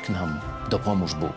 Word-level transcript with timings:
Tak 0.00 0.10
nam 0.10 0.40
dopomóż 0.70 1.14
Bóg. 1.14 1.32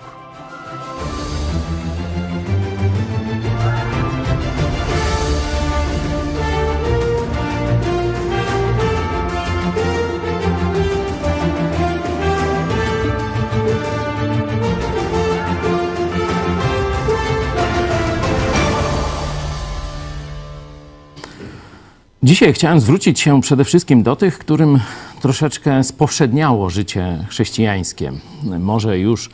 Dzisiaj 22.23 22.53
chciałem 22.53 22.79
zwrócić 22.79 23.19
się 23.19 23.41
przede 23.41 23.65
wszystkim 23.65 24.03
do 24.03 24.15
tych, 24.15 24.39
którym 24.39 24.79
troszeczkę 25.23 25.83
spowszedniało 25.83 26.69
życie 26.69 27.25
chrześcijańskie. 27.29 28.11
Może 28.59 28.99
już 28.99 29.29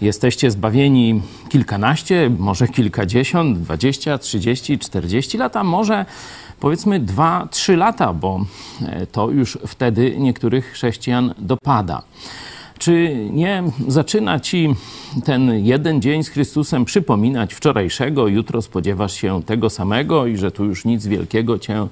jesteście 0.00 0.50
zbawieni 0.50 1.22
kilkanaście, 1.48 2.30
może 2.38 2.68
kilkadziesiąt, 2.68 3.58
dwadzieścia, 3.58 4.18
trzydzieści, 4.18 4.78
czterdzieści 4.78 5.38
lat, 5.38 5.56
a 5.56 5.64
może 5.64 6.04
powiedzmy 6.60 7.00
dwa, 7.00 7.48
trzy 7.50 7.76
lata, 7.76 8.12
bo 8.12 8.40
to 9.12 9.30
już 9.30 9.58
wtedy 9.66 10.14
niektórych 10.18 10.72
chrześcijan 10.72 11.34
dopada. 11.38 12.02
Czy 12.78 13.26
nie 13.32 13.62
zaczyna 13.88 14.40
ci 14.40 14.74
ten 15.24 15.64
jeden 15.66 16.02
dzień 16.02 16.24
z 16.24 16.28
Chrystusem 16.28 16.84
przypominać 16.84 17.54
wczorajszego, 17.54 18.28
jutro 18.28 18.62
spodziewasz 18.62 19.12
się 19.12 19.42
tego 19.42 19.70
samego 19.70 20.26
i 20.26 20.36
że 20.36 20.50
tu 20.50 20.64
już 20.64 20.84
nic 20.84 21.06
wielkiego 21.06 21.58
cię 21.58 21.86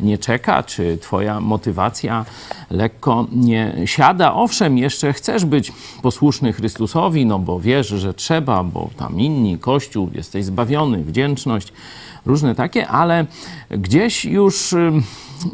nie 0.00 0.18
czeka? 0.18 0.62
Czy 0.62 0.98
twoja 1.00 1.40
motywacja 1.40 2.24
lekko 2.70 3.26
nie 3.32 3.76
siada? 3.84 4.34
Owszem, 4.34 4.78
jeszcze 4.78 5.12
chcesz 5.12 5.44
być 5.44 5.72
posłuszny 6.02 6.52
Chrystusowi, 6.52 7.26
no 7.26 7.38
bo 7.38 7.60
wiesz, 7.60 7.88
że 7.88 8.14
trzeba, 8.14 8.64
bo 8.64 8.90
tam 8.96 9.20
inni, 9.20 9.58
Kościół, 9.58 10.10
jesteś 10.14 10.44
zbawiony, 10.44 11.04
wdzięczność, 11.04 11.72
różne 12.26 12.54
takie, 12.54 12.88
ale 12.88 13.26
gdzieś 13.70 14.24
już 14.24 14.74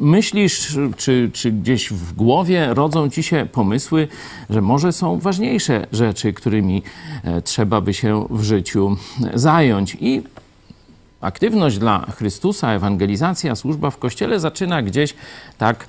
myślisz, 0.00 0.78
czy, 0.96 1.30
czy 1.32 1.52
gdzieś 1.52 1.92
w 1.92 2.12
głowie 2.12 2.74
rodzą 2.74 3.10
ci 3.10 3.22
się 3.22 3.46
pomysły, 3.52 4.08
że 4.50 4.60
może 4.60 4.92
są 4.92 5.18
ważniejsze 5.18 5.86
rzeczy, 5.92 6.32
którymi 6.32 6.82
trzeba 7.44 7.80
by 7.80 7.94
się 7.94 8.26
w 8.30 8.42
życiu 8.42 8.96
zająć. 9.34 9.96
I 10.00 10.22
aktywność 11.20 11.78
dla 11.78 12.06
Chrystusa, 12.16 12.72
ewangelizacja, 12.72 13.56
służba 13.56 13.90
w 13.90 13.98
kościele 13.98 14.40
zaczyna 14.40 14.82
gdzieś 14.82 15.14
tak 15.58 15.86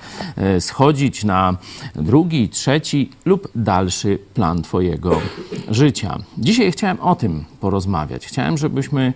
schodzić 0.59 1.24
na 1.24 1.58
drugi, 1.96 2.50
trzeci 2.50 3.09
lub 3.25 3.48
dalszy 3.56 4.19
plan 4.34 4.62
Twojego 4.62 5.22
życia. 5.69 6.18
Dzisiaj 6.38 6.72
chciałem 6.72 7.00
o 7.00 7.16
tym 7.16 7.46
porozmawiać. 7.59 8.28
Chciałem, 8.28 8.58
żebyśmy 8.58 9.13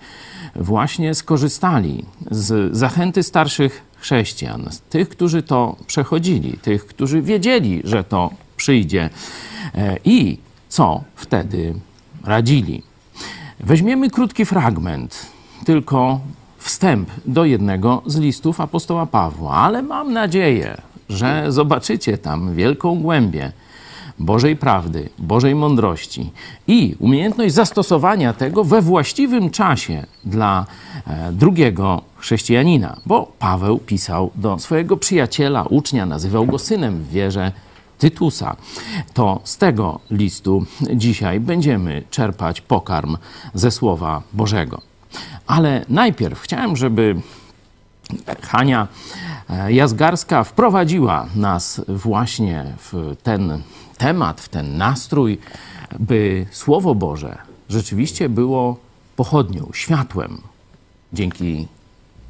właśnie 0.56 1.14
skorzystali 1.16 2.06
z 2.32 2.78
zachęty 2.78 3.24
starszych 3.24 3.84
chrześcijan, 3.98 4.70
tych, 4.90 5.10
którzy 5.10 5.44
to 5.44 5.76
przechodzili, 5.88 6.58
tych, 6.58 6.86
którzy 6.86 7.22
wiedzieli, 7.22 7.82
że 7.84 8.04
to 8.04 8.30
przyjdzie 8.58 9.10
i 10.06 10.38
co 10.70 11.04
wtedy 11.16 11.74
radzili. 12.24 12.84
Weźmiemy 13.60 14.10
krótki 14.10 14.46
fragment, 14.46 15.26
tylko 15.66 16.20
wstęp 16.58 17.10
do 17.26 17.46
jednego 17.46 18.02
z 18.06 18.18
listów 18.18 18.62
apostoła 18.62 19.06
Pawła, 19.06 19.52
ale 19.52 19.82
mam 19.82 20.14
nadzieję, 20.14 20.78
że 21.10 21.46
zobaczycie 21.50 22.18
tam 22.18 22.56
wielką 22.56 23.02
głębię 23.02 23.52
Bożej 24.20 24.56
prawdy, 24.56 25.10
Bożej 25.20 25.56
mądrości 25.56 26.32
i 26.68 26.96
umiejętność 27.00 27.54
zastosowania 27.54 28.34
tego 28.34 28.64
we 28.64 28.82
właściwym 28.82 29.50
czasie 29.50 30.06
dla 30.26 30.66
drugiego 31.32 32.02
chrześcijanina, 32.18 32.98
bo 33.06 33.32
Paweł 33.40 33.78
pisał 33.78 34.32
do 34.36 34.60
swojego 34.60 34.98
przyjaciela, 34.98 35.64
ucznia, 35.64 36.06
nazywał 36.06 36.46
go 36.46 36.60
synem 36.60 37.04
w 37.04 37.10
wierze 37.10 37.52
Tytusa. 37.98 38.56
To 39.14 39.42
z 39.44 39.58
tego 39.58 40.00
listu 40.12 40.66
dzisiaj 40.94 41.40
będziemy 41.40 42.04
czerpać 42.10 42.62
pokarm 42.62 43.18
ze 43.54 43.72
Słowa 43.72 44.22
Bożego. 44.34 44.82
Ale 45.48 45.86
najpierw 45.90 46.42
chciałem, 46.42 46.76
żeby 46.76 47.16
Hania 48.42 48.88
Jazgarska 49.70 50.44
wprowadziła 50.44 51.26
nas 51.36 51.82
właśnie 51.88 52.66
w 52.78 53.16
ten 53.24 53.62
temat, 53.98 54.42
w 54.42 54.50
ten 54.50 54.78
nastrój, 54.78 55.38
by 56.00 56.46
Słowo 56.52 56.96
Boże 56.96 57.38
rzeczywiście 57.70 58.30
było 58.30 58.78
pochodnią, 59.16 59.70
światłem, 59.74 60.42
dzięki 61.14 61.68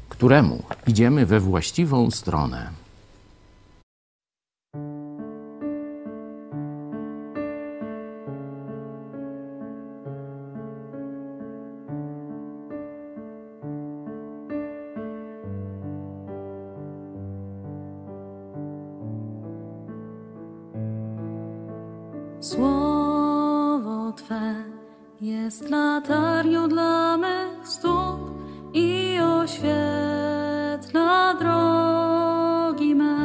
któremu 0.08 0.62
idziemy 0.86 1.26
we 1.26 1.40
właściwą 1.40 2.10
stronę. 2.10 2.70
jest 25.46 25.70
latarnią 25.70 26.68
dla 26.68 27.16
mych 27.16 27.68
stóp 27.68 28.20
i 28.74 29.18
oświetla 29.42 29.74
drogi 31.40 32.94
me. 32.94 33.16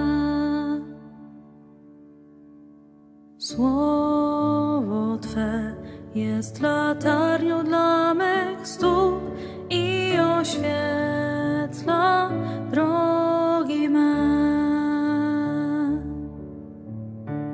Słowo 3.37 5.17
Twe 5.17 5.75
jest 6.15 6.61
latarnią 6.61 7.63
dla 7.63 8.13
mych 8.13 8.67
stóp 8.67 9.21
i 9.69 10.13
oświetla 10.39 12.29
drogi 12.71 13.89
me. 13.89 14.11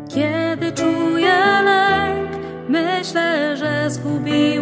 Kiedy 0.10 0.72
czuję 0.72 1.62
lęk, 1.64 2.30
myślę, 2.70 3.58
że 3.58 3.90
zgubiłem 3.90 4.57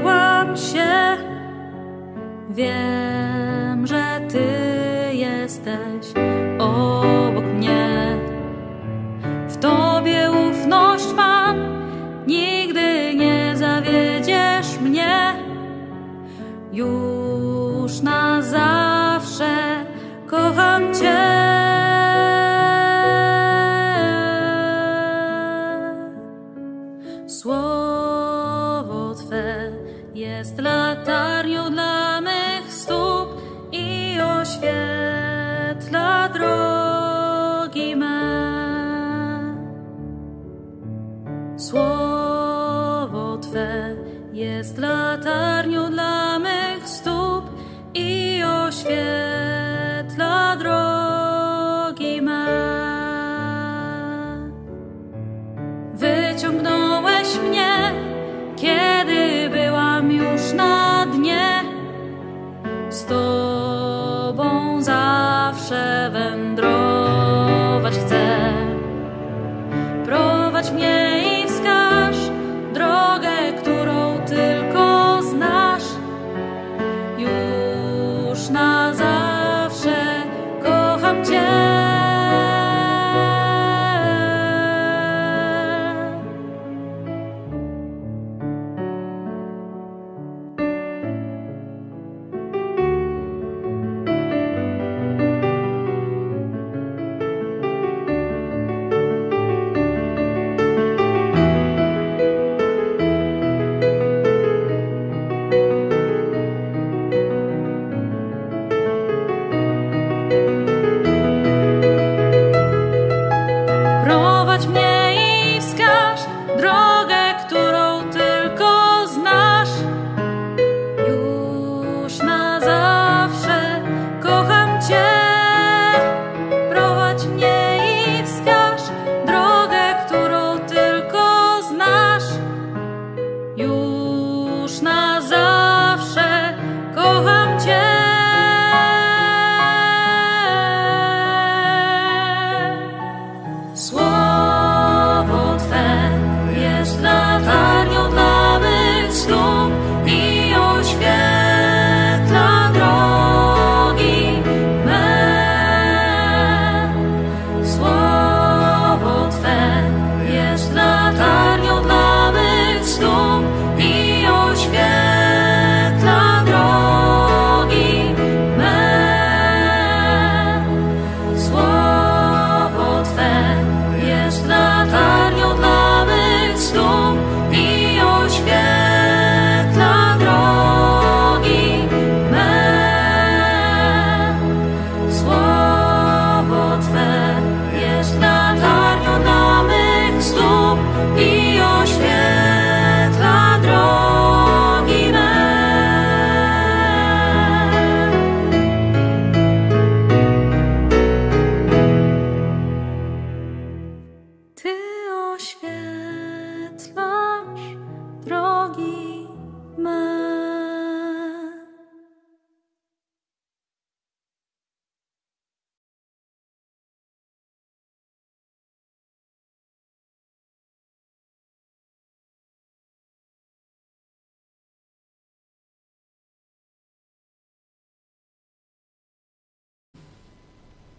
边。 2.56 3.15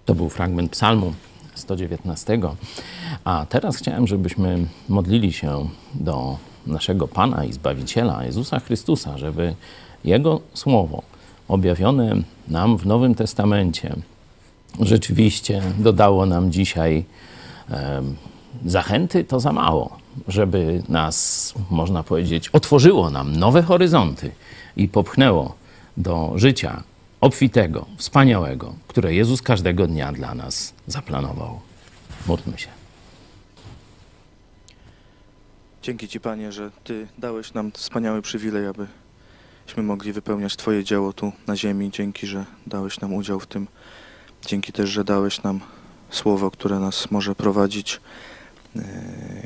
To 0.06 0.14
był 0.14 0.28
fragment 0.28 0.70
Psalmu 0.70 1.12
119. 1.54 2.40
A 3.24 3.46
teraz 3.48 3.76
chciałem, 3.76 4.06
żebyśmy 4.06 4.66
modlili 4.88 5.32
się 5.32 5.68
do 5.94 6.38
naszego 6.66 7.08
Pana 7.08 7.44
i 7.44 7.52
Zbawiciela 7.52 8.24
Jezusa 8.24 8.60
Chrystusa, 8.60 9.18
żeby 9.18 9.54
Jego 10.04 10.40
Słowo 10.54 11.02
objawione 11.48 12.16
nam 12.48 12.78
w 12.78 12.86
Nowym 12.86 13.14
Testamencie 13.14 13.96
rzeczywiście 14.80 15.62
dodało 15.78 16.26
nam 16.26 16.52
dzisiaj 16.52 17.04
e, 17.70 18.02
zachęty, 18.66 19.24
to 19.24 19.40
za 19.40 19.52
mało, 19.52 19.96
żeby 20.28 20.82
nas, 20.88 21.54
można 21.70 22.02
powiedzieć, 22.02 22.48
otworzyło 22.48 23.10
nam 23.10 23.36
nowe 23.36 23.62
horyzonty 23.62 24.30
i 24.76 24.88
popchnęło 24.88 25.54
do 25.96 26.32
życia 26.34 26.82
obfitego, 27.20 27.86
wspaniałego, 27.96 28.74
które 28.88 29.14
Jezus 29.14 29.42
każdego 29.42 29.86
dnia 29.86 30.12
dla 30.12 30.34
nas 30.34 30.74
zaplanował. 30.86 31.60
Módlmy 32.26 32.58
się. 32.58 32.68
Dzięki 35.82 36.08
Ci, 36.08 36.20
Panie, 36.20 36.52
że 36.52 36.70
Ty 36.84 37.06
dałeś 37.18 37.54
nam 37.54 37.72
wspaniały 37.72 38.22
przywilej, 38.22 38.66
abyśmy 38.66 39.82
mogli 39.82 40.12
wypełniać 40.12 40.56
Twoje 40.56 40.84
dzieło 40.84 41.12
tu 41.12 41.32
na 41.46 41.56
ziemi. 41.56 41.90
Dzięki, 41.90 42.26
że 42.26 42.44
dałeś 42.66 43.00
nam 43.00 43.14
udział 43.14 43.40
w 43.40 43.46
tym. 43.46 43.66
Dzięki 44.46 44.72
też, 44.72 44.90
że 44.90 45.04
dałeś 45.04 45.42
nam 45.42 45.60
słowo, 46.10 46.50
które 46.50 46.78
nas 46.78 47.10
może 47.10 47.34
prowadzić, 47.34 48.00
e, 48.76 48.82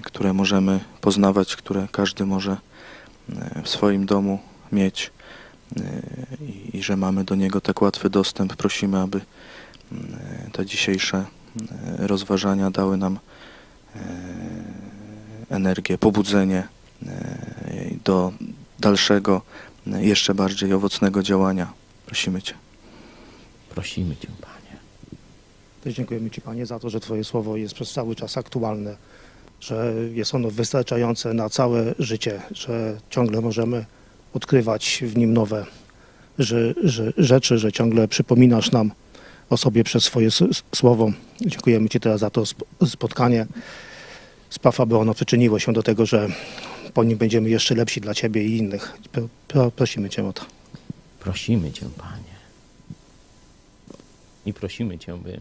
które 0.02 0.32
możemy 0.32 0.80
poznawać, 1.00 1.56
które 1.56 1.88
każdy 1.92 2.26
może 2.26 2.56
e, 3.32 3.62
w 3.62 3.68
swoim 3.68 4.06
domu 4.06 4.38
mieć 4.72 5.10
i, 6.40 6.76
i 6.76 6.82
że 6.82 6.96
mamy 6.96 7.24
do 7.24 7.34
niego 7.34 7.60
tak 7.60 7.82
łatwy 7.82 8.10
dostęp. 8.10 8.56
Prosimy, 8.56 8.98
aby 8.98 9.20
e, 9.20 10.50
te 10.52 10.66
dzisiejsze 10.66 11.18
e, 11.18 12.06
rozważania 12.06 12.70
dały 12.70 12.96
nam 12.96 13.18
energię, 15.50 15.98
pobudzenie 15.98 16.68
do 18.04 18.32
dalszego, 18.78 19.42
jeszcze 19.86 20.34
bardziej 20.34 20.72
owocnego 20.72 21.22
działania. 21.22 21.72
Prosimy 22.06 22.42
Cię. 22.42 22.54
Prosimy 23.70 24.16
Cię, 24.16 24.28
Panie. 24.40 24.78
Też 25.84 25.94
dziękujemy 25.94 26.30
Ci, 26.30 26.40
Panie, 26.40 26.66
za 26.66 26.78
to, 26.78 26.90
że 26.90 27.00
Twoje 27.00 27.24
słowo 27.24 27.56
jest 27.56 27.74
przez 27.74 27.92
cały 27.92 28.16
czas 28.16 28.36
aktualne, 28.36 28.96
że 29.60 29.94
jest 30.12 30.34
ono 30.34 30.50
wystarczające 30.50 31.34
na 31.34 31.48
całe 31.48 31.94
życie, 31.98 32.42
że 32.50 33.00
ciągle 33.10 33.40
możemy 33.40 33.84
odkrywać 34.34 35.02
w 35.06 35.16
nim 35.16 35.32
nowe 35.32 35.66
że, 36.40 36.74
że, 36.84 37.12
rzeczy, 37.16 37.58
że 37.58 37.72
ciągle 37.72 38.08
przypominasz 38.08 38.72
nam 38.72 38.90
o 39.50 39.56
sobie 39.56 39.84
przez 39.84 40.04
swoje 40.04 40.28
słowo. 40.74 41.12
Dziękujemy 41.40 41.88
Ci 41.88 42.00
teraz 42.00 42.20
za 42.20 42.30
to 42.30 42.42
sp- 42.50 42.66
spotkanie. 42.86 43.46
Spraw, 44.50 44.80
aby 44.80 44.96
ono 44.96 45.14
przyczyniło 45.14 45.58
się 45.58 45.72
do 45.72 45.82
tego, 45.82 46.06
że 46.06 46.28
po 46.94 47.04
nim 47.04 47.18
będziemy 47.18 47.50
jeszcze 47.50 47.74
lepsi 47.74 48.00
dla 48.00 48.14
Ciebie 48.14 48.44
i 48.44 48.56
innych. 48.56 48.98
Pro, 49.12 49.28
pro, 49.48 49.70
prosimy 49.70 50.10
Cię 50.10 50.26
o 50.26 50.32
to. 50.32 50.42
Prosimy 51.20 51.72
Cię, 51.72 51.86
Panie. 51.98 52.40
I 54.46 54.52
prosimy 54.52 54.98
Cię, 54.98 55.18
by 55.18 55.40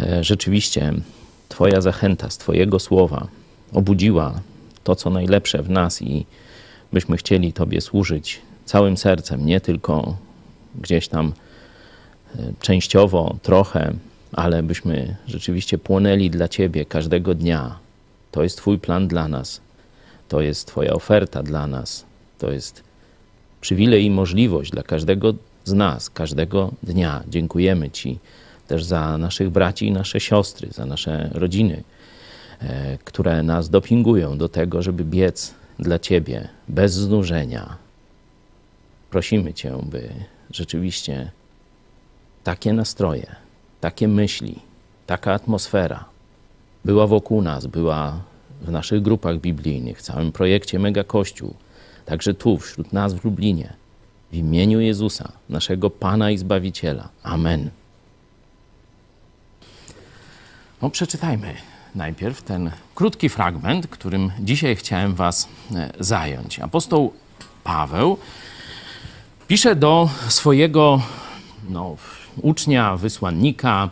e, 0.00 0.24
rzeczywiście 0.24 0.92
Twoja 1.48 1.80
zachęta 1.80 2.30
z 2.30 2.38
Twojego 2.38 2.78
słowa 2.78 3.28
obudziła 3.72 4.40
to, 4.84 4.96
co 4.96 5.10
najlepsze 5.10 5.62
w 5.62 5.70
nas 5.70 6.02
i 6.02 6.26
byśmy 6.92 7.16
chcieli 7.16 7.52
Tobie 7.52 7.80
służyć 7.80 8.40
całym 8.64 8.96
sercem, 8.96 9.46
nie 9.46 9.60
tylko 9.60 10.16
gdzieś 10.74 11.08
tam 11.08 11.32
e, 12.38 12.52
częściowo, 12.60 13.36
trochę, 13.42 13.94
ale 14.32 14.62
byśmy 14.62 15.16
rzeczywiście 15.26 15.78
płonęli 15.78 16.30
dla 16.30 16.48
Ciebie 16.48 16.84
każdego 16.84 17.34
dnia. 17.34 17.78
To 18.30 18.42
jest 18.42 18.56
Twój 18.56 18.78
plan 18.78 19.08
dla 19.08 19.28
nas. 19.28 19.60
To 20.28 20.40
jest 20.40 20.66
Twoja 20.66 20.92
oferta 20.92 21.42
dla 21.42 21.66
nas. 21.66 22.04
To 22.38 22.50
jest 22.50 22.82
przywilej 23.60 24.04
i 24.04 24.10
możliwość 24.10 24.70
dla 24.70 24.82
każdego 24.82 25.34
z 25.64 25.72
nas, 25.72 26.10
każdego 26.10 26.72
dnia. 26.82 27.22
Dziękujemy 27.28 27.90
Ci 27.90 28.18
też 28.68 28.84
za 28.84 29.18
naszych 29.18 29.50
braci 29.50 29.86
i 29.86 29.92
nasze 29.92 30.20
siostry, 30.20 30.68
za 30.72 30.86
nasze 30.86 31.30
rodziny, 31.32 31.82
e, 32.60 32.98
które 33.04 33.42
nas 33.42 33.70
dopingują 33.70 34.38
do 34.38 34.48
tego, 34.48 34.82
żeby 34.82 35.04
biec 35.04 35.54
dla 35.80 35.98
Ciebie 35.98 36.48
bez 36.68 36.92
znużenia. 36.92 37.76
Prosimy 39.10 39.54
Cię, 39.54 39.78
by 39.82 40.08
rzeczywiście 40.50 41.30
takie 42.44 42.72
nastroje, 42.72 43.36
takie 43.80 44.08
myśli, 44.08 44.58
taka 45.06 45.32
atmosfera 45.32 46.04
była 46.84 47.06
wokół 47.06 47.42
nas, 47.42 47.66
była 47.66 48.20
w 48.60 48.70
naszych 48.70 49.02
grupach 49.02 49.38
biblijnych, 49.38 49.98
w 49.98 50.02
całym 50.02 50.32
projekcie 50.32 50.78
Mega 50.78 51.04
Kościół, 51.04 51.54
także 52.06 52.34
tu, 52.34 52.58
wśród 52.58 52.92
nas 52.92 53.14
w 53.14 53.24
Lublinie. 53.24 53.72
W 54.32 54.34
imieniu 54.34 54.80
Jezusa, 54.80 55.32
naszego 55.48 55.90
Pana 55.90 56.30
i 56.30 56.38
Zbawiciela. 56.38 57.08
Amen. 57.22 57.70
No, 60.82 60.90
przeczytajmy 60.90 61.54
najpierw 61.94 62.42
ten 62.42 62.70
krótki 62.94 63.28
fragment, 63.28 63.86
którym 63.86 64.30
dzisiaj 64.40 64.76
chciałem 64.76 65.14
Was 65.14 65.48
e, 65.74 65.92
zająć. 66.00 66.58
Apostoł 66.58 67.12
Paweł 67.64 68.18
pisze 69.48 69.76
do 69.76 70.08
swojego 70.28 71.02
no, 71.68 71.96
ucznia, 72.42 72.96
wysłannika, 72.96 73.88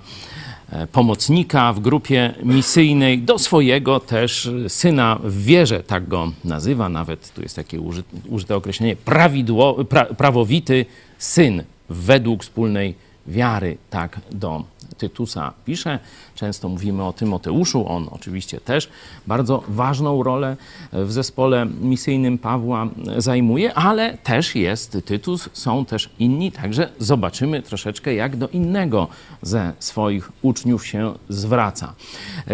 e, 0.70 0.86
pomocnika 0.86 1.72
w 1.72 1.80
grupie 1.80 2.34
misyjnej, 2.42 3.18
do 3.18 3.38
swojego 3.38 4.00
też 4.00 4.50
syna 4.68 5.18
w 5.24 5.42
wierze, 5.42 5.82
tak 5.82 6.08
go 6.08 6.32
nazywa, 6.44 6.88
nawet 6.88 7.34
tu 7.34 7.42
jest 7.42 7.56
takie 7.56 7.80
uży, 7.80 8.02
użyte 8.28 8.56
określenie, 8.56 8.96
prawidło, 8.96 9.84
pra, 9.84 10.04
prawowity 10.04 10.86
syn 11.18 11.62
według 11.88 12.42
wspólnej 12.42 12.94
wiary, 13.26 13.78
tak 13.90 14.20
do 14.30 14.64
Tytusa 14.98 15.52
pisze. 15.64 15.98
Często 16.34 16.68
mówimy 16.68 17.04
o 17.04 17.12
Tymoteuszu, 17.12 17.88
on 17.88 18.08
oczywiście 18.10 18.60
też 18.60 18.88
bardzo 19.26 19.62
ważną 19.68 20.22
rolę 20.22 20.56
w 20.92 21.12
zespole 21.12 21.66
misyjnym 21.80 22.38
Pawła 22.38 22.88
zajmuje, 23.16 23.74
ale 23.74 24.18
też 24.18 24.54
jest 24.54 24.98
Tytus, 25.04 25.48
są 25.52 25.84
też 25.84 26.10
inni, 26.18 26.52
także 26.52 26.90
zobaczymy 26.98 27.62
troszeczkę, 27.62 28.14
jak 28.14 28.36
do 28.36 28.48
innego 28.48 29.08
ze 29.42 29.72
swoich 29.78 30.32
uczniów 30.42 30.86
się 30.86 31.14
zwraca. 31.28 31.94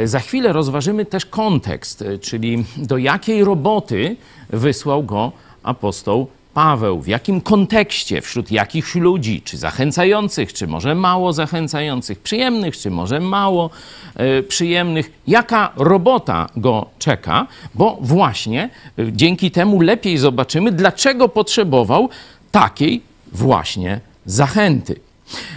Za 0.05 0.21
chwilę 0.21 0.53
rozważymy 0.53 1.07
też 1.07 1.27
kontekst, 1.27 2.05
czyli 2.21 2.65
do 2.77 2.99
jakiej 2.99 3.45
roboty 3.45 4.17
wysłał 4.51 5.03
go 5.03 5.33
apostoł 5.63 6.27
Paweł, 6.55 7.01
w 7.01 7.07
jakim 7.07 7.41
kontekście, 7.41 8.21
wśród 8.21 8.53
jakich 8.53 8.95
ludzi, 8.95 9.43
czy 9.43 9.57
zachęcających, 9.57 10.53
czy 10.53 10.67
może 10.67 10.95
mało 10.95 11.33
zachęcających, 11.33 12.19
przyjemnych, 12.19 12.77
czy 12.77 12.91
może 12.91 13.21
mało 13.21 13.71
e, 14.15 14.43
przyjemnych, 14.43 15.13
jaka 15.27 15.73
robota 15.77 16.47
go 16.57 16.87
czeka, 16.99 17.47
bo 17.75 17.99
właśnie 18.01 18.71
e, 18.99 19.13
dzięki 19.13 19.51
temu 19.51 19.81
lepiej 19.81 20.19
zobaczymy, 20.19 20.73
dlaczego 20.73 21.29
potrzebował 21.29 22.09
takiej 22.53 23.03
właśnie 23.33 24.01
zachęty. 24.27 25.01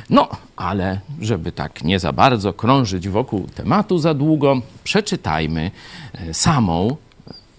No, 0.09 0.27
ale 0.55 0.99
żeby 1.21 1.51
tak 1.51 1.83
nie 1.83 1.99
za 1.99 2.13
bardzo 2.13 2.53
krążyć 2.53 3.09
wokół 3.09 3.47
tematu 3.55 3.97
za 3.97 4.13
długo, 4.13 4.61
przeczytajmy 4.83 5.71
e, 6.13 6.33
samą 6.33 6.95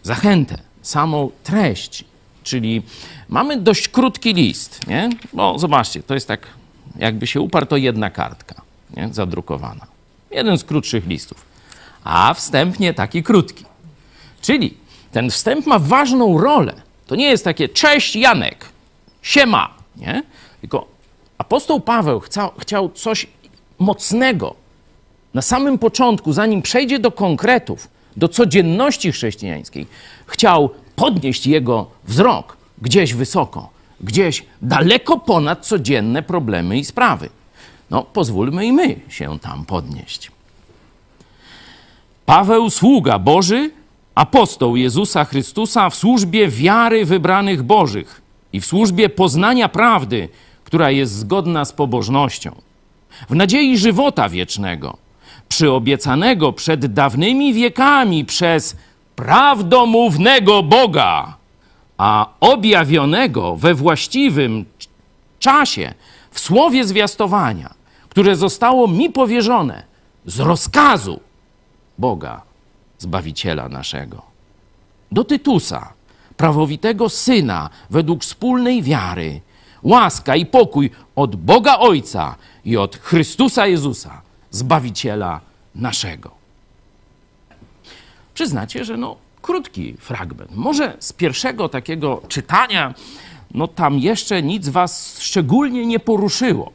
zachętę, 0.02 0.58
samą 0.82 1.30
treść 1.44 2.04
Czyli 2.48 2.82
mamy 3.28 3.56
dość 3.56 3.88
krótki 3.88 4.34
list, 4.34 4.86
nie? 4.86 5.10
Bo 5.32 5.58
zobaczcie, 5.58 6.02
to 6.02 6.14
jest 6.14 6.28
tak, 6.28 6.46
jakby 6.98 7.26
się 7.26 7.40
uparł, 7.40 7.66
to 7.66 7.76
jedna 7.76 8.10
kartka 8.10 8.62
nie? 8.96 9.08
zadrukowana. 9.12 9.86
Jeden 10.30 10.58
z 10.58 10.64
krótszych 10.64 11.06
listów. 11.06 11.44
A 12.04 12.34
wstęp 12.34 12.78
nie 12.78 12.94
taki 12.94 13.22
krótki. 13.22 13.64
Czyli 14.42 14.74
ten 15.12 15.30
wstęp 15.30 15.66
ma 15.66 15.78
ważną 15.78 16.40
rolę. 16.40 16.74
To 17.06 17.16
nie 17.16 17.28
jest 17.28 17.44
takie 17.44 17.68
cześć 17.68 18.16
Janek, 18.16 18.64
siema, 19.22 19.74
nie? 19.96 20.22
Tylko 20.60 20.88
apostoł 21.38 21.80
Paweł 21.80 22.22
chciał 22.58 22.88
coś 22.88 23.26
mocnego 23.78 24.54
na 25.34 25.42
samym 25.42 25.78
początku, 25.78 26.32
zanim 26.32 26.62
przejdzie 26.62 26.98
do 26.98 27.12
konkretów, 27.12 27.88
do 28.16 28.28
codzienności 28.28 29.12
chrześcijańskiej, 29.12 29.86
chciał 30.26 30.70
podnieść 30.98 31.46
jego 31.46 31.86
wzrok 32.04 32.56
gdzieś 32.82 33.14
wysoko, 33.14 33.70
gdzieś 34.00 34.44
daleko 34.62 35.18
ponad 35.18 35.66
codzienne 35.66 36.22
problemy 36.22 36.78
i 36.78 36.84
sprawy. 36.84 37.28
No, 37.90 38.02
pozwólmy 38.02 38.66
i 38.66 38.72
my 38.72 39.00
się 39.08 39.38
tam 39.38 39.64
podnieść. 39.64 40.30
Paweł, 42.26 42.70
sługa 42.70 43.18
Boży, 43.18 43.70
apostoł 44.14 44.76
Jezusa 44.76 45.24
Chrystusa 45.24 45.90
w 45.90 45.94
służbie 45.94 46.48
wiary 46.48 47.04
wybranych 47.04 47.62
Bożych 47.62 48.22
i 48.52 48.60
w 48.60 48.66
służbie 48.66 49.08
poznania 49.08 49.68
prawdy, 49.68 50.28
która 50.64 50.90
jest 50.90 51.12
zgodna 51.12 51.64
z 51.64 51.72
pobożnością, 51.72 52.54
w 53.30 53.34
nadziei 53.34 53.78
żywota 53.78 54.28
wiecznego, 54.28 54.96
przyobiecanego 55.48 56.52
przed 56.52 56.86
dawnymi 56.86 57.54
wiekami 57.54 58.24
przez 58.24 58.76
prawdomównego 59.18 60.62
Boga, 60.62 61.36
a 61.96 62.26
objawionego 62.40 63.56
we 63.56 63.74
właściwym 63.74 64.64
czasie 65.38 65.94
w 66.30 66.40
słowie 66.40 66.84
zwiastowania, 66.84 67.74
które 68.08 68.36
zostało 68.36 68.88
mi 68.88 69.10
powierzone 69.10 69.82
z 70.26 70.40
rozkazu 70.40 71.20
Boga, 71.98 72.42
Zbawiciela 72.98 73.68
naszego. 73.68 74.22
Do 75.12 75.24
Tytusa, 75.24 75.92
prawowitego 76.36 77.08
syna 77.08 77.70
według 77.90 78.22
wspólnej 78.22 78.82
wiary, 78.82 79.40
łaska 79.82 80.36
i 80.36 80.46
pokój 80.46 80.90
od 81.16 81.36
Boga 81.36 81.78
Ojca 81.78 82.34
i 82.64 82.76
od 82.76 82.96
Chrystusa 82.96 83.66
Jezusa, 83.66 84.22
Zbawiciela 84.50 85.40
naszego. 85.74 86.37
Przyznacie, 88.38 88.84
że 88.84 88.96
no, 88.96 89.16
krótki 89.42 89.94
fragment. 89.98 90.50
Może 90.54 90.96
z 90.98 91.12
pierwszego 91.12 91.68
takiego 91.68 92.22
czytania 92.28 92.94
no 93.54 93.68
tam 93.68 93.98
jeszcze 93.98 94.42
nic 94.42 94.68
was 94.68 95.20
szczególnie 95.20 95.86
nie 95.86 96.00
poruszyło 96.00 96.72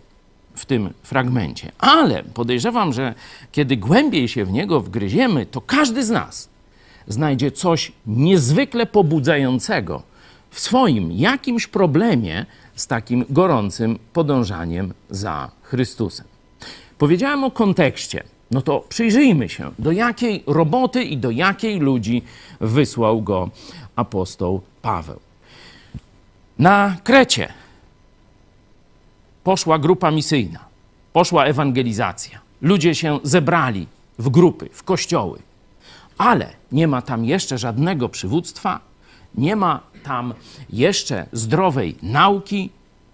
w 0.56 0.66
tym 0.66 0.94
fragmencie. 1.04 1.72
Ale 1.80 2.24
podejrzewam, 2.24 2.94
że 2.94 3.14
kiedy 3.52 3.78
głębiej 3.78 4.28
się 4.28 4.46
w 4.46 4.52
niego 4.52 4.80
wgryziemy, 4.80 5.46
to 5.46 5.62
każdy 5.62 6.04
z 6.06 6.10
nas 6.10 6.50
znajdzie 7.08 7.52
coś 7.52 7.92
niezwykle 8.08 8.86
pobudzającego 8.86 10.04
w 10.50 10.60
swoim 10.60 11.12
jakimś 11.12 11.68
problemie 11.68 12.46
z 12.76 12.88
takim 12.88 13.26
gorącym 13.30 14.00
podążaniem 14.14 14.94
za 15.10 15.52
Chrystusem. 15.62 16.26
Powiedziałem 16.98 17.44
o 17.44 17.52
kontekście. 17.52 18.33
No 18.54 18.62
to 18.62 18.80
przyjrzyjmy 18.90 19.50
się, 19.50 19.72
do 19.80 19.92
jakiej 19.92 20.44
roboty 20.48 21.04
i 21.04 21.18
do 21.18 21.32
jakiej 21.32 21.80
ludzi 21.80 22.22
wysłał 22.62 23.22
go 23.22 23.50
apostoł 23.96 24.62
Paweł. 24.82 25.20
Na 26.60 26.98
Krecie 27.04 27.54
poszła 29.44 29.80
grupa 29.80 30.12
misyjna, 30.12 30.60
poszła 31.14 31.46
ewangelizacja. 31.46 32.40
Ludzie 32.62 32.96
się 32.96 33.20
zebrali 33.24 33.88
w 34.20 34.30
grupy, 34.30 34.70
w 34.74 34.84
kościoły, 34.84 35.40
ale 36.18 36.50
nie 36.72 36.88
ma 36.88 37.02
tam 37.02 37.26
jeszcze 37.26 37.58
żadnego 37.58 38.10
przywództwa, 38.10 38.80
nie 39.36 39.56
ma 39.56 39.80
tam 40.04 40.34
jeszcze 40.70 41.26
zdrowej 41.32 41.96
nauki, 42.02 42.70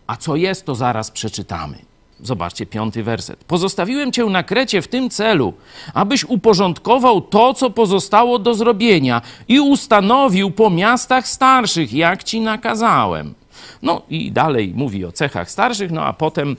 a 0.07 0.15
co 0.15 0.35
jest, 0.35 0.65
to 0.65 0.75
zaraz 0.75 1.11
przeczytamy. 1.11 1.88
Zobaczcie 2.23 2.65
piąty 2.65 3.03
werset. 3.03 3.43
Pozostawiłem 3.43 4.11
cię 4.11 4.25
na 4.25 4.43
Krecie 4.43 4.81
w 4.81 4.87
tym 4.87 5.09
celu, 5.09 5.53
abyś 5.93 6.23
uporządkował 6.23 7.21
to, 7.21 7.53
co 7.53 7.69
pozostało 7.69 8.39
do 8.39 8.53
zrobienia 8.53 9.21
i 9.47 9.59
ustanowił 9.59 10.51
po 10.51 10.69
miastach 10.69 11.27
starszych, 11.27 11.93
jak 11.93 12.23
ci 12.23 12.41
nakazałem. 12.41 13.33
No 13.81 14.01
i 14.09 14.31
dalej 14.31 14.73
mówi 14.75 15.05
o 15.05 15.11
cechach 15.11 15.51
starszych, 15.51 15.91
no 15.91 16.05
a 16.05 16.13
potem, 16.13 16.57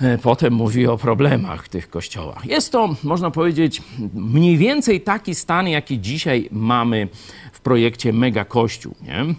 e, 0.00 0.18
potem 0.18 0.52
mówi 0.52 0.86
o 0.86 0.98
problemach 0.98 1.64
w 1.64 1.68
tych 1.68 1.90
kościołach. 1.90 2.46
Jest 2.46 2.72
to, 2.72 2.94
można 3.02 3.30
powiedzieć, 3.30 3.82
mniej 4.14 4.56
więcej 4.56 5.00
taki 5.00 5.34
stan, 5.34 5.68
jaki 5.68 6.00
dzisiaj 6.00 6.48
mamy 6.52 7.08
w 7.52 7.60
projekcie 7.60 8.12
Mega 8.12 8.44
Kościół. 8.44 8.94
Nie? 9.02 9.34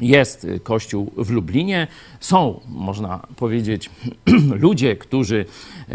Jest 0.00 0.46
kościół 0.62 1.12
w 1.16 1.30
Lublinie. 1.30 1.86
Są, 2.20 2.60
można 2.68 3.26
powiedzieć, 3.36 3.90
ludzie, 4.66 4.96
którzy 4.96 5.44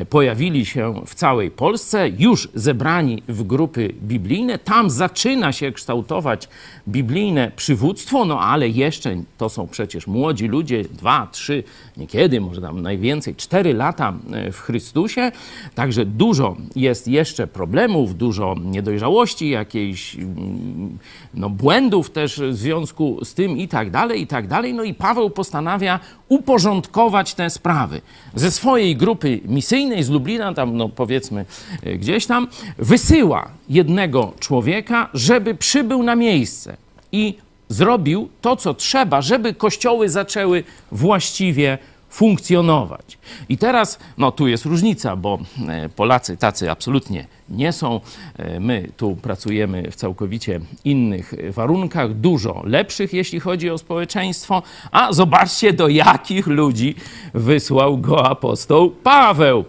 pojawili 0.09 0.65
się 0.65 0.93
w 1.05 1.15
całej 1.15 1.51
Polsce, 1.51 2.09
już 2.09 2.49
zebrani 2.53 3.23
w 3.27 3.43
grupy 3.43 3.93
biblijne. 4.03 4.59
Tam 4.59 4.89
zaczyna 4.89 5.51
się 5.51 5.71
kształtować 5.71 6.49
biblijne 6.87 7.51
przywództwo, 7.55 8.25
no 8.25 8.39
ale 8.39 8.69
jeszcze 8.69 9.15
to 9.37 9.49
są 9.49 9.67
przecież 9.67 10.07
młodzi 10.07 10.47
ludzie, 10.47 10.83
dwa, 10.83 11.27
trzy, 11.31 11.63
niekiedy, 11.97 12.41
może 12.41 12.61
tam 12.61 12.81
najwięcej, 12.81 13.35
cztery 13.35 13.73
lata 13.73 14.13
w 14.51 14.59
Chrystusie. 14.59 15.31
Także 15.75 16.05
dużo 16.05 16.57
jest 16.75 17.07
jeszcze 17.07 17.47
problemów, 17.47 18.17
dużo 18.17 18.55
niedojrzałości, 18.65 19.49
jakiejś 19.49 20.15
mm, 20.15 20.97
no, 21.33 21.49
błędów 21.49 22.09
też 22.09 22.39
w 22.39 22.55
związku 22.55 23.25
z 23.25 23.33
tym 23.33 23.57
i 23.57 23.67
tak 23.67 23.91
dalej, 23.91 23.94
i 24.17 24.27
tak 24.27 24.47
dalej. 24.47 24.73
No 24.73 24.83
i 24.83 24.93
Paweł 24.93 25.29
postanawia 25.29 25.99
uporządkować 26.29 27.33
te 27.33 27.49
sprawy. 27.49 28.01
Ze 28.35 28.51
swojej 28.51 28.95
grupy 28.95 29.39
misyjnej 29.45 30.03
z 30.03 30.09
Lublina, 30.09 30.53
tam 30.53 30.77
no 30.77 30.89
powiedzmy 30.89 31.45
e, 31.83 31.97
gdzieś 31.97 32.25
tam, 32.25 32.47
wysyła 32.77 33.47
jednego 33.69 34.33
człowieka, 34.39 35.09
żeby 35.13 35.55
przybył 35.55 36.03
na 36.03 36.15
miejsce 36.15 36.77
i 37.11 37.37
zrobił 37.69 38.29
to, 38.41 38.55
co 38.55 38.73
trzeba, 38.73 39.21
żeby 39.21 39.53
kościoły 39.53 40.09
zaczęły 40.09 40.63
właściwie 40.91 41.77
funkcjonować. 42.09 43.17
I 43.49 43.57
teraz, 43.57 43.99
no 44.17 44.31
tu 44.31 44.47
jest 44.47 44.65
różnica, 44.65 45.15
bo 45.15 45.39
e, 45.67 45.89
Polacy 45.89 46.37
tacy 46.37 46.71
absolutnie 46.71 47.27
nie 47.49 47.71
są. 47.71 48.01
E, 48.37 48.59
my 48.59 48.89
tu 48.97 49.15
pracujemy 49.15 49.91
w 49.91 49.95
całkowicie 49.95 50.59
innych 50.85 51.33
warunkach, 51.49 52.13
dużo 52.13 52.61
lepszych, 52.65 53.13
jeśli 53.13 53.39
chodzi 53.39 53.69
o 53.69 53.77
społeczeństwo. 53.77 54.63
A 54.91 55.13
zobaczcie, 55.13 55.73
do 55.73 55.87
jakich 55.87 56.47
ludzi 56.47 56.95
wysłał 57.33 57.97
go 57.97 58.29
apostoł 58.29 58.91
Paweł. 58.91 59.65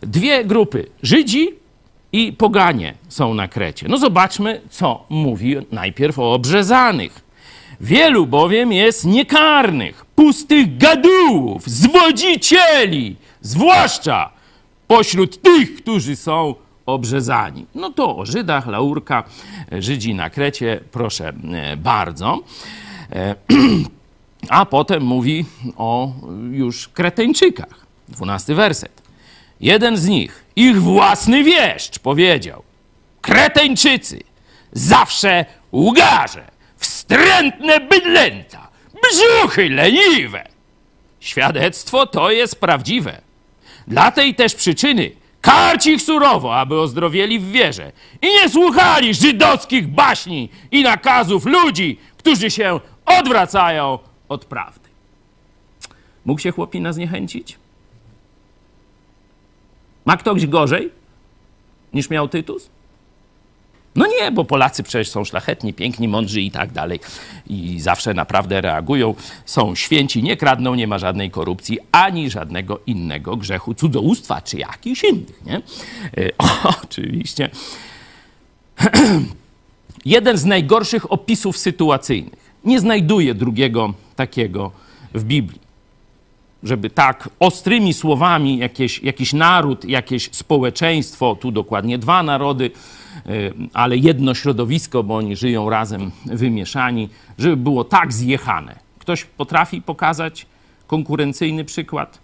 Dwie 0.00 0.44
grupy: 0.44 0.86
Żydzi 1.02 1.48
i 2.12 2.32
poganie 2.32 2.94
są 3.08 3.34
na 3.34 3.48
Krecie. 3.48 3.86
No 3.88 3.98
zobaczmy, 3.98 4.60
co 4.70 5.04
mówi 5.08 5.56
najpierw 5.72 6.18
o 6.18 6.32
obrzezanych. 6.32 7.32
Wielu 7.80 8.26
bowiem 8.26 8.72
jest 8.72 9.04
niekarnych, 9.04 10.04
pustych 10.04 10.78
gadułów, 10.78 11.62
zwodzicieli, 11.66 13.16
zwłaszcza 13.40 14.30
pośród 14.86 15.42
tych, 15.42 15.74
którzy 15.74 16.16
są 16.16 16.54
obrzezani. 16.86 17.66
No 17.74 17.90
to 17.90 18.16
o 18.16 18.26
Żydach, 18.26 18.66
laurka, 18.66 19.24
Żydzi 19.78 20.14
na 20.14 20.30
Krecie, 20.30 20.80
proszę 20.92 21.32
e, 21.52 21.76
bardzo. 21.76 22.38
E, 23.12 23.34
A 24.48 24.66
potem 24.66 25.02
mówi 25.02 25.44
o 25.76 26.12
już 26.50 26.88
Kreteńczykach. 26.88 27.86
Dwunasty 28.08 28.54
werset. 28.54 29.02
Jeden 29.60 29.96
z 29.96 30.06
nich, 30.06 30.44
ich 30.56 30.82
własny 30.82 31.44
wieszcz, 31.44 31.98
powiedział: 31.98 32.62
Kreteńczycy, 33.20 34.20
zawsze 34.72 35.44
łgarze, 35.72 36.44
wstrętne 36.76 37.80
bydlęta, 37.80 38.68
brzuchy 39.02 39.68
leniwe. 39.68 40.48
Świadectwo 41.20 42.06
to 42.06 42.30
jest 42.30 42.60
prawdziwe. 42.60 43.20
Dla 43.86 44.10
tej 44.10 44.34
też 44.34 44.54
przyczyny 44.54 45.10
karć 45.42 45.86
ich 45.86 46.02
surowo, 46.02 46.56
aby 46.56 46.80
ozdrowieli 46.80 47.38
w 47.38 47.50
wierze 47.50 47.92
i 48.22 48.26
nie 48.26 48.48
słuchali 48.48 49.14
żydowskich 49.14 49.88
baśni 49.88 50.48
i 50.70 50.82
nakazów 50.82 51.46
ludzi, 51.46 51.98
którzy 52.16 52.50
się 52.50 52.80
odwracają 53.06 53.98
od 54.28 54.44
prawdy. 54.44 54.88
Mógł 56.24 56.40
się 56.40 56.50
chłopina 56.50 56.92
zniechęcić? 56.92 57.58
Ma 60.04 60.16
ktoś 60.16 60.46
gorzej 60.46 60.90
niż 61.92 62.10
miał 62.10 62.28
Tytus? 62.28 62.70
No 63.96 64.06
nie, 64.06 64.32
bo 64.32 64.44
Polacy 64.44 64.82
przecież 64.82 65.08
są 65.08 65.24
szlachetni, 65.24 65.74
piękni, 65.74 66.08
mądrzy 66.08 66.40
i 66.40 66.50
tak 66.50 66.72
dalej. 66.72 67.00
I 67.46 67.80
zawsze 67.80 68.14
naprawdę 68.14 68.60
reagują. 68.60 69.14
Są 69.46 69.74
święci, 69.74 70.22
nie 70.22 70.36
kradną, 70.36 70.74
nie 70.74 70.86
ma 70.86 70.98
żadnej 70.98 71.30
korupcji, 71.30 71.78
ani 71.92 72.30
żadnego 72.30 72.80
innego 72.86 73.36
grzechu, 73.36 73.74
cudzołóstwa 73.74 74.40
czy 74.40 74.58
jakichś 74.58 75.04
innych, 75.04 75.44
nie? 75.46 75.56
E, 75.56 75.60
oczywiście. 76.84 77.50
Jeden 80.04 80.36
z 80.38 80.44
najgorszych 80.44 81.12
opisów 81.12 81.58
sytuacyjnych. 81.58 82.52
Nie 82.64 82.80
znajduję 82.80 83.34
drugiego 83.34 83.94
takiego 84.16 84.70
w 85.14 85.24
Biblii. 85.24 85.60
Żeby 86.62 86.90
tak 86.90 87.28
ostrymi 87.40 87.94
słowami 87.94 88.58
jakieś, 88.58 89.02
jakiś 89.02 89.32
naród, 89.32 89.84
jakieś 89.84 90.28
społeczeństwo, 90.32 91.36
tu 91.40 91.50
dokładnie 91.52 91.98
dwa 91.98 92.22
narody, 92.22 92.70
ale 93.72 93.96
jedno 93.96 94.34
środowisko, 94.34 95.02
bo 95.02 95.16
oni 95.16 95.36
żyją 95.36 95.70
razem 95.70 96.10
wymieszani, 96.24 97.08
żeby 97.38 97.56
było 97.56 97.84
tak 97.84 98.12
zjechane. 98.12 98.78
Ktoś 98.98 99.24
potrafi 99.24 99.82
pokazać 99.82 100.46
konkurencyjny 100.86 101.64
przykład? 101.64 102.18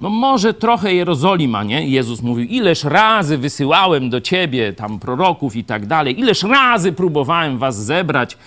No 0.00 0.10
może 0.10 0.54
trochę 0.54 0.94
Jerozolima, 0.94 1.62
nie? 1.62 1.88
Jezus 1.88 2.22
mówił, 2.22 2.48
ileż 2.48 2.84
razy 2.84 3.38
wysyłałem 3.38 4.10
do 4.10 4.20
ciebie 4.20 4.72
tam 4.72 4.98
proroków 4.98 5.56
i 5.56 5.64
tak 5.64 5.86
dalej, 5.86 6.20
ileż 6.20 6.42
razy 6.42 6.92
próbowałem 6.92 7.58
was 7.58 7.84
zebrać 7.84 8.38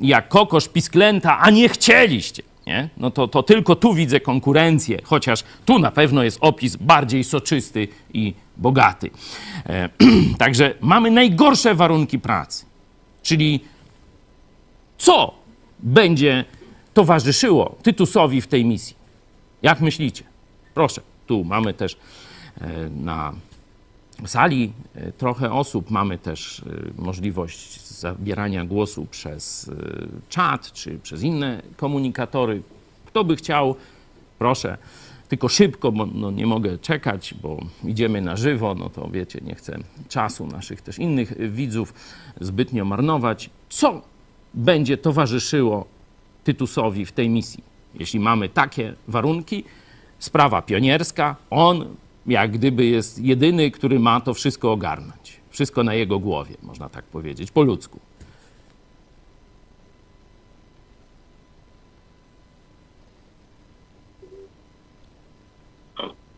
jak 0.00 0.28
kokosz 0.28 0.68
pisklęta, 0.68 1.38
a 1.38 1.50
nie 1.50 1.68
chcieliście. 1.68 2.42
Nie? 2.66 2.88
No 2.96 3.10
to, 3.10 3.28
to 3.28 3.42
tylko 3.42 3.76
tu 3.76 3.94
widzę 3.94 4.20
konkurencję, 4.20 4.98
chociaż 5.04 5.44
tu 5.64 5.78
na 5.78 5.90
pewno 5.90 6.22
jest 6.22 6.38
opis 6.40 6.76
bardziej 6.76 7.24
soczysty 7.24 7.88
i 8.14 8.34
bogaty. 8.62 9.10
E, 9.66 9.88
także 10.38 10.74
mamy 10.80 11.10
najgorsze 11.10 11.74
warunki 11.74 12.18
pracy. 12.18 12.66
Czyli 13.22 13.60
co 14.98 15.34
będzie 15.78 16.44
towarzyszyło 16.94 17.76
Tytusowi 17.82 18.40
w 18.40 18.46
tej 18.46 18.64
misji? 18.64 18.96
Jak 19.62 19.80
myślicie? 19.80 20.24
Proszę, 20.74 21.00
tu 21.26 21.44
mamy 21.44 21.74
też 21.74 21.96
e, 22.60 22.68
na 22.90 23.32
sali 24.26 24.72
e, 24.94 25.12
trochę 25.12 25.52
osób, 25.52 25.90
mamy 25.90 26.18
też 26.18 26.60
e, 26.98 27.02
możliwość 27.02 27.88
zabierania 27.88 28.64
głosu 28.64 29.06
przez 29.10 29.70
czat 30.28 30.72
czy 30.72 30.98
przez 30.98 31.22
inne 31.22 31.62
komunikatory. 31.76 32.62
Kto 33.06 33.24
by 33.24 33.36
chciał, 33.36 33.76
proszę, 34.38 34.78
tylko 35.32 35.48
szybko, 35.48 35.92
bo 35.92 36.06
no 36.06 36.30
nie 36.30 36.46
mogę 36.46 36.78
czekać, 36.78 37.34
bo 37.42 37.60
idziemy 37.84 38.20
na 38.20 38.36
żywo, 38.36 38.74
no 38.74 38.90
to 38.90 39.08
wiecie, 39.10 39.40
nie 39.42 39.54
chcę 39.54 39.78
czasu 40.08 40.46
naszych 40.46 40.82
też 40.82 40.98
innych 40.98 41.52
widzów 41.52 41.94
zbytnio 42.40 42.84
marnować. 42.84 43.50
Co 43.68 44.02
będzie 44.54 44.96
towarzyszyło 44.96 45.86
Tytusowi 46.44 47.06
w 47.06 47.12
tej 47.12 47.28
misji. 47.28 47.64
Jeśli 47.94 48.20
mamy 48.20 48.48
takie 48.48 48.94
warunki, 49.08 49.64
sprawa 50.18 50.62
pionierska, 50.62 51.36
on 51.50 51.84
jak 52.26 52.50
gdyby 52.50 52.84
jest 52.86 53.18
jedyny, 53.18 53.70
który 53.70 54.00
ma 54.00 54.20
to 54.20 54.34
wszystko 54.34 54.72
ogarnąć. 54.72 55.40
Wszystko 55.50 55.84
na 55.84 55.94
jego 55.94 56.18
głowie, 56.18 56.56
można 56.62 56.88
tak 56.88 57.04
powiedzieć, 57.04 57.50
po 57.50 57.62
ludzku. 57.62 58.00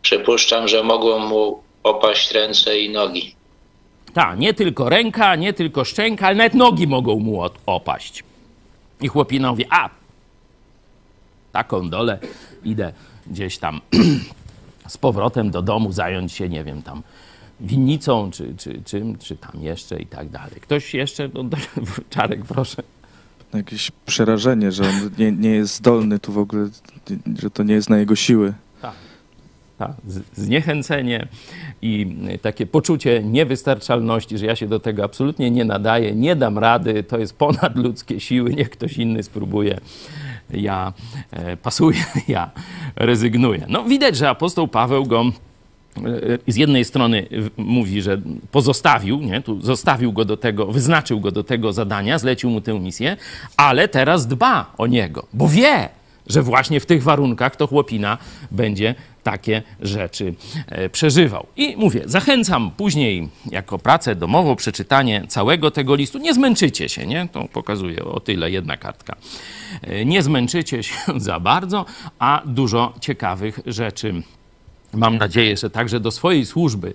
Przypuszczam, 0.05 0.67
że 0.67 0.83
mogą 0.83 1.19
mu 1.19 1.59
opaść 1.83 2.31
ręce 2.31 2.79
i 2.79 2.89
nogi. 2.89 3.35
Tak, 4.13 4.39
nie 4.39 4.53
tylko 4.53 4.89
ręka, 4.89 5.35
nie 5.35 5.53
tylko 5.53 5.85
szczęka, 5.85 6.27
ale 6.27 6.35
nawet 6.35 6.53
nogi 6.53 6.87
mogą 6.87 7.19
mu 7.19 7.41
opaść. 7.65 8.23
I 9.01 9.07
chłopina 9.07 9.51
mówi, 9.51 9.65
a, 9.69 9.89
taką 11.51 11.89
dolę 11.89 12.19
idę 12.63 12.93
gdzieś 13.27 13.57
tam 13.57 13.81
z 14.87 14.97
powrotem 14.97 15.51
do 15.51 15.61
domu 15.61 15.91
zająć 15.91 16.33
się, 16.33 16.49
nie 16.49 16.63
wiem, 16.63 16.81
tam 16.81 17.03
winnicą, 17.59 18.31
czy, 18.31 18.53
czy 18.57 18.81
czym, 18.85 19.17
czy 19.17 19.35
tam 19.35 19.63
jeszcze 19.63 20.01
i 20.01 20.05
tak 20.05 20.29
dalej. 20.29 20.61
Ktoś 20.61 20.93
jeszcze? 20.93 21.29
No, 21.33 21.43
Czarek, 22.09 22.45
proszę. 22.45 22.83
Jakieś 23.53 23.91
przerażenie, 24.05 24.71
że 24.71 24.83
on 24.83 25.09
nie, 25.17 25.31
nie 25.31 25.49
jest 25.49 25.75
zdolny 25.75 26.19
tu 26.19 26.31
w 26.31 26.37
ogóle, 26.37 26.69
że 27.41 27.49
to 27.49 27.63
nie 27.63 27.73
jest 27.73 27.89
na 27.89 27.97
jego 27.97 28.15
siły. 28.15 28.53
Zniechęcenie 30.33 31.27
i 31.81 32.15
y, 32.33 32.37
takie 32.37 32.65
poczucie 32.65 33.23
niewystarczalności, 33.23 34.37
że 34.37 34.45
ja 34.45 34.55
się 34.55 34.67
do 34.67 34.79
tego 34.79 35.03
absolutnie 35.03 35.51
nie 35.51 35.65
nadaję, 35.65 36.15
nie 36.15 36.35
dam 36.35 36.57
rady, 36.57 37.03
to 37.03 37.17
jest 37.17 37.37
ponad 37.37 37.75
ludzkie 37.75 38.19
siły, 38.19 38.53
niech 38.53 38.69
ktoś 38.69 38.97
inny 38.97 39.23
spróbuje. 39.23 39.79
Ja 40.49 40.93
e, 41.31 41.57
pasuję, 41.57 42.05
ja 42.27 42.51
rezygnuję. 42.95 43.65
No 43.69 43.83
widać, 43.83 44.17
że 44.17 44.29
apostoł 44.29 44.67
Paweł 44.67 45.05
go 45.05 45.23
e, 45.97 46.01
z 46.47 46.55
jednej 46.55 46.85
strony 46.85 47.27
mówi, 47.57 48.01
że 48.01 48.21
pozostawił, 48.51 49.21
nie? 49.21 49.41
Tu 49.41 49.61
zostawił 49.61 50.13
go 50.13 50.25
do 50.25 50.37
tego, 50.37 50.65
wyznaczył 50.65 51.19
go 51.19 51.31
do 51.31 51.43
tego 51.43 51.73
zadania, 51.73 52.19
zlecił 52.19 52.49
mu 52.49 52.61
tę 52.61 52.79
misję, 52.79 53.17
ale 53.57 53.87
teraz 53.87 54.27
dba 54.27 54.73
o 54.77 54.87
niego, 54.87 55.25
bo 55.33 55.47
wie, 55.47 55.89
że 56.27 56.41
właśnie 56.41 56.79
w 56.79 56.85
tych 56.85 57.03
warunkach 57.03 57.55
to 57.55 57.67
chłopina 57.67 58.17
będzie 58.51 58.95
takie 59.23 59.63
rzeczy 59.81 60.33
e, 60.67 60.89
przeżywał. 60.89 61.47
I 61.57 61.77
mówię, 61.77 62.01
zachęcam 62.05 62.71
później 62.71 63.29
jako 63.51 63.79
pracę 63.79 64.15
domową 64.15 64.55
przeczytanie 64.55 65.23
całego 65.27 65.71
tego 65.71 65.95
listu. 65.95 66.19
Nie 66.19 66.33
zmęczycie 66.33 66.89
się, 66.89 67.07
nie? 67.07 67.27
To 67.31 67.47
pokazuje 67.53 68.05
o 68.05 68.19
tyle 68.19 68.51
jedna 68.51 68.77
kartka. 68.77 69.15
E, 69.81 70.05
Nie 70.05 70.23
zmęczycie 70.23 70.83
się 70.83 70.95
za 71.17 71.39
bardzo, 71.39 71.85
a 72.19 72.41
dużo 72.45 72.93
ciekawych 73.01 73.59
rzeczy 73.65 74.23
Mam 74.95 75.17
nadzieję, 75.17 75.57
że 75.57 75.69
także 75.69 75.99
do 75.99 76.11
swojej 76.11 76.45
służby 76.45 76.93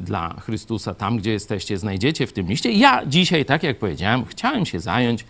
dla 0.00 0.40
Chrystusa, 0.40 0.94
tam 0.94 1.18
gdzie 1.18 1.32
jesteście, 1.32 1.78
znajdziecie 1.78 2.26
w 2.26 2.32
tym 2.32 2.48
liście. 2.48 2.72
Ja 2.72 3.06
dzisiaj, 3.06 3.44
tak 3.44 3.62
jak 3.62 3.78
powiedziałem, 3.78 4.24
chciałem 4.24 4.66
się 4.66 4.80
zająć 4.80 5.24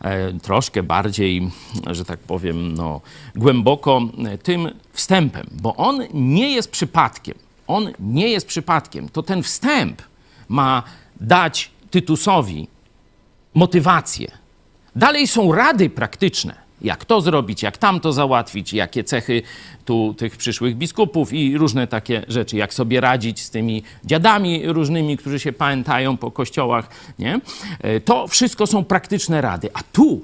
e, 0.00 0.32
troszkę 0.32 0.82
bardziej, 0.82 1.50
że 1.90 2.04
tak 2.04 2.18
powiem, 2.18 2.74
no, 2.74 3.00
głęboko 3.36 4.00
e, 4.26 4.38
tym 4.38 4.70
wstępem, 4.92 5.46
bo 5.52 5.76
on 5.76 6.02
nie 6.14 6.50
jest 6.50 6.70
przypadkiem. 6.70 7.34
On 7.66 7.92
nie 8.00 8.28
jest 8.28 8.46
przypadkiem. 8.46 9.08
To 9.08 9.22
ten 9.22 9.42
wstęp 9.42 10.02
ma 10.48 10.82
dać 11.20 11.70
Tytusowi 11.90 12.68
motywację. 13.54 14.30
Dalej 14.96 15.26
są 15.26 15.52
rady 15.52 15.90
praktyczne, 15.90 16.54
jak 16.82 17.04
to 17.04 17.20
zrobić, 17.20 17.62
jak 17.62 17.78
tamto 17.78 18.12
załatwić, 18.12 18.72
jakie 18.72 19.04
cechy 19.04 19.42
tu 19.84 20.14
tych 20.18 20.36
przyszłych 20.36 20.76
biskupów 20.76 21.32
i 21.32 21.58
różne 21.58 21.86
takie 21.86 22.24
rzeczy, 22.28 22.56
jak 22.56 22.74
sobie 22.74 23.00
radzić 23.00 23.40
z 23.40 23.50
tymi 23.50 23.82
dziadami 24.04 24.62
różnymi, 24.66 25.16
którzy 25.16 25.40
się 25.40 25.52
pamiętają 25.52 26.16
po 26.16 26.30
kościołach, 26.30 26.88
nie? 27.18 27.40
E, 27.80 28.00
To 28.00 28.26
wszystko 28.28 28.66
są 28.66 28.84
praktyczne 28.84 29.40
rady, 29.40 29.70
a 29.74 29.82
tu 29.92 30.20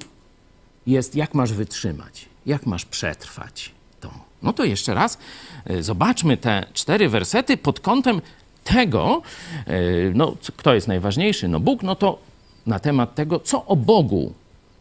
jest, 0.87 1.15
jak 1.17 1.35
masz 1.35 1.53
wytrzymać, 1.53 2.27
jak 2.47 2.67
masz 2.67 2.85
przetrwać 2.85 3.71
to. 4.01 4.11
No 4.43 4.53
to 4.53 4.65
jeszcze 4.65 4.95
raz 4.95 5.19
e, 5.65 5.83
zobaczmy 5.83 6.37
te 6.37 6.65
cztery 6.75 7.09
wersety 7.09 7.57
pod 7.57 7.81
kątem 7.81 8.21
tego, 8.65 9.23
e, 9.67 9.73
no, 10.15 10.37
kto 10.57 10.75
jest 10.75 10.89
najważniejszy, 10.89 11.49
no 11.49 11.61
Bóg, 11.61 11.83
no 11.83 11.95
to 11.95 12.19
na 12.67 12.79
temat 12.79 13.15
tego, 13.15 13.41
co 13.41 13.67
o 13.67 13.77
Bogu 13.77 14.33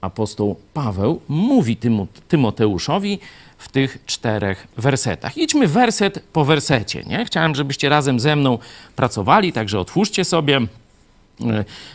apostoł 0.02 0.56
Paweł 0.74 1.22
mówi 1.28 1.78
Tymo- 1.78 2.08
Tymoteuszowi 2.28 3.20
w 3.58 3.70
tych 3.70 3.98
czterech 4.06 4.68
wersetach. 4.78 5.38
Idźmy 5.38 5.68
werset 5.68 6.20
po 6.34 6.46
wersecie, 6.46 7.04
nie? 7.04 7.26
Chciałem, 7.26 7.56
żebyście 7.56 7.90
razem 7.90 8.20
ze 8.20 8.36
mną 8.36 8.58
pracowali, 8.96 9.54
także 9.54 9.80
otwórzcie 9.80 10.26
sobie 10.26 10.60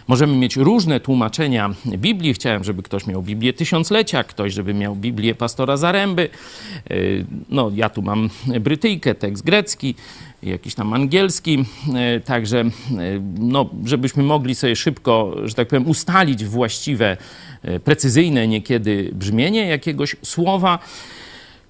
Możemy 0.09 0.37
mieć 0.37 0.57
różne 0.57 1.01
tłumaczenia 1.01 1.71
Biblii. 1.87 2.35
Chciałem, 2.35 2.65
żeby 2.65 2.83
ktoś 2.83 3.07
miał 3.07 3.23
Biblię 3.23 3.53
Tysiąclecia, 3.53 4.25
ktoś, 4.25 4.53
żeby 4.53 4.75
miał 4.75 4.97
Biblię 4.97 5.35
pastora 5.35 5.77
Zaręby. 5.77 6.29
E, 6.91 6.95
No, 7.49 7.71
ja 7.75 7.89
tu 7.89 8.03
mam 8.03 8.31
Brytyjkę, 8.61 9.15
tekst 9.15 9.45
grecki, 9.45 9.95
jakiś 10.43 10.75
tam 10.75 10.93
angielski. 10.93 11.65
E, 11.95 12.21
Także, 12.21 12.61
e, 12.61 12.71
no, 13.39 13.71
żebyśmy 13.85 14.23
mogli 14.23 14.55
sobie 14.55 14.77
szybko, 14.77 15.37
że 15.45 15.55
tak 15.55 15.69
powiem, 15.69 15.89
ustalić 15.89 16.45
właściwe, 16.45 17.17
e, 17.63 17.81
precyzyjne 17.81 18.49
niekiedy 18.49 19.11
brzmienie 19.13 19.67
jakiegoś 19.67 20.17
słowa 20.23 20.79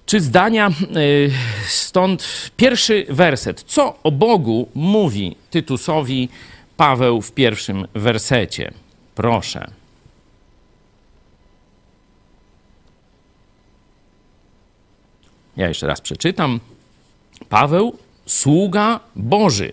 czy 0.05 0.19
zdania. 0.19 0.67
E, 0.67 0.71
Stąd 1.67 2.51
pierwszy 2.57 3.05
werset. 3.09 3.63
Co 3.67 3.95
o 4.03 4.11
Bogu 4.11 4.67
mówi 4.75 5.35
Tytusowi 5.49 6.29
Paweł 6.77 7.21
w 7.21 7.31
pierwszym 7.31 7.87
wersecie? 7.93 8.73
Proszę. 9.15 9.71
Ja 15.57 15.67
jeszcze 15.67 15.87
raz 15.87 16.01
przeczytam. 16.01 16.59
Paweł, 17.49 17.97
sługa 18.25 18.99
Boży, 19.15 19.71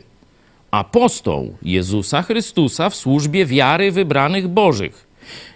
apostoł 0.71 1.57
Jezusa 1.63 2.23
Chrystusa 2.23 2.91
w 2.91 2.97
służbie 2.97 3.47
wiary 3.47 3.93
wybranych 3.93 4.49
Bożych 4.49 5.07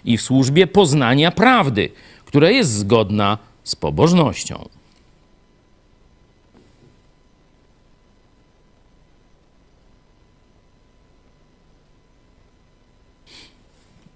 i 0.05 0.17
w 0.17 0.21
służbie 0.21 0.67
poznania 0.67 1.31
prawdy, 1.31 1.89
która 2.25 2.49
jest 2.49 2.71
zgodna 2.71 3.37
z 3.63 3.75
pobożnością. 3.75 4.69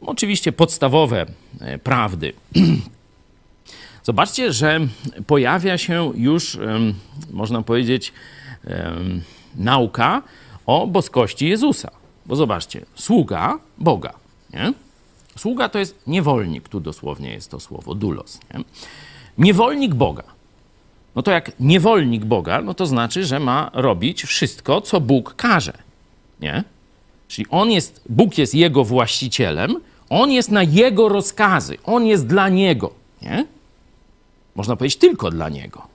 Oczywiście 0.09 0.51
podstawowe 0.51 1.25
e, 1.61 1.77
prawdy. 1.77 2.33
Zobaczcie, 4.03 4.53
że 4.53 4.79
pojawia 5.27 5.77
się 5.77 6.11
już, 6.15 6.57
można 7.31 7.61
powiedzieć, 7.61 8.13
nauka 9.55 10.21
o 10.65 10.87
boskości 10.87 11.47
Jezusa. 11.49 11.91
Bo 12.25 12.35
zobaczcie, 12.35 12.85
sługa 12.95 13.59
Boga. 13.77 14.13
Nie? 14.53 14.73
Sługa 15.37 15.69
to 15.69 15.79
jest 15.79 15.99
niewolnik, 16.07 16.69
tu 16.69 16.79
dosłownie 16.79 17.33
jest 17.33 17.51
to 17.51 17.59
słowo, 17.59 17.95
dulos. 17.95 18.39
Nie? 18.53 18.63
Niewolnik 19.37 19.95
Boga. 19.95 20.23
No 21.15 21.21
to 21.21 21.31
jak 21.31 21.51
niewolnik 21.59 22.25
Boga, 22.25 22.61
no 22.61 22.73
to 22.73 22.85
znaczy, 22.85 23.25
że 23.25 23.39
ma 23.39 23.71
robić 23.73 24.23
wszystko, 24.23 24.81
co 24.81 25.01
Bóg 25.01 25.35
każe. 25.35 25.77
Nie? 26.39 26.63
Czyli 27.27 27.47
on 27.49 27.71
jest, 27.71 28.01
Bóg 28.09 28.37
jest 28.37 28.55
jego 28.55 28.83
właścicielem, 28.83 29.75
on 30.09 30.31
jest 30.31 30.51
na 30.51 30.63
jego 30.63 31.09
rozkazy, 31.09 31.77
on 31.83 32.05
jest 32.05 32.27
dla 32.27 32.49
niego. 32.49 32.93
Nie? 33.21 33.45
Można 34.55 34.75
powiedzieć 34.75 34.99
tylko 34.99 35.29
dla 35.29 35.49
niego. 35.49 35.87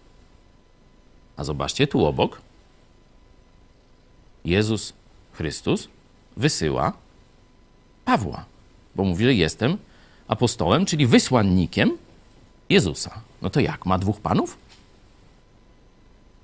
A 1.36 1.44
zobaczcie 1.44 1.86
tu 1.86 2.06
obok. 2.06 2.40
Jezus 4.44 4.92
Chrystus 5.32 5.88
wysyła 6.36 6.92
Pawła, 8.04 8.44
bo 8.94 9.04
mówi, 9.04 9.24
że 9.24 9.34
jestem 9.34 9.78
apostołem, 10.28 10.86
czyli 10.86 11.06
wysłannikiem 11.06 11.96
Jezusa. 12.68 13.20
No 13.42 13.50
to 13.50 13.60
jak? 13.60 13.86
Ma 13.86 13.98
dwóch 13.98 14.20
panów? 14.20 14.56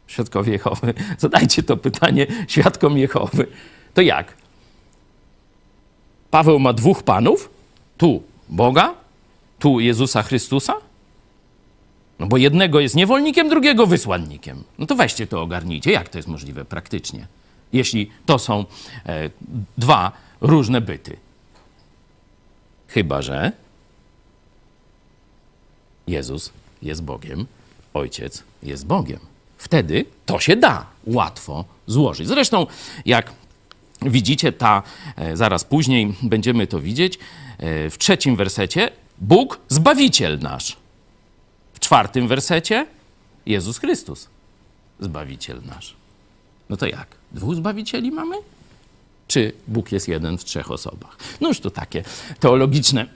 Świadkowie 0.06 0.52
Jehowy. 0.52 0.94
Zadajcie 1.18 1.62
to 1.62 1.76
pytanie 1.76 2.26
świadkom 2.48 2.98
Jehowy. 2.98 3.46
To 3.94 4.00
jak? 4.00 4.34
Paweł 6.30 6.58
ma 6.58 6.72
dwóch 6.72 7.02
panów? 7.02 7.59
Tu 8.00 8.22
Boga, 8.48 8.94
tu 9.58 9.80
Jezusa 9.80 10.22
Chrystusa? 10.22 10.74
No 12.18 12.26
bo 12.26 12.36
jednego 12.36 12.80
jest 12.80 12.94
niewolnikiem, 12.94 13.48
drugiego 13.48 13.86
wysłannikiem. 13.86 14.64
No 14.78 14.86
to 14.86 14.94
weźcie 14.94 15.26
to 15.26 15.42
ogarnijcie. 15.42 15.92
Jak 15.92 16.08
to 16.08 16.18
jest 16.18 16.28
możliwe 16.28 16.64
praktycznie? 16.64 17.26
Jeśli 17.72 18.10
to 18.26 18.38
są 18.38 18.64
e, 19.06 19.30
dwa 19.78 20.12
różne 20.40 20.80
byty. 20.80 21.16
Chyba, 22.88 23.22
że 23.22 23.52
Jezus 26.06 26.52
jest 26.82 27.02
Bogiem, 27.02 27.46
Ojciec 27.94 28.42
jest 28.62 28.86
Bogiem. 28.86 29.20
Wtedy 29.58 30.04
to 30.26 30.40
się 30.40 30.56
da 30.56 30.86
łatwo 31.06 31.64
złożyć. 31.86 32.28
Zresztą, 32.28 32.66
jak 33.06 33.32
widzicie, 34.02 34.52
ta 34.52 34.82
e, 35.16 35.36
zaraz 35.36 35.64
później 35.64 36.14
będziemy 36.22 36.66
to 36.66 36.80
widzieć, 36.80 37.18
e, 37.58 37.90
w 37.90 37.98
trzecim 37.98 38.36
wersecie 38.36 38.90
Bóg, 39.18 39.60
Zbawiciel 39.68 40.38
nasz. 40.38 40.76
W 41.72 41.80
czwartym 41.80 42.28
wersecie 42.28 42.86
Jezus 43.46 43.78
Chrystus, 43.78 44.28
Zbawiciel 45.00 45.60
nasz. 45.66 45.94
No 46.68 46.76
to 46.76 46.86
jak? 46.86 47.06
Dwóch 47.32 47.54
Zbawicieli 47.54 48.10
mamy? 48.10 48.36
Czy 49.28 49.52
Bóg 49.68 49.92
jest 49.92 50.08
jeden 50.08 50.38
w 50.38 50.44
trzech 50.44 50.70
osobach? 50.70 51.16
No 51.40 51.48
już 51.48 51.60
to 51.60 51.70
takie 51.70 52.04
teologiczne 52.40 53.06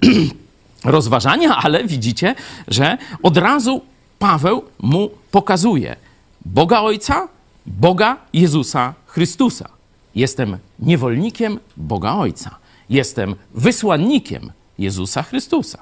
rozważania, 0.84 1.56
ale 1.56 1.84
widzicie, 1.84 2.34
że 2.68 2.98
od 3.22 3.36
razu 3.36 3.82
Paweł 4.18 4.64
mu 4.78 5.10
pokazuje 5.30 5.96
Boga 6.44 6.80
Ojca, 6.80 7.28
Boga 7.66 8.16
Jezusa 8.32 8.94
Chrystusa. 9.06 9.68
Jestem 10.14 10.58
niewolnikiem 10.78 11.60
Boga 11.76 12.14
Ojca. 12.14 12.58
Jestem 12.90 13.34
wysłannikiem 13.54 14.52
Jezusa 14.78 15.22
Chrystusa. 15.22 15.78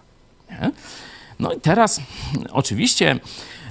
Nie? 0.50 0.70
No 1.40 1.52
i 1.52 1.60
teraz 1.60 2.00
oczywiście 2.50 3.20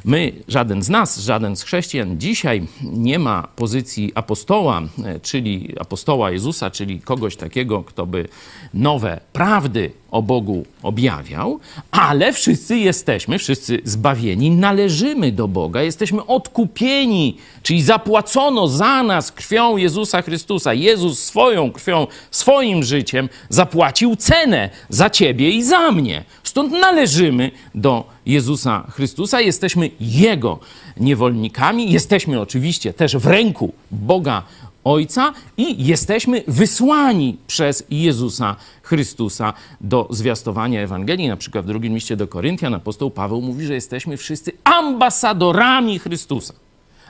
my, 0.06 0.34
żaden 0.48 0.84
z 0.84 0.90
nas, 0.90 1.20
żaden 1.20 1.56
z 1.56 1.64
chrześcijan 1.64 2.20
dzisiaj 2.20 2.68
nie 2.84 3.20
ma 3.20 3.48
pozycji 3.56 4.12
apostoła, 4.16 4.82
e, 5.06 5.20
czyli 5.20 5.76
apostoła 5.80 6.32
Jezusa, 6.32 6.72
czyli 6.72 7.00
kogoś 7.00 7.36
takiego, 7.36 7.84
kto 7.84 8.06
by 8.06 8.28
nowe 8.74 9.20
prawdy 9.34 9.92
o 10.12 10.22
Bogu 10.22 10.66
objawiał, 10.84 11.60
ale 11.92 12.34
wszyscy 12.34 12.78
jesteśmy, 12.78 13.38
wszyscy 13.38 13.82
zbawieni, 13.84 14.52
należymy 14.52 15.32
do 15.32 15.48
Boga, 15.48 15.82
jesteśmy 15.82 16.26
odkupieni, 16.26 17.38
czyli 17.64 17.82
zapłacono 17.82 18.68
za 18.68 19.04
nas 19.04 19.32
krwią 19.32 19.78
Jezusa 19.78 20.22
Chrystusa. 20.22 20.74
Jezus 20.74 21.20
swoją 21.24 21.72
krwią, 21.72 22.08
swoim 22.32 22.84
życiem 22.84 23.30
zapłacił 23.50 24.16
cenę 24.16 24.70
za 24.90 25.10
ciebie 25.10 25.50
i 25.50 25.64
za 25.64 25.92
mnie. 25.92 26.24
Stąd 26.44 26.72
należymy 26.72 27.52
do 27.76 28.04
Jezusa 28.26 28.88
Chrystusa, 28.90 29.42
jesteśmy 29.42 29.90
Jego 30.00 30.60
niewolnikami, 30.98 31.92
jesteśmy 31.92 32.42
oczywiście 32.42 32.94
też 32.94 33.18
w 33.18 33.26
ręku 33.26 33.74
Boga 33.92 34.44
Ojca 34.84 35.34
i 35.58 35.86
jesteśmy 35.86 36.44
wysłani 36.48 37.38
przez 37.48 37.84
Jezusa 37.90 38.56
Chrystusa 38.84 39.54
do 39.82 40.08
zwiastowania 40.10 40.82
Ewangelii. 40.82 41.28
Na 41.28 41.38
przykład 41.38 41.66
w 41.66 41.68
drugim 41.68 41.94
liście 41.94 42.18
do 42.18 42.28
Koryntian 42.28 42.74
apostoł 42.74 43.12
Paweł 43.12 43.42
mówi, 43.42 43.66
że 43.66 43.74
jesteśmy 43.74 44.18
wszyscy 44.18 44.52
ambasadorami 44.64 46.00
Chrystusa. 46.00 46.54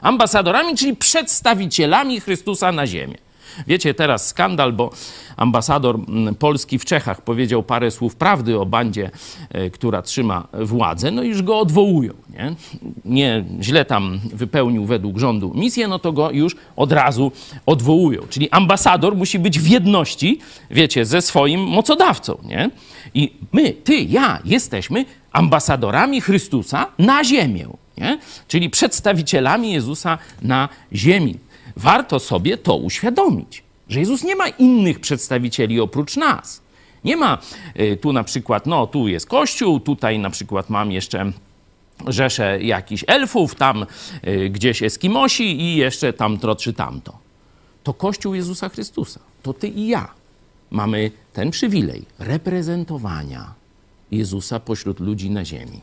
Ambasadorami, 0.01 0.77
czyli 0.77 0.95
przedstawicielami 0.95 2.19
Chrystusa 2.19 2.71
na 2.71 2.87
ziemię. 2.87 3.17
Wiecie, 3.67 3.93
teraz 3.93 4.27
skandal, 4.27 4.73
bo 4.73 4.91
ambasador 5.37 5.95
mm, 5.95 6.35
Polski 6.35 6.79
w 6.79 6.85
Czechach 6.85 7.21
powiedział 7.21 7.63
parę 7.63 7.91
słów 7.91 8.15
prawdy 8.15 8.59
o 8.59 8.65
bandzie, 8.65 9.11
e, 9.49 9.69
która 9.69 10.01
trzyma 10.01 10.47
władzę, 10.53 11.11
no 11.11 11.23
i 11.23 11.27
już 11.27 11.41
go 11.41 11.59
odwołują. 11.59 12.13
Nie? 12.29 12.55
nie 13.05 13.45
źle 13.61 13.85
tam 13.85 14.19
wypełnił 14.33 14.85
według 14.85 15.17
rządu 15.17 15.51
misję, 15.55 15.87
no 15.87 15.99
to 15.99 16.11
go 16.11 16.31
już 16.31 16.55
od 16.75 16.91
razu 16.91 17.31
odwołują. 17.65 18.21
Czyli 18.29 18.49
ambasador 18.49 19.15
musi 19.15 19.39
być 19.39 19.59
w 19.59 19.67
jedności, 19.67 20.39
wiecie, 20.71 21.05
ze 21.05 21.21
swoim 21.21 21.61
mocodawcą. 21.61 22.37
Nie? 22.43 22.69
I 23.13 23.33
my, 23.51 23.73
ty, 23.73 23.95
ja 23.95 24.39
jesteśmy 24.45 25.05
ambasadorami 25.31 26.21
Chrystusa 26.21 26.87
na 26.99 27.23
ziemię. 27.23 27.67
Nie? 27.97 28.19
Czyli 28.47 28.69
przedstawicielami 28.69 29.73
Jezusa 29.73 30.17
na 30.41 30.69
ziemi 30.93 31.37
warto 31.75 32.19
sobie 32.19 32.57
to 32.57 32.75
uświadomić, 32.75 33.63
że 33.89 33.99
Jezus 33.99 34.23
nie 34.23 34.35
ma 34.35 34.47
innych 34.47 34.99
przedstawicieli 34.99 35.79
oprócz 35.79 36.17
nas. 36.17 36.61
Nie 37.03 37.17
ma 37.17 37.37
y, 37.79 37.97
tu 38.01 38.13
na 38.13 38.23
przykład, 38.23 38.65
no 38.65 38.87
tu 38.87 39.07
jest 39.07 39.25
Kościół, 39.25 39.79
tutaj 39.79 40.19
na 40.19 40.29
przykład 40.29 40.69
mam 40.69 40.91
jeszcze 40.91 41.31
rzeszę 42.07 42.59
jakichś 42.61 43.03
elfów, 43.07 43.55
tam 43.55 43.85
y, 44.27 44.49
gdzieś 44.49 44.83
Eskimosi 44.83 45.61
i 45.61 45.75
jeszcze 45.75 46.13
tamto 46.13 46.55
czy 46.55 46.73
tamto. 46.73 47.17
To 47.83 47.93
Kościół 47.93 48.33
Jezusa 48.33 48.69
Chrystusa. 48.69 49.19
To 49.43 49.53
ty 49.53 49.67
i 49.67 49.87
ja 49.87 50.07
mamy 50.71 51.11
ten 51.33 51.51
przywilej 51.51 52.05
reprezentowania 52.19 53.53
Jezusa 54.11 54.59
pośród 54.59 54.99
ludzi 54.99 55.29
na 55.29 55.45
ziemi. 55.45 55.79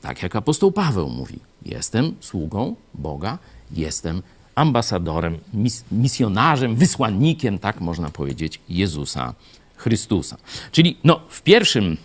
Tak 0.00 0.22
jak 0.22 0.36
apostoł 0.36 0.72
Paweł 0.72 1.08
mówi: 1.08 1.38
Jestem 1.62 2.14
sługą 2.20 2.76
Boga, 2.94 3.38
jestem 3.70 4.22
ambasadorem, 4.54 5.38
mis 5.54 5.84
misjonarzem, 5.92 6.76
wysłannikiem, 6.76 7.58
tak 7.58 7.80
można 7.80 8.10
powiedzieć, 8.10 8.60
Jezusa 8.68 9.34
Chrystusa. 9.76 10.36
Czyli 10.72 10.96
no, 11.04 11.20
w 11.28 11.42
pierwszym 11.42 11.96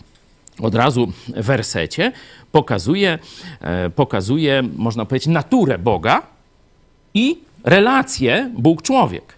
od 0.61 0.75
razu 0.75 1.11
wersecie 1.27 2.11
pokazuje, 2.51 3.19
e, 3.61 3.89
pokazuje, 3.89 4.63
można 4.75 5.05
powiedzieć, 5.05 5.27
naturę 5.27 5.77
Boga 5.77 6.21
i 7.13 7.37
relację 7.63 8.51
Bóg-człowiek. 8.57 9.33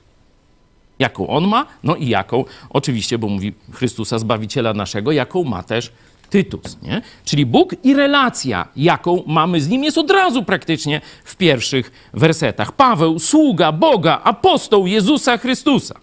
Jaką 1.00 1.28
on 1.28 1.48
ma, 1.48 1.66
no 1.84 1.96
i 1.96 2.08
jaką, 2.08 2.46
oczywiście, 2.70 3.18
bo 3.18 3.28
mówi 3.28 3.54
Chrystusa, 3.72 4.20
Zbawiciela 4.20 4.74
naszego, 4.74 5.12
jaką 5.12 5.44
ma 5.44 5.64
też 5.64 5.92
Tytus. 6.30 6.78
Nie? 6.82 7.02
Czyli 7.26 7.46
Bóg 7.46 7.76
i 7.84 7.94
relacja, 7.94 8.68
jaką 8.76 9.24
mamy 9.28 9.62
z 9.62 9.70
Nim, 9.70 9.84
jest 9.84 9.98
od 9.98 10.12
razu 10.12 10.44
praktycznie 10.44 11.02
w 11.24 11.36
pierwszych 11.36 11.92
wersetach. 12.14 12.72
Paweł, 12.72 13.20
sługa 13.20 13.72
Boga, 13.72 14.22
apostoł 14.24 14.88
Jezusa 14.88 15.38
Chrystusa. 15.38 15.96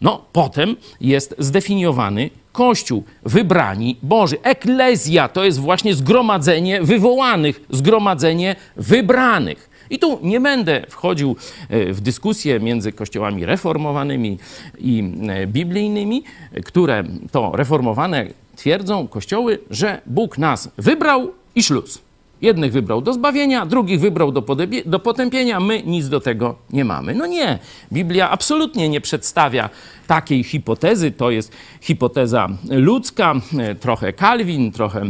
No, 0.00 0.24
potem 0.32 0.76
jest 1.00 1.34
zdefiniowany 1.38 2.30
Kościół, 2.52 3.04
wybrani 3.22 3.96
Boży. 4.02 4.36
Eklezja 4.42 5.28
to 5.28 5.44
jest 5.44 5.60
właśnie 5.60 5.94
zgromadzenie 5.94 6.82
wywołanych, 6.82 7.60
zgromadzenie 7.70 8.56
wybranych. 8.76 9.70
I 9.90 9.98
tu 9.98 10.18
nie 10.22 10.40
będę 10.40 10.86
wchodził 10.88 11.36
e, 11.68 11.92
w 11.92 12.00
dyskusję 12.00 12.60
między 12.60 12.92
kościołami 12.92 13.44
reformowanymi 13.44 14.38
i 14.78 15.12
e, 15.28 15.46
biblijnymi, 15.46 16.24
które 16.64 17.04
to 17.32 17.52
reformowane 17.54 18.26
twierdzą 18.56 19.08
kościoły, 19.08 19.58
że 19.70 20.00
Bóg 20.06 20.38
nas 20.38 20.70
wybrał 20.78 21.32
i 21.54 21.62
szluz. 21.62 22.04
Jednych 22.42 22.72
wybrał 22.72 23.00
do 23.00 23.12
zbawienia, 23.12 23.66
drugich 23.66 24.00
wybrał 24.00 24.32
do, 24.32 24.44
do 24.86 24.98
potępienia, 24.98 25.60
my 25.60 25.82
nic 25.82 26.08
do 26.08 26.20
tego 26.20 26.54
nie 26.70 26.84
mamy. 26.84 27.14
No 27.14 27.26
nie, 27.26 27.58
Biblia 27.92 28.30
absolutnie 28.30 28.88
nie 28.88 29.00
przedstawia 29.00 29.70
takiej 30.06 30.44
hipotezy. 30.44 31.10
To 31.10 31.30
jest 31.30 31.52
hipoteza 31.80 32.48
ludzka, 32.70 33.34
e, 33.58 33.74
trochę 33.74 34.12
Kalwin, 34.12 34.72
trochę 34.72 35.02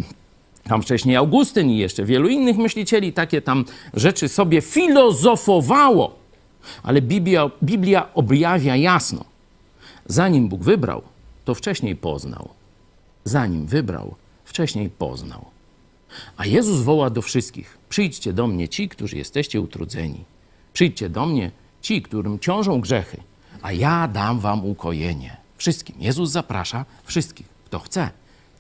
tam 0.65 0.83
wcześniej 0.83 1.17
Augustyn 1.17 1.71
i 1.71 1.79
jeszcze 1.79 2.05
wielu 2.05 2.29
innych 2.29 2.57
myślicieli 2.57 3.13
takie 3.13 3.43
tam 3.43 3.65
rzeczy 3.95 4.29
sobie 4.29 4.61
filozofowało. 4.61 6.15
Ale 6.83 7.03
Biblia, 7.03 7.51
Biblia 7.63 8.09
objawia 8.15 8.77
jasno. 8.77 9.25
Zanim 10.07 10.49
Bóg 10.49 10.63
wybrał, 10.63 11.03
to 11.45 11.55
wcześniej 11.55 11.97
poznał 11.97 12.49
zanim 13.25 13.67
wybrał, 13.67 14.15
wcześniej 14.45 14.91
poznał. 14.91 15.45
A 16.37 16.47
Jezus 16.47 16.81
woła 16.81 17.11
do 17.11 17.23
wszystkich: 17.23 17.79
Przyjdźcie 17.89 18.33
do 18.33 18.47
mnie 18.47 18.69
ci, 18.69 18.89
którzy 18.89 19.17
jesteście 19.17 19.61
utrudzeni. 19.61 20.25
Przyjdźcie 20.73 21.09
do 21.09 21.27
mnie 21.27 21.51
ci, 21.83 22.03
którym 22.03 22.39
ciążą 22.39 22.81
grzechy, 22.81 23.21
a 23.63 23.73
ja 23.73 24.09
dam 24.09 24.41
wam 24.41 24.65
ukojenie. 24.65 25.37
Wszystkim. 25.57 25.97
Jezus 25.99 26.31
zaprasza 26.31 26.85
wszystkich. 27.05 27.47
Kto 27.65 27.79
chce, 27.79 28.11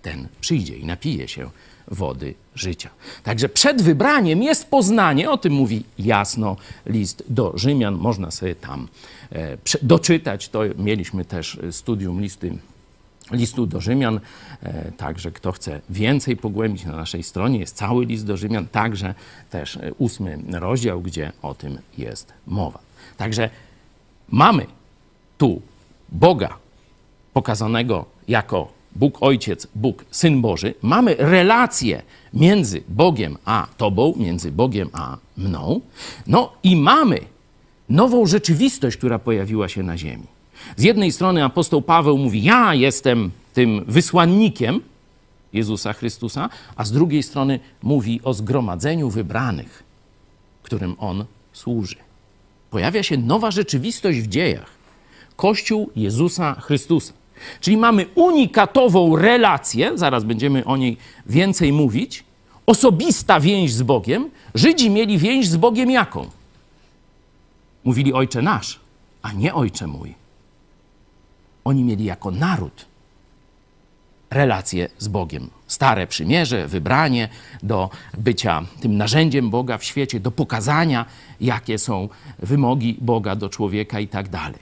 ten 0.02 0.28
przyjdzie 0.40 0.76
i 0.76 0.84
napije 0.84 1.28
się 1.28 1.50
wody 1.88 2.34
życia. 2.54 2.90
Także 3.22 3.48
przed 3.48 3.82
wybraniem 3.82 4.42
jest 4.42 4.70
poznanie, 4.70 5.30
o 5.30 5.38
tym 5.38 5.52
mówi 5.52 5.84
jasno 5.98 6.56
list 6.86 7.24
do 7.28 7.52
Rzymian, 7.58 7.94
można 7.94 8.30
sobie 8.30 8.54
tam 8.54 8.88
e, 9.32 9.56
doczytać. 9.82 10.48
To 10.48 10.60
mieliśmy 10.78 11.24
też 11.24 11.58
studium 11.70 12.20
listy 12.20 12.58
listu 13.30 13.66
do 13.66 13.80
Rzymian. 13.80 14.20
E, 14.62 14.92
także 14.92 15.32
kto 15.32 15.52
chce 15.52 15.80
więcej 15.90 16.36
pogłębić 16.36 16.84
na 16.84 16.96
naszej 16.96 17.22
stronie, 17.22 17.58
jest 17.58 17.76
cały 17.76 18.06
list 18.06 18.26
do 18.26 18.36
Rzymian, 18.36 18.66
także 18.66 19.14
też 19.50 19.76
e, 19.76 19.92
ósmy 19.98 20.38
rozdział, 20.52 21.00
gdzie 21.00 21.32
o 21.42 21.54
tym 21.54 21.78
jest 21.98 22.32
mowa. 22.46 22.78
Także 23.16 23.50
mamy 24.28 24.66
tu 25.38 25.62
Boga 26.08 26.56
pokazanego 27.32 28.04
jako 28.28 28.72
Bóg 28.96 29.22
Ojciec, 29.22 29.66
Bóg 29.74 30.04
Syn 30.10 30.40
Boży. 30.40 30.74
Mamy 30.82 31.14
relację 31.18 32.02
między 32.34 32.82
Bogiem 32.88 33.38
a 33.44 33.66
Tobą, 33.76 34.14
między 34.16 34.52
Bogiem 34.52 34.88
a 34.92 35.16
mną. 35.36 35.80
No 36.26 36.52
i 36.62 36.76
mamy 36.76 37.20
nową 37.88 38.26
rzeczywistość, 38.26 38.96
która 38.96 39.18
pojawiła 39.18 39.68
się 39.68 39.82
na 39.82 39.98
ziemi. 39.98 40.33
Z 40.76 40.82
jednej 40.82 41.12
strony 41.12 41.44
apostoł 41.44 41.82
Paweł 41.82 42.18
mówi: 42.18 42.42
Ja 42.42 42.74
jestem 42.74 43.30
tym 43.52 43.84
wysłannikiem 43.88 44.80
Jezusa 45.52 45.92
Chrystusa, 45.92 46.48
a 46.76 46.84
z 46.84 46.92
drugiej 46.92 47.22
strony 47.22 47.60
mówi 47.82 48.20
o 48.24 48.34
zgromadzeniu 48.34 49.10
wybranych, 49.10 49.82
którym 50.62 50.96
On 50.98 51.24
służy. 51.52 51.96
Pojawia 52.70 53.02
się 53.02 53.16
nowa 53.16 53.50
rzeczywistość 53.50 54.18
w 54.18 54.26
dziejach. 54.26 54.70
Kościół 55.36 55.90
Jezusa 55.96 56.54
Chrystusa. 56.60 57.12
Czyli 57.60 57.76
mamy 57.76 58.06
unikatową 58.14 59.16
relację, 59.16 59.92
zaraz 59.94 60.24
będziemy 60.24 60.64
o 60.64 60.76
niej 60.76 60.96
więcej 61.26 61.72
mówić, 61.72 62.24
osobista 62.66 63.40
więź 63.40 63.72
z 63.72 63.82
Bogiem. 63.82 64.30
Żydzi 64.54 64.90
mieli 64.90 65.18
więź 65.18 65.48
z 65.48 65.56
Bogiem 65.56 65.90
jaką? 65.90 66.30
Mówili 67.84 68.12
Ojcze 68.12 68.42
nasz, 68.42 68.80
a 69.22 69.32
nie 69.32 69.54
Ojcze 69.54 69.86
mój. 69.86 70.23
Oni 71.64 71.84
mieli 71.84 72.04
jako 72.04 72.30
naród 72.30 72.86
relacje 74.30 74.88
z 74.98 75.08
Bogiem. 75.08 75.50
Stare 75.66 76.06
przymierze, 76.06 76.66
wybranie 76.68 77.28
do 77.62 77.90
bycia 78.18 78.62
tym 78.80 78.96
narzędziem 78.96 79.50
Boga 79.50 79.78
w 79.78 79.84
świecie, 79.84 80.20
do 80.20 80.30
pokazania, 80.30 81.06
jakie 81.40 81.78
są 81.78 82.08
wymogi 82.38 82.96
Boga 83.00 83.36
do 83.36 83.48
człowieka 83.48 84.00
i 84.00 84.08
tak 84.08 84.28
dalej. 84.28 84.60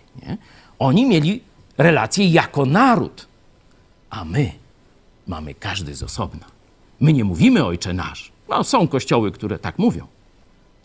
Oni 0.78 1.06
mieli 1.06 1.42
relacje 1.78 2.28
jako 2.28 2.66
naród, 2.66 3.26
a 4.10 4.24
my 4.24 4.52
mamy 5.26 5.54
każdy 5.54 5.94
z 5.94 6.02
osobna. 6.02 6.46
My 7.00 7.12
nie 7.12 7.24
mówimy 7.24 7.64
Ojcze 7.64 7.92
nasz. 7.92 8.32
No, 8.48 8.64
są 8.64 8.88
kościoły, 8.88 9.32
które 9.32 9.58
tak 9.58 9.78
mówią, 9.78 10.06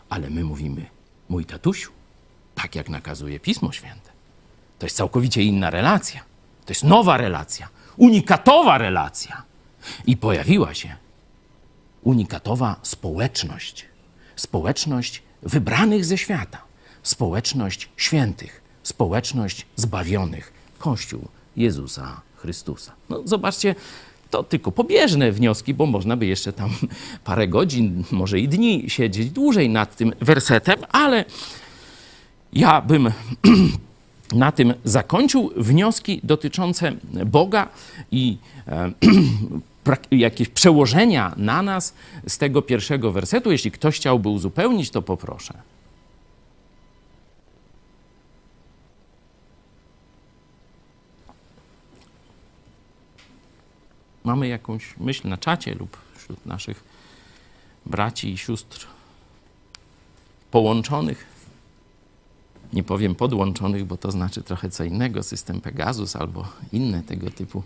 ale 0.08 0.30
my 0.30 0.44
mówimy 0.44 0.86
mój 1.28 1.44
tatusiu, 1.44 1.92
tak 2.54 2.74
jak 2.74 2.88
nakazuje 2.88 3.40
Pismo 3.40 3.72
Święte. 3.72 4.17
To 4.78 4.86
jest 4.86 4.96
całkowicie 4.96 5.42
inna 5.42 5.70
relacja. 5.70 6.20
To 6.66 6.70
jest 6.70 6.84
nowa 6.84 7.16
relacja, 7.16 7.68
unikatowa 7.96 8.78
relacja. 8.78 9.42
I 10.06 10.16
pojawiła 10.16 10.74
się 10.74 10.96
unikatowa 12.02 12.76
społeczność. 12.82 13.86
Społeczność 14.36 15.22
wybranych 15.42 16.04
ze 16.04 16.18
świata, 16.18 16.58
społeczność 17.02 17.88
świętych, 17.96 18.62
społeczność 18.82 19.66
zbawionych, 19.76 20.52
Kościół 20.78 21.28
Jezusa 21.56 22.20
Chrystusa. 22.36 22.92
No, 23.08 23.22
zobaczcie, 23.24 23.74
to 24.30 24.42
tylko 24.42 24.72
pobieżne 24.72 25.32
wnioski, 25.32 25.74
bo 25.74 25.86
można 25.86 26.16
by 26.16 26.26
jeszcze 26.26 26.52
tam 26.52 26.70
parę 27.24 27.48
godzin, 27.48 28.04
może 28.10 28.40
i 28.40 28.48
dni 28.48 28.90
siedzieć 28.90 29.30
dłużej 29.30 29.70
nad 29.70 29.96
tym 29.96 30.12
wersetem, 30.20 30.76
ale 30.88 31.24
ja 32.52 32.80
bym 32.80 33.12
na 34.32 34.52
tym 34.52 34.74
zakończył 34.84 35.52
wnioski 35.56 36.20
dotyczące 36.24 36.92
Boga 37.26 37.68
i 38.10 38.38
e, 38.66 38.92
jakieś 40.10 40.48
przełożenia 40.48 41.34
na 41.36 41.62
nas 41.62 41.94
z 42.26 42.38
tego 42.38 42.62
pierwszego 42.62 43.12
wersetu. 43.12 43.52
Jeśli 43.52 43.70
ktoś 43.70 43.96
chciałby 43.96 44.28
uzupełnić, 44.28 44.90
to 44.90 45.02
poproszę. 45.02 45.54
Mamy 54.24 54.48
jakąś 54.48 54.96
myśl 54.96 55.28
na 55.28 55.38
czacie 55.38 55.74
lub 55.74 55.96
wśród 56.16 56.46
naszych 56.46 56.84
braci 57.86 58.32
i 58.32 58.38
sióstr 58.38 58.86
połączonych? 60.50 61.26
Nie 62.72 62.82
powiem 62.82 63.14
podłączonych, 63.14 63.84
bo 63.84 63.96
to 63.96 64.10
znaczy 64.10 64.42
trochę 64.42 64.70
co 64.70 64.84
innego, 64.84 65.22
system 65.22 65.60
Pegasus 65.60 66.16
albo 66.16 66.48
inne 66.72 67.02
tego 67.02 67.30
typu. 67.30 67.62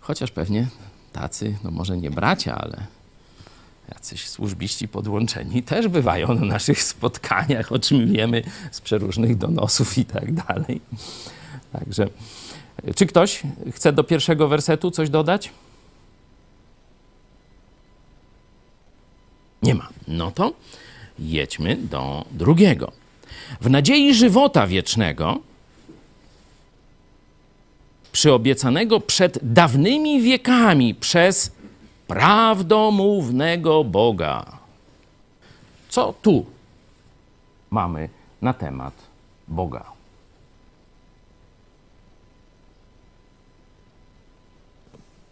Chociaż 0.00 0.30
pewnie 0.30 0.68
tacy, 1.12 1.56
no 1.64 1.70
może 1.70 1.96
nie 1.98 2.10
bracia, 2.10 2.54
ale 2.54 2.86
jacyś 3.88 4.28
służbiści 4.28 4.88
podłączeni 4.88 5.62
też 5.62 5.88
bywają 5.88 6.34
na 6.34 6.46
naszych 6.46 6.82
spotkaniach, 6.82 7.72
o 7.72 7.78
czym 7.78 8.12
wiemy 8.12 8.42
z 8.70 8.80
przeróżnych 8.80 9.38
donosów 9.38 9.98
i 9.98 10.04
tak 10.04 10.32
dalej. 10.32 10.80
Także, 11.72 12.08
czy 12.96 13.06
ktoś 13.06 13.42
chce 13.72 13.92
do 13.92 14.04
pierwszego 14.04 14.48
wersetu 14.48 14.90
coś 14.90 15.10
dodać? 15.10 15.50
Nie 19.62 19.74
ma. 19.74 19.88
No 20.08 20.30
to 20.30 20.52
jedźmy 21.18 21.76
do 21.76 22.24
drugiego. 22.30 22.92
W 23.60 23.70
nadziei 23.70 24.14
żywota 24.14 24.66
wiecznego, 24.66 25.40
przyobiecanego 28.12 29.00
przed 29.00 29.38
dawnymi 29.52 30.22
wiekami 30.22 30.94
przez 30.94 31.52
prawdomównego 32.06 33.84
Boga. 33.84 34.58
Co 35.88 36.14
tu 36.22 36.46
mamy 37.70 38.08
na 38.42 38.52
temat 38.54 38.94
Boga? 39.48 39.84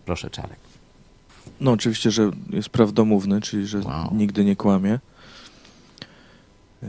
Proszę, 0.05 0.31
Czarek. 0.31 0.59
No 1.61 1.71
oczywiście, 1.73 2.11
że 2.11 2.31
jest 2.51 2.69
prawdomówny, 2.69 3.41
czyli 3.41 3.67
że 3.67 3.79
Wow. 3.79 4.09
nigdy 4.15 4.45
nie 4.45 4.57
kłamie. 4.57 4.99
Yy, 6.83 6.89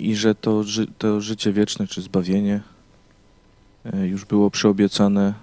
I 0.00 0.16
że 0.16 0.34
to, 0.34 0.62
ży 0.64 0.86
to 0.98 1.20
życie 1.20 1.52
wieczne, 1.52 1.86
czy 1.86 2.02
zbawienie 2.02 2.60
yy, 3.84 4.06
już 4.06 4.24
było 4.24 4.50
przyobiecane 4.50 5.34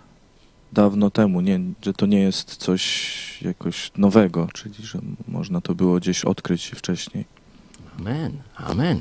dawno 0.73 1.09
temu. 1.09 1.41
Nie, 1.41 1.59
że 1.85 1.93
to 1.93 2.05
nie 2.05 2.19
jest 2.19 2.55
coś 2.55 3.41
jakoś 3.41 3.91
nowego, 3.97 4.47
czyli 4.53 4.75
że 4.85 4.99
można 5.27 5.61
to 5.61 5.75
było 5.75 5.97
gdzieś 5.97 6.25
odkryć 6.25 6.65
wcześniej. 6.65 7.25
Amen, 7.99 8.31
amen. 8.55 8.99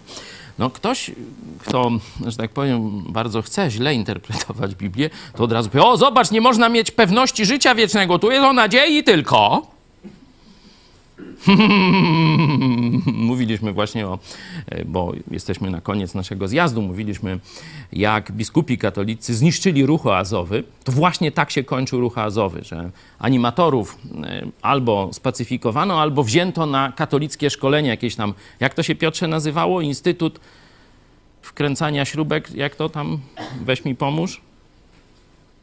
No 0.59 0.71
ktoś, 0.71 1.11
kto, 1.59 1.91
że 2.27 2.37
tak 2.37 2.51
powiem, 2.51 3.03
bardzo 3.09 3.43
chce 3.43 3.71
źle 3.71 3.95
interpretować 3.95 4.75
Biblię, 4.75 5.11
to 5.37 5.45
od 5.45 5.53
razu 5.53 5.71
powie, 5.71 5.85
o 5.85 5.97
zobacz, 5.97 6.31
nie 6.31 6.41
można 6.41 6.69
mieć 6.69 6.91
pewności 6.91 7.47
życia 7.47 7.75
wiecznego, 7.75 8.19
tu 8.19 8.31
jest 8.31 8.45
o 8.45 8.53
nadziei 8.53 9.05
tylko. 9.05 9.76
mówiliśmy 13.29 13.73
właśnie 13.73 14.07
o, 14.07 14.19
e, 14.67 14.85
bo 14.85 15.13
jesteśmy 15.31 15.71
na 15.71 15.81
koniec 15.81 16.15
naszego 16.15 16.49
zjazdu, 16.49 16.83
mówiliśmy, 16.83 17.41
jak 17.93 18.33
biskupi 18.33 18.79
katolicy 18.79 19.35
zniszczyli 19.35 19.87
ruch 19.87 20.07
oazowy. 20.07 20.65
To 20.85 20.93
właśnie 20.93 21.33
tak 21.33 21.51
się 21.51 21.65
kończył 21.65 22.01
ruch 22.01 22.19
oazowy, 22.19 22.65
że 22.65 22.91
animatorów 23.19 23.99
e, 24.25 24.47
albo 24.63 25.09
spacyfikowano, 25.13 26.01
albo 26.01 26.25
wzięto 26.25 26.67
na 26.67 26.93
katolickie 26.93 27.51
szkolenie 27.51 27.89
jakieś 27.89 28.17
tam, 28.17 28.35
jak 28.61 28.75
to 28.75 28.83
się 28.83 28.95
Piotrze 28.95 29.29
nazywało? 29.29 29.81
Instytut 29.81 30.41
wkręcania 31.43 32.05
śrubek, 32.05 32.55
jak 32.55 32.77
to 32.77 32.89
tam, 32.89 33.19
weź 33.65 33.85
mi 33.85 33.95
pomóż. 33.95 34.41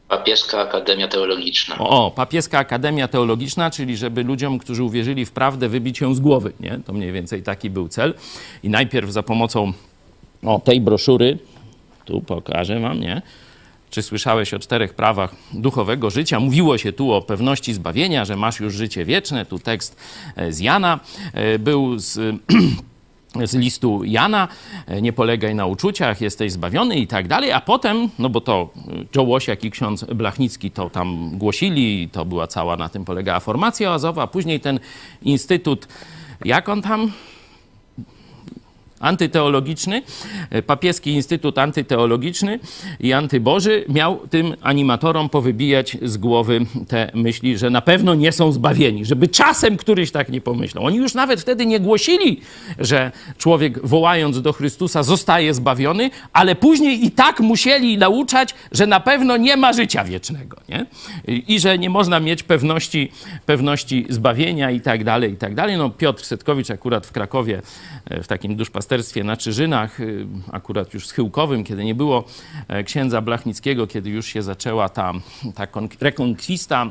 Papieska 0.08 0.60
Akademia 0.60 1.08
Teologiczna. 1.08 1.78
O, 1.78 2.10
papieska 2.10 2.58
Akademia 2.58 3.08
Teologiczna, 3.08 3.70
czyli 3.70 3.96
żeby 3.96 4.22
ludziom, 4.22 4.58
którzy 4.58 4.82
uwierzyli 4.82 5.24
w 5.24 5.32
prawdę, 5.32 5.68
wybić 5.68 6.00
ją 6.00 6.14
z 6.14 6.20
głowy. 6.20 6.52
Nie? 6.60 6.80
To 6.86 6.92
mniej 6.92 7.12
więcej 7.12 7.42
taki 7.42 7.70
był 7.70 7.88
cel. 7.88 8.14
I 8.62 8.68
najpierw 8.68 9.10
za 9.10 9.22
pomocą 9.22 9.72
o, 10.42 10.58
tej 10.58 10.80
broszury, 10.80 11.38
tu 12.04 12.20
pokażę 12.20 12.80
wam, 12.80 13.00
nie? 13.00 13.22
Czy 13.90 14.02
słyszałeś 14.02 14.54
o 14.54 14.58
czterech 14.58 14.94
prawach 14.94 15.34
duchowego 15.52 16.10
życia? 16.10 16.40
Mówiło 16.40 16.78
się 16.78 16.92
tu 16.92 17.12
o 17.12 17.22
pewności 17.22 17.74
zbawienia, 17.74 18.24
że 18.24 18.36
masz 18.36 18.60
już 18.60 18.74
życie 18.74 19.04
wieczne. 19.04 19.46
Tu 19.46 19.58
tekst 19.58 19.96
e, 20.36 20.52
z 20.52 20.60
Jana 20.60 21.00
e, 21.32 21.58
był 21.58 21.98
z 21.98 22.18
z 23.42 23.54
listu 23.54 24.04
Jana, 24.04 24.48
e, 24.86 25.02
nie 25.02 25.12
polegaj 25.12 25.54
na 25.54 25.66
uczuciach, 25.66 26.20
jesteś 26.20 26.52
zbawiony 26.52 26.96
i 26.96 27.06
tak 27.06 27.28
dalej, 27.28 27.52
a 27.52 27.60
potem, 27.60 28.08
no 28.18 28.28
bo 28.28 28.40
to 28.40 28.70
e, 28.76 29.04
Joe 29.16 29.22
Łosiak 29.22 29.64
i 29.64 29.70
ksiądz 29.70 30.04
Blachnicki 30.04 30.70
to 30.70 30.90
tam 30.90 31.38
głosili, 31.38 32.08
to 32.12 32.24
była 32.24 32.46
cała 32.46 32.76
na 32.76 32.88
tym 32.88 33.04
polegała 33.04 33.40
formacja 33.40 33.90
oazowa, 33.90 34.26
później 34.26 34.60
ten 34.60 34.80
instytut, 35.22 35.88
jak 36.44 36.68
on 36.68 36.82
tam? 36.82 37.12
Antyteologiczny, 39.04 40.02
e, 40.50 40.62
papieski 40.62 41.10
instytut 41.10 41.58
antyteologiczny 41.58 42.58
i 43.00 43.12
antyboży 43.12 43.84
miał 43.88 44.18
tym 44.30 44.56
animatorom 44.60 45.28
powybijać 45.28 45.96
z 46.02 46.16
głowy 46.16 46.60
te 46.88 47.10
myśli, 47.14 47.58
że 47.58 47.70
na 47.70 47.80
pewno 47.80 48.14
nie 48.14 48.32
są 48.32 48.52
zbawieni, 48.52 49.04
żeby 49.04 49.28
czasem 49.28 49.76
któryś 49.76 50.10
tak 50.10 50.28
nie 50.28 50.40
pomyślał. 50.40 50.84
Oni 50.84 50.96
już 50.96 51.14
nawet 51.14 51.40
wtedy 51.40 51.66
nie 51.66 51.80
głosili, 51.80 52.40
że 52.78 53.12
człowiek 53.38 53.86
wołając 53.86 54.42
do 54.42 54.52
Chrystusa 54.52 55.02
zostaje 55.02 55.54
zbawiony, 55.54 56.10
ale 56.32 56.54
później 56.54 57.04
i 57.06 57.10
tak 57.10 57.40
musieli 57.40 57.98
nauczać, 57.98 58.54
że 58.72 58.86
na 58.86 59.00
pewno 59.00 59.36
nie 59.36 59.56
ma 59.56 59.72
życia 59.72 60.04
wiecznego, 60.04 60.56
nie? 60.68 60.86
I, 61.28 61.60
że 61.60 61.78
nie 61.78 61.90
można 61.90 62.20
mieć 62.20 62.42
pewności, 62.42 63.12
pewności 63.46 64.06
zbawienia 64.08 64.70
i 64.70 64.80
tak 64.80 65.04
dalej, 65.04 65.32
i 65.32 65.36
tak 65.36 65.54
dalej. 65.54 65.76
No 65.76 65.90
Piotr 65.90 66.24
Setkowicz 66.24 66.70
akurat 66.70 67.06
w 67.06 67.12
Krakowie 67.12 67.62
e, 68.10 68.22
w 68.22 68.26
takim 68.26 68.56
duszpasterskim 68.56 68.93
duszpasterstwie 68.96 69.24
na 69.24 69.36
Czyżynach, 69.36 70.00
y, 70.00 70.26
akurat 70.52 70.94
już 70.94 71.06
schyłkowym, 71.06 71.64
kiedy 71.64 71.84
nie 71.84 71.94
było 71.94 72.24
e, 72.68 72.84
księdza 72.84 73.20
Blachnickiego, 73.20 73.86
kiedy 73.86 74.10
już 74.10 74.26
się 74.26 74.42
zaczęła 74.42 74.88
ta, 74.88 75.12
ta 75.54 75.66
kon- 75.66 75.88
rekonkwista, 76.00 76.86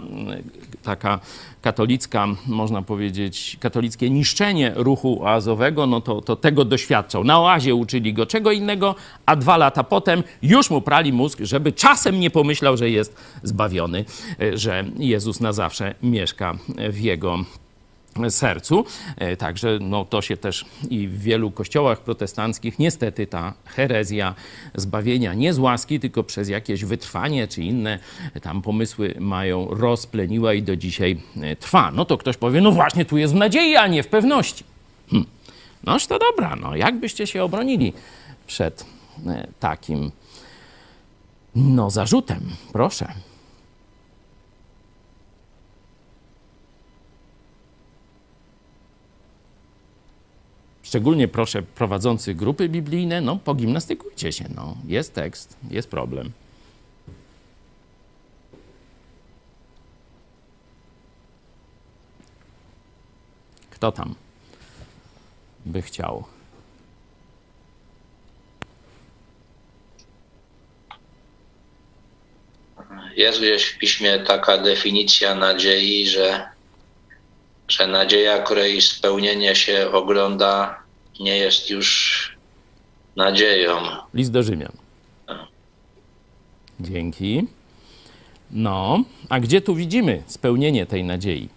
taka 0.84 1.20
katolicka, 1.62 2.28
można 2.48 2.82
powiedzieć, 2.82 3.58
katolickie 3.60 4.10
niszczenie 4.10 4.72
ruchu 4.76 5.24
oazowego, 5.24 5.88
no 5.88 6.02
to, 6.02 6.22
to 6.22 6.36
tego 6.36 6.66
doświadczał. 6.66 7.24
Na 7.24 7.40
oazie 7.40 7.76
uczyli 7.76 8.14
go 8.14 8.26
czego 8.26 8.52
innego, 8.52 8.96
a 9.26 9.36
dwa 9.36 9.58
lata 9.58 9.84
potem 9.84 10.24
już 10.42 10.70
mu 10.70 10.82
prali 10.82 11.14
mózg, 11.14 11.40
żeby 11.42 11.72
czasem 11.72 12.20
nie 12.20 12.30
pomyślał, 12.30 12.78
że 12.78 12.90
jest 12.90 13.16
zbawiony, 13.44 14.06
y, 14.42 14.58
że 14.58 14.84
Jezus 14.98 15.40
na 15.40 15.54
zawsze 15.54 15.96
mieszka 16.04 16.54
w 16.90 17.00
jego 17.00 17.46
sercu. 18.30 18.86
E, 19.18 19.38
Także 19.38 19.78
no, 19.82 20.06
to 20.06 20.22
się 20.22 20.38
też 20.38 20.66
i 20.90 21.08
w 21.08 21.22
wielu 21.22 21.52
kościołach 21.52 22.00
protestanckich 22.00 22.80
niestety 22.80 23.28
ta 23.28 23.54
herezja 23.66 24.36
zbawienia 24.76 25.34
nie 25.34 25.54
z 25.54 25.60
łaski, 25.60 26.00
tylko 26.00 26.24
przez 26.24 26.50
jakieś 26.50 26.86
wytrwanie 26.86 27.48
czy 27.48 27.62
inne 27.62 28.00
tam 28.42 28.62
pomysły 28.62 29.16
mają 29.20 29.68
rozpleniła 29.68 30.54
i 30.54 30.64
do 30.64 30.76
dzisiaj 30.76 31.18
e, 31.42 31.56
trwa. 31.56 31.92
No 31.92 32.06
to 32.06 32.18
ktoś 32.18 32.38
powie, 32.38 32.62
no 32.62 32.72
właśnie 32.72 33.06
tu 33.06 33.18
jest 33.18 33.34
w 33.34 33.38
nadziei, 33.38 33.76
a 33.76 33.88
nie 33.88 34.04
w 34.04 34.08
pewności. 34.08 34.64
Hm. 35.10 35.26
Noż 35.84 36.08
to 36.08 36.20
dobra, 36.20 36.56
no 36.56 36.76
jak 36.76 37.00
byście 37.00 37.28
się 37.28 37.44
obronili 37.44 37.94
przed 38.48 38.86
e, 39.28 39.48
takim 39.60 40.12
no 41.56 41.90
zarzutem? 41.90 42.40
Proszę. 42.74 43.14
Szczególnie 50.94 51.28
proszę 51.28 51.62
prowadzących 51.62 52.36
grupy 52.36 52.70
biblijne, 52.70 53.22
no 53.22 53.36
pogimnastykujcie 53.36 54.32
się, 54.32 54.46
no. 54.56 54.78
Jest 54.88 55.14
tekst, 55.14 55.58
jest 55.72 55.90
problem. 55.90 56.32
Kto 63.70 63.92
tam 63.92 64.16
by 65.66 65.82
chciał? 65.82 66.24
Jest 73.16 73.40
gdzieś 73.40 73.66
w 73.66 73.78
piśmie 73.78 74.20
taka 74.20 74.58
definicja 74.58 75.36
nadziei, 75.36 76.08
że, 76.08 76.50
że 77.68 77.88
nadzieja, 77.88 78.42
której 78.42 78.82
spełnienie 78.82 79.56
się 79.56 79.92
ogląda, 79.92 80.83
nie 81.20 81.38
jest 81.38 81.70
już 81.70 82.38
nadzieją. 83.16 83.78
List 84.14 84.32
do 84.32 84.44
Rzymian. 84.44 84.72
Dzięki. 86.80 87.48
No, 88.52 89.04
a 89.30 89.40
gdzie 89.40 89.62
tu 89.62 89.76
widzimy 89.76 90.24
spełnienie 90.28 90.86
tej 90.86 91.04
nadziei? 91.04 91.50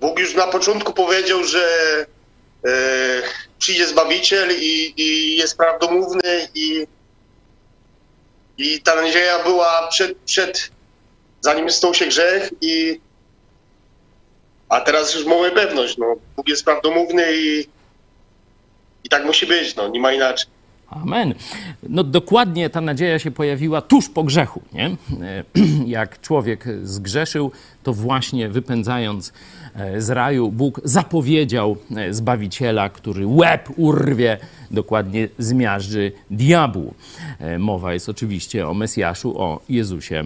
Bóg 0.00 0.18
już 0.18 0.34
na 0.34 0.46
początku 0.46 0.92
powiedział, 0.92 1.44
że 1.44 1.66
e, 2.66 3.22
przyjdzie 3.62 3.86
Zbawiciel 3.86 4.50
i, 4.60 4.94
i 4.96 5.36
jest 5.36 5.56
prawdomówny 5.56 6.48
i, 6.54 6.86
i 8.58 8.80
ta 8.80 8.94
nadzieja 8.94 9.42
była 9.44 9.88
przed, 9.88 10.18
przed, 10.18 10.70
zanim 11.40 11.70
stał 11.70 11.94
się 11.94 12.06
grzech 12.06 12.50
i 12.60 13.00
a 14.68 14.80
teraz 14.80 15.14
już 15.14 15.26
mamy 15.26 15.50
pewność, 15.50 15.98
no, 15.98 16.16
Bóg 16.36 16.48
jest 16.48 16.64
prawdomówny 16.64 17.24
i, 17.34 17.66
i 19.04 19.08
tak 19.08 19.24
musi 19.24 19.46
być, 19.46 19.76
no, 19.76 19.88
nie 19.88 20.00
ma 20.00 20.12
inaczej. 20.12 20.46
Amen. 20.88 21.34
No 21.82 22.04
dokładnie 22.04 22.70
ta 22.70 22.80
nadzieja 22.80 23.18
się 23.18 23.30
pojawiła 23.30 23.80
tuż 23.82 24.08
po 24.08 24.24
grzechu, 24.24 24.62
nie? 24.72 24.86
E, 24.86 25.44
Jak 25.86 26.20
człowiek 26.20 26.64
zgrzeszył, 26.82 27.52
to 27.82 27.92
właśnie 27.92 28.48
wypędzając 28.48 29.32
z 29.98 30.10
raju, 30.10 30.52
Bóg 30.52 30.80
zapowiedział 30.84 31.76
e, 31.96 32.14
Zbawiciela, 32.14 32.88
który 32.88 33.26
łeb 33.26 33.68
urwie, 33.76 34.38
dokładnie 34.70 35.28
zmiażdży 35.38 36.12
diabłu. 36.30 36.94
E, 37.38 37.58
Mowa 37.58 37.92
jest 37.92 38.08
oczywiście 38.08 38.68
o 38.68 38.74
Mesjaszu, 38.74 39.40
o 39.40 39.60
Jezusie 39.68 40.24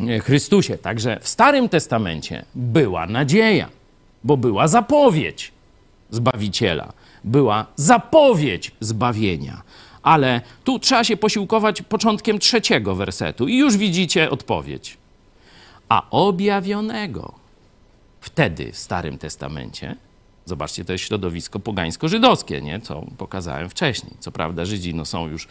e, 0.00 0.18
Chrystusie. 0.18 0.78
Także 0.78 1.18
w 1.20 1.28
Starym 1.28 1.68
Testamencie 1.68 2.44
była 2.54 3.06
nadzieja, 3.06 3.68
bo 4.24 4.36
była 4.36 4.68
zapowiedź 4.68 5.52
Zbawiciela, 6.10 6.92
była 7.24 7.66
zapowiedź 7.76 8.72
zbawienia. 8.80 9.62
Ale 10.02 10.40
tu 10.64 10.78
trzeba 10.78 11.04
się 11.04 11.16
posiłkować 11.16 11.82
początkiem 11.82 12.38
trzeciego 12.38 12.94
wersetu 12.94 13.48
i 13.48 13.58
już 13.58 13.76
widzicie 13.76 14.30
odpowiedź. 14.30 14.96
A 15.88 16.10
objawionego 16.10 17.45
wtedy 18.26 18.72
w 18.72 18.78
Starym 18.78 19.18
Testamencie, 19.18 19.96
zobaczcie, 20.44 20.84
to 20.84 20.92
jest 20.92 21.04
środowisko 21.04 21.58
pogańsko-żydowskie, 21.58 22.62
nie? 22.62 22.80
co 22.80 23.06
pokazałem 23.18 23.68
wcześniej. 23.68 24.12
Co 24.20 24.32
prawda 24.32 24.64
Żydzi 24.64 24.94
no, 24.94 25.04
są 25.04 25.28
już, 25.28 25.48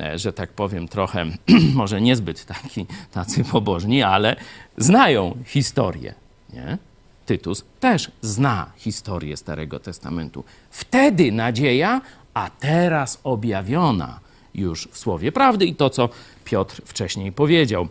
e, 0.00 0.18
że 0.18 0.32
tak 0.32 0.52
powiem, 0.52 0.88
trochę 0.88 1.24
może 1.74 2.00
niezbyt 2.00 2.44
taki, 2.44 2.86
tacy 3.12 3.44
pobożni, 3.44 4.02
ale 4.02 4.36
znają 4.76 5.36
historię. 5.46 6.14
Nie? 6.52 6.78
Tytus 7.26 7.64
też 7.80 8.10
zna 8.20 8.72
historię 8.76 9.36
Starego 9.36 9.78
Testamentu. 9.78 10.44
Wtedy 10.70 11.32
nadzieja, 11.32 12.00
a 12.34 12.50
teraz 12.50 13.20
objawiona 13.24 14.20
już 14.54 14.88
w 14.92 14.98
Słowie 14.98 15.32
Prawdy 15.32 15.66
i 15.66 15.74
to, 15.74 15.90
co 15.90 16.08
Piotr 16.44 16.82
wcześniej 16.84 17.32
powiedział. 17.32 17.88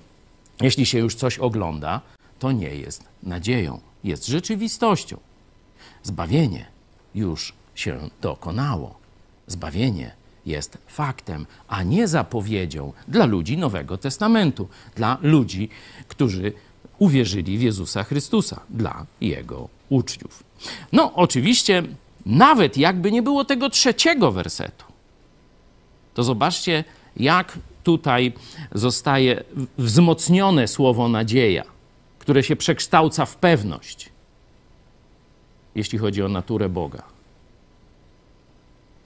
Jeśli 0.62 0.86
się 0.86 1.00
już 1.00 1.16
coś 1.16 1.40
ogląda, 1.40 2.02
to 2.40 2.52
nie 2.52 2.76
jest 2.76 3.04
nadzieją, 3.24 3.80
jest 4.08 4.28
rzeczywistością. 4.28 5.18
Zbawienie 6.04 6.66
już 7.16 7.54
się 7.76 8.10
dokonało. 8.22 8.98
Zbawienie 9.48 10.12
jest 10.46 10.78
faktem, 10.88 11.46
a 11.68 11.84
nie 11.84 12.08
zapowiedzią 12.08 12.94
dla 13.08 13.26
ludzi 13.26 13.58
Nowego 13.58 13.98
Testamentu, 13.98 14.68
dla 14.96 15.18
ludzi, 15.22 15.70
którzy 16.08 16.54
uwierzyli 17.00 17.58
w 17.58 17.62
Jezusa 17.62 18.04
Chrystusa, 18.04 18.60
dla 18.70 19.06
Jego 19.22 19.70
uczniów. 19.90 20.44
No, 20.92 21.14
oczywiście, 21.14 21.84
nawet 22.26 22.78
jakby 22.78 23.12
nie 23.12 23.22
było 23.22 23.46
tego 23.46 23.70
trzeciego 23.70 24.32
wersetu, 24.32 24.86
to 26.14 26.24
zobaczcie, 26.24 26.84
jak 27.18 27.60
tutaj 27.84 28.34
zostaje 28.76 29.44
wzmocnione 29.78 30.68
słowo 30.68 31.08
nadzieja, 31.10 31.64
które 32.28 32.44
się 32.44 32.56
przekształca 32.56 33.26
w 33.26 33.36
pewność, 33.36 34.10
jeśli 35.76 36.00
chodzi 36.00 36.24
o 36.24 36.28
naturę 36.28 36.70
Boga. 36.70 37.04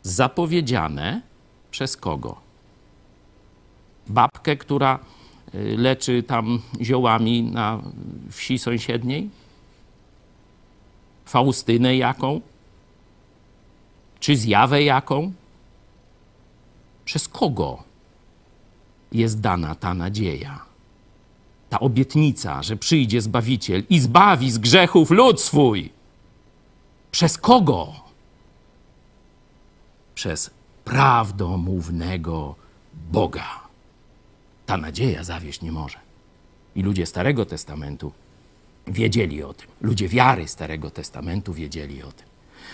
Zapowiedziane 0.04 1.22
przez 1.72 1.98
kogo? 1.98 2.42
Babkę, 4.08 4.58
która 4.58 5.00
y, 5.56 5.78
leczy 5.78 6.24
tam 6.24 6.62
ziołami 6.82 7.44
na 7.44 7.82
wsi 8.30 8.60
sąsiedniej? 8.60 9.30
Faustynę 11.26 11.98
jaką? 11.98 12.42
Czy 14.20 14.38
zjawę 14.38 14.84
jaką? 14.84 15.34
Przez 17.06 17.28
kogo 17.28 17.84
jest 19.12 19.42
dana 19.42 19.76
ta 19.76 19.94
nadzieja? 19.94 20.71
Ta 21.72 21.80
obietnica, 21.80 22.64
że 22.64 22.76
przyjdzie 22.78 23.22
Zbawiciel 23.22 23.84
i 23.90 24.00
zbawi 24.00 24.52
z 24.52 24.58
grzechów 24.58 25.12
lud 25.12 25.42
swój. 25.42 25.90
Przez 27.12 27.38
kogo? 27.38 27.94
Przez 30.16 30.50
prawdomównego 30.86 32.56
Boga. 33.12 33.60
Ta 34.66 34.78
nadzieja 34.78 35.24
zawieść 35.24 35.62
nie 35.62 35.72
może. 35.72 35.98
I 36.76 36.84
ludzie 36.84 37.06
Starego 37.06 37.46
Testamentu 37.46 38.12
wiedzieli 38.88 39.44
o 39.44 39.54
tym. 39.54 39.68
Ludzie 39.82 40.08
wiary 40.10 40.48
Starego 40.48 40.90
Testamentu 40.90 41.54
wiedzieli 41.54 42.04
o 42.04 42.12
tym. 42.12 42.28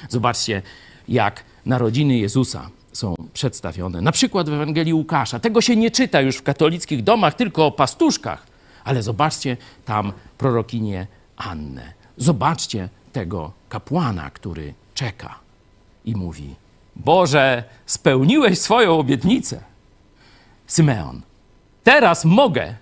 Zobaczcie, 0.10 0.62
jak 1.08 1.44
narodziny 1.66 2.18
Jezusa 2.18 2.70
są 2.94 3.16
przedstawione. 3.34 4.02
Na 4.02 4.12
przykład 4.12 4.50
w 4.50 4.54
Ewangelii 4.54 4.94
Łukasza. 4.94 5.40
Tego 5.40 5.62
się 5.62 5.76
nie 5.76 5.92
czyta 5.92 6.22
już 6.22 6.38
w 6.38 6.44
katolickich 6.44 7.04
domach, 7.04 7.34
tylko 7.34 7.66
o 7.66 7.72
pastuszkach. 7.72 8.57
Ale 8.88 9.04
zobaczcie 9.04 9.58
tam 9.86 10.14
prorokinię 10.38 11.08
Annę. 11.38 11.94
Zobaczcie 12.18 12.90
tego 13.14 13.52
kapłana, 13.70 14.30
który 14.30 14.74
czeka 14.94 15.40
i 16.06 16.16
mówi: 16.16 16.56
Boże, 16.96 17.64
spełniłeś 17.86 18.60
swoją 18.60 19.00
obietnicę. 19.00 19.64
Symeon, 20.68 21.22
teraz 21.84 22.26
mogę 22.26 22.76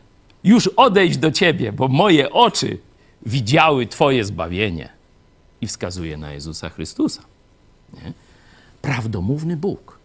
już 0.44 0.68
odejść 0.68 1.18
do 1.18 1.32
Ciebie, 1.32 1.72
bo 1.72 1.88
moje 1.88 2.32
oczy 2.32 2.78
widziały 3.26 3.88
Twoje 3.88 4.26
zbawienie. 4.26 4.90
I 5.62 5.68
wskazuje 5.68 6.18
na 6.18 6.32
Jezusa 6.32 6.70
Chrystusa. 6.70 7.22
Nie? 7.94 8.14
Prawdomówny 8.82 9.58
Bóg, 9.58 10.00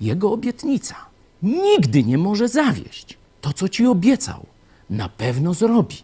Jego 0.00 0.32
obietnica 0.32 0.94
nigdy 1.42 2.04
nie 2.04 2.18
może 2.18 2.48
zawieść. 2.48 3.18
To, 3.40 3.52
co 3.52 3.68
Ci 3.68 3.86
obiecał, 3.86 4.46
na 4.90 5.08
pewno 5.08 5.54
zrobi. 5.54 5.96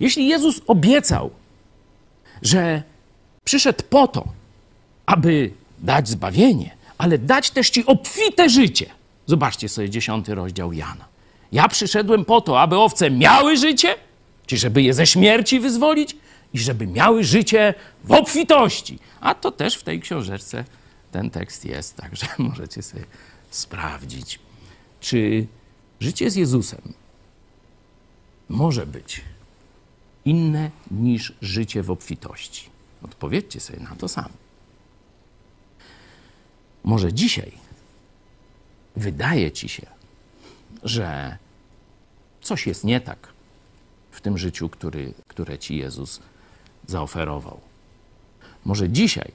Jeśli 0.00 0.28
Jezus 0.28 0.60
obiecał, 0.66 1.30
że 2.42 2.82
przyszedł 3.44 3.84
po 3.90 4.08
to, 4.08 4.24
aby 5.06 5.50
dać 5.78 6.08
zbawienie, 6.08 6.76
ale 6.98 7.18
dać 7.18 7.50
też 7.50 7.70
Ci 7.70 7.86
obfite 7.86 8.48
życie. 8.48 8.86
Zobaczcie 9.26 9.68
sobie 9.68 9.90
dziesiąty 9.90 10.34
rozdział 10.34 10.72
Jana. 10.72 11.04
Ja 11.52 11.68
przyszedłem 11.68 12.24
po 12.24 12.40
to, 12.40 12.60
aby 12.60 12.78
owce 12.78 13.10
miały 13.10 13.56
życie, 13.56 13.94
czyli 14.46 14.60
żeby 14.60 14.82
je 14.82 14.94
ze 14.94 15.06
śmierci 15.06 15.60
wyzwolić 15.60 16.16
i 16.54 16.58
żeby 16.58 16.86
miały 16.86 17.24
życie 17.24 17.74
w 18.04 18.12
obfitości. 18.12 18.98
A 19.20 19.34
to 19.34 19.50
też 19.50 19.76
w 19.76 19.82
tej 19.82 20.00
książeczce 20.00 20.64
ten 21.12 21.30
tekst 21.30 21.64
jest, 21.64 21.96
także 21.96 22.26
możecie 22.38 22.82
sobie 22.82 23.04
sprawdzić, 23.50 24.38
czy 25.00 25.46
życie 26.00 26.30
z 26.30 26.36
Jezusem 26.36 26.92
może 28.48 28.86
być 28.86 29.20
inne 30.24 30.70
niż 30.90 31.32
życie 31.40 31.82
w 31.82 31.90
obfitości. 31.90 32.70
Odpowiedzcie 33.02 33.60
sobie 33.60 33.80
na 33.80 33.96
to 33.96 34.08
sami. 34.08 34.34
Może 36.84 37.12
dzisiaj 37.12 37.52
wydaje 38.96 39.52
ci 39.52 39.68
się, 39.68 39.86
że 40.82 41.38
coś 42.40 42.66
jest 42.66 42.84
nie 42.84 43.00
tak 43.00 43.28
w 44.10 44.20
tym 44.20 44.38
życiu, 44.38 44.68
który, 44.68 45.14
które 45.28 45.58
ci 45.58 45.76
Jezus 45.76 46.20
zaoferował. 46.86 47.60
Może 48.64 48.90
dzisiaj 48.90 49.32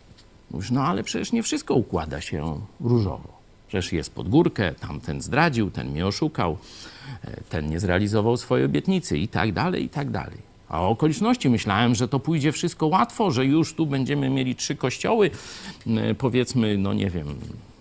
mówisz, 0.51 0.71
no 0.71 0.83
ale 0.83 1.03
przecież 1.03 1.31
nie 1.31 1.43
wszystko 1.43 1.73
układa 1.73 2.21
się 2.21 2.61
różowo. 2.79 3.38
Przecież 3.69 3.93
jest 3.93 4.13
pod 4.13 4.29
górkę, 4.29 4.73
tamten 4.73 5.21
zdradził, 5.21 5.71
ten 5.71 5.89
mnie 5.89 6.07
oszukał, 6.07 6.57
e, 7.23 7.41
ten 7.49 7.69
nie 7.69 7.79
zrealizował 7.79 8.37
swojej 8.37 8.65
obietnicy 8.65 9.17
i 9.17 9.27
tak 9.27 9.53
dalej, 9.53 9.83
i 9.83 9.89
tak 9.89 10.11
dalej. 10.11 10.37
A 10.69 10.81
o 10.81 10.89
okoliczności 10.89 11.49
myślałem, 11.49 11.95
że 11.95 12.07
to 12.07 12.19
pójdzie 12.19 12.51
wszystko 12.51 12.87
łatwo, 12.87 13.31
że 13.31 13.45
już 13.45 13.73
tu 13.73 13.85
będziemy 13.85 14.29
mieli 14.29 14.55
trzy 14.55 14.75
kościoły, 14.75 15.31
powiedzmy, 16.17 16.77
no 16.77 16.93
nie 16.93 17.09
wiem, 17.09 17.27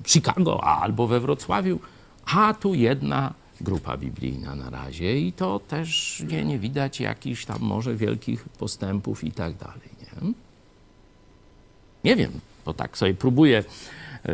Chicago 0.06 0.64
albo 0.64 1.06
we 1.06 1.20
Wrocławiu, 1.20 1.78
a 2.26 2.54
tu 2.54 2.74
jedna 2.74 3.34
grupa 3.60 3.96
biblijna 3.96 4.54
na 4.54 4.70
razie 4.70 5.20
i 5.20 5.32
to 5.32 5.58
też 5.58 6.22
nie, 6.28 6.44
nie 6.44 6.58
widać 6.58 7.00
jakichś 7.00 7.44
tam 7.44 7.58
może 7.60 7.94
wielkich 7.94 8.48
postępów 8.48 9.24
i 9.24 9.32
tak 9.32 9.56
dalej. 9.56 9.88
Nie? 10.00 10.32
nie 12.04 12.16
wiem, 12.16 12.32
to 12.64 12.74
tak 12.74 12.98
sobie 12.98 13.14
próbuję, 13.14 13.64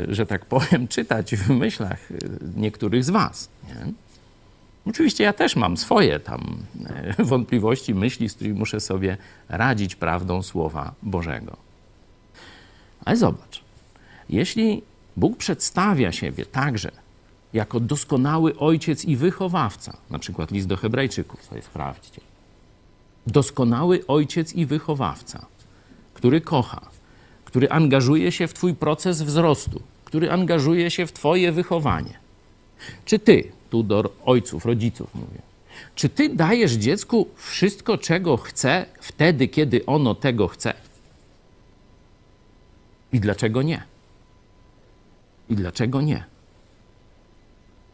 że 0.09 0.27
tak 0.27 0.47
powiem, 0.47 0.89
czytać 0.97 1.37
w 1.37 1.51
myślach 1.51 2.11
e, 2.13 2.17
niektórych 2.57 3.05
z 3.05 3.11
Was. 3.11 3.49
Nie? 3.69 3.93
Oczywiście 4.87 5.25
ja 5.25 5.33
też 5.33 5.57
mam 5.57 5.77
swoje 5.77 6.21
tam 6.21 6.57
e, 7.19 7.25
wątpliwości, 7.25 7.95
myśli, 7.95 8.29
z 8.29 8.35
którymi 8.35 8.59
muszę 8.59 8.81
sobie 8.81 9.17
radzić 9.49 9.97
prawdą 9.97 10.43
Słowa 10.43 10.95
Bożego. 11.03 11.57
Ale 13.05 13.17
zobacz, 13.17 13.65
jeśli 14.29 14.83
Bóg 15.17 15.37
przedstawia 15.37 16.13
siebie 16.13 16.47
także 16.47 16.91
jako 17.53 17.81
doskonały 17.81 18.59
ojciec 18.59 19.05
i 19.05 19.17
wychowawca, 19.17 19.97
na 20.11 20.19
przykład 20.19 20.51
list 20.51 20.69
do 20.69 20.77
Hebrajczyków, 20.77 21.45
sobie 21.45 21.63
sprawdźcie. 21.63 22.21
Doskonały 23.27 24.07
ojciec 24.07 24.53
i 24.53 24.67
wychowawca, 24.67 25.47
który 26.15 26.41
kocha, 26.41 26.81
który 27.55 27.71
angażuje 27.71 28.33
się 28.33 28.47
w 28.47 28.55
Twój 28.55 28.75
proces 28.75 29.23
wzrostu, 29.23 29.83
który 30.05 30.31
angażuje 30.31 30.91
się 30.91 31.07
w 31.07 31.13
Twoje 31.13 31.53
wychowanie. 31.53 32.19
Czy 33.05 33.19
Ty, 33.19 33.53
tu 33.71 33.83
do 33.83 34.13
ojców, 34.25 34.65
rodziców 34.65 35.15
mówię, 35.15 35.43
czy 35.95 36.09
Ty 36.09 36.29
dajesz 36.29 36.73
dziecku 36.73 37.29
wszystko, 37.37 37.99
czego 37.99 38.37
chce, 38.37 38.87
wtedy, 39.01 39.49
kiedy 39.49 39.87
ono 39.87 40.15
tego 40.15 40.49
chce? 40.49 40.75
I 43.13 43.21
dlaczego 43.21 43.63
nie? 43.63 43.83
I 45.51 45.55
dlaczego 45.55 46.01
nie? 46.01 46.25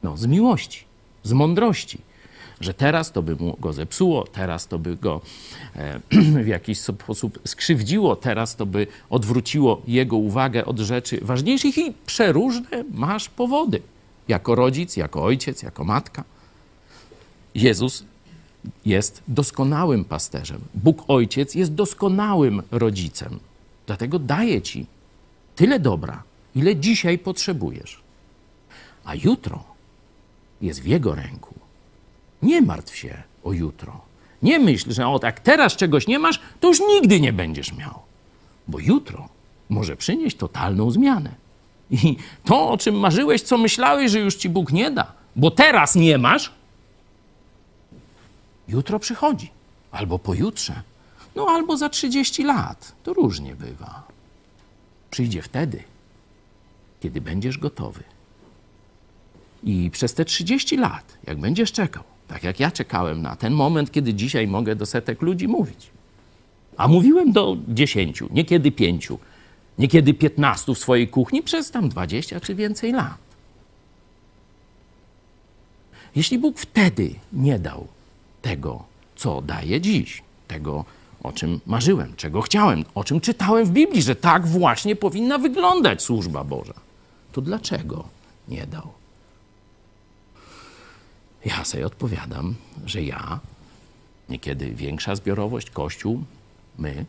No, 0.03 0.17
z 0.17 0.27
miłości, 0.27 0.85
z 1.23 1.33
mądrości, 1.33 1.99
że 2.61 2.75
teraz 2.75 3.13
to 3.13 3.23
by 3.23 3.37
mu 3.37 3.57
go 3.61 3.73
zepsuło, 3.73 4.27
teraz 4.27 4.67
to 4.67 4.79
by 4.79 4.97
go 4.97 5.21
e, 5.77 6.01
w 6.45 6.47
jakiś 6.47 6.81
sposób 6.81 7.39
skrzywdziło, 7.45 8.17
teraz 8.17 8.57
to 8.57 8.67
by 8.67 8.87
odwróciło 9.11 9.83
jego 9.89 10.17
uwagę 10.17 10.65
od 10.65 10.79
rzeczy 10.79 11.21
ważniejszych 11.23 11.79
i 11.79 11.93
przeróżne 12.07 12.85
masz 12.93 13.29
powody. 13.29 13.83
Jako 14.29 14.55
rodzic, 14.55 14.97
jako 14.97 15.23
ojciec, 15.23 15.63
jako 15.63 15.85
matka. 15.85 16.25
Jezus 17.55 18.05
jest 18.85 19.23
doskonałym 19.29 20.05
pasterzem. 20.05 20.61
Bóg 20.75 21.05
Ojciec 21.09 21.55
jest 21.55 21.75
doskonałym 21.75 22.63
rodzicem. 22.71 23.39
Dlatego 23.87 24.19
daje 24.19 24.63
ci 24.63 24.87
tyle 25.57 25.81
dobra, 25.81 26.23
ile 26.55 26.77
dzisiaj 26.77 27.19
potrzebujesz. 27.19 28.01
A 29.05 29.15
jutro 29.15 29.65
jest 30.61 30.81
w 30.83 30.87
Jego 30.87 31.15
ręku. 31.15 31.60
Nie 32.43 32.63
martw 32.63 32.97
się 32.97 33.23
o 33.45 33.53
jutro. 33.53 34.01
Nie 34.43 34.59
myśl, 34.59 34.93
że 34.93 35.09
o 35.09 35.19
tak 35.19 35.41
teraz 35.41 35.77
czegoś 35.77 36.07
nie 36.07 36.19
masz, 36.19 36.41
to 36.61 36.69
już 36.69 36.81
nigdy 36.81 37.21
nie 37.21 37.33
będziesz 37.33 37.73
miał. 37.73 37.99
Bo 38.69 38.79
jutro 38.79 39.29
może 39.69 39.97
przynieść 39.97 40.37
totalną 40.37 40.91
zmianę. 40.91 41.35
I 41.91 42.17
to, 42.45 42.71
o 42.71 42.79
czym 42.79 42.95
marzyłeś, 42.95 43.43
co 43.43 43.59
myślałeś, 43.59 44.11
że 44.11 44.21
już 44.21 44.35
ci 44.35 44.49
Bóg 44.49 44.73
nie 44.73 44.91
da, 44.91 45.13
bo 45.37 45.51
teraz 45.51 45.95
nie 45.95 46.19
masz, 46.19 46.53
jutro 48.69 48.99
przychodzi. 48.99 49.51
Albo 49.91 50.19
pojutrze. 50.19 50.83
No 51.37 51.47
albo 51.47 51.77
za 51.77 51.89
30 51.89 52.45
lat. 52.45 52.93
To 53.03 53.13
różnie 53.13 53.55
bywa. 53.55 54.03
Przyjdzie 55.11 55.43
wtedy, 55.43 55.83
kiedy 57.01 57.21
będziesz 57.21 57.59
gotowy. 57.59 58.03
I 59.63 59.91
przez 59.91 60.15
te 60.15 60.25
30 60.25 60.77
lat, 60.77 61.19
jak 61.27 61.39
będziesz 61.39 61.73
czekał, 61.73 62.05
tak 62.31 62.45
jak 62.45 62.61
ja 62.61 62.71
czekałem 62.71 63.23
na 63.23 63.37
ten 63.37 63.53
moment, 63.53 63.93
kiedy 63.93 64.15
dzisiaj 64.15 64.47
mogę 64.47 64.77
do 64.77 64.87
setek 64.87 65.23
ludzi 65.23 65.49
mówić. 65.49 65.91
A 66.77 66.89
mówiłem 66.89 67.33
do 67.33 67.57
10, 67.69 68.23
niekiedy 68.31 68.73
5, 68.73 69.09
niekiedy 69.79 70.15
15 70.15 70.75
w 70.75 70.79
swojej 70.79 71.09
kuchni 71.09 71.43
przez 71.43 71.71
tam 71.71 71.89
20 71.89 72.41
czy 72.41 72.55
więcej 72.55 72.93
lat. 72.93 73.19
Jeśli 76.17 76.39
Bóg 76.39 76.59
wtedy 76.59 77.15
nie 77.33 77.59
dał 77.59 77.87
tego, 78.43 78.85
co 79.17 79.43
daje 79.43 79.81
dziś, 79.81 80.23
tego, 80.49 80.85
o 81.23 81.33
czym 81.33 81.61
marzyłem, 81.67 82.17
czego 82.17 82.43
chciałem, 82.43 82.85
o 82.95 83.05
czym 83.05 83.21
czytałem 83.21 83.67
w 83.67 83.71
Biblii, 83.71 84.03
że 84.03 84.17
tak 84.17 84.47
właśnie 84.47 84.97
powinna 84.97 85.39
wyglądać 85.39 86.03
służba 86.03 86.45
Boża, 86.45 86.75
to 87.33 87.41
dlaczego 87.41 88.05
nie 88.49 88.67
dał? 88.67 89.00
Ja 91.45 91.65
sobie 91.65 91.87
odpowiadam, 91.87 92.55
że 92.87 93.03
ja, 93.03 93.41
niekiedy 94.29 94.71
większa 94.71 95.17
zbiorowość, 95.17 95.71
Kościół, 95.71 96.25
my, 96.79 97.05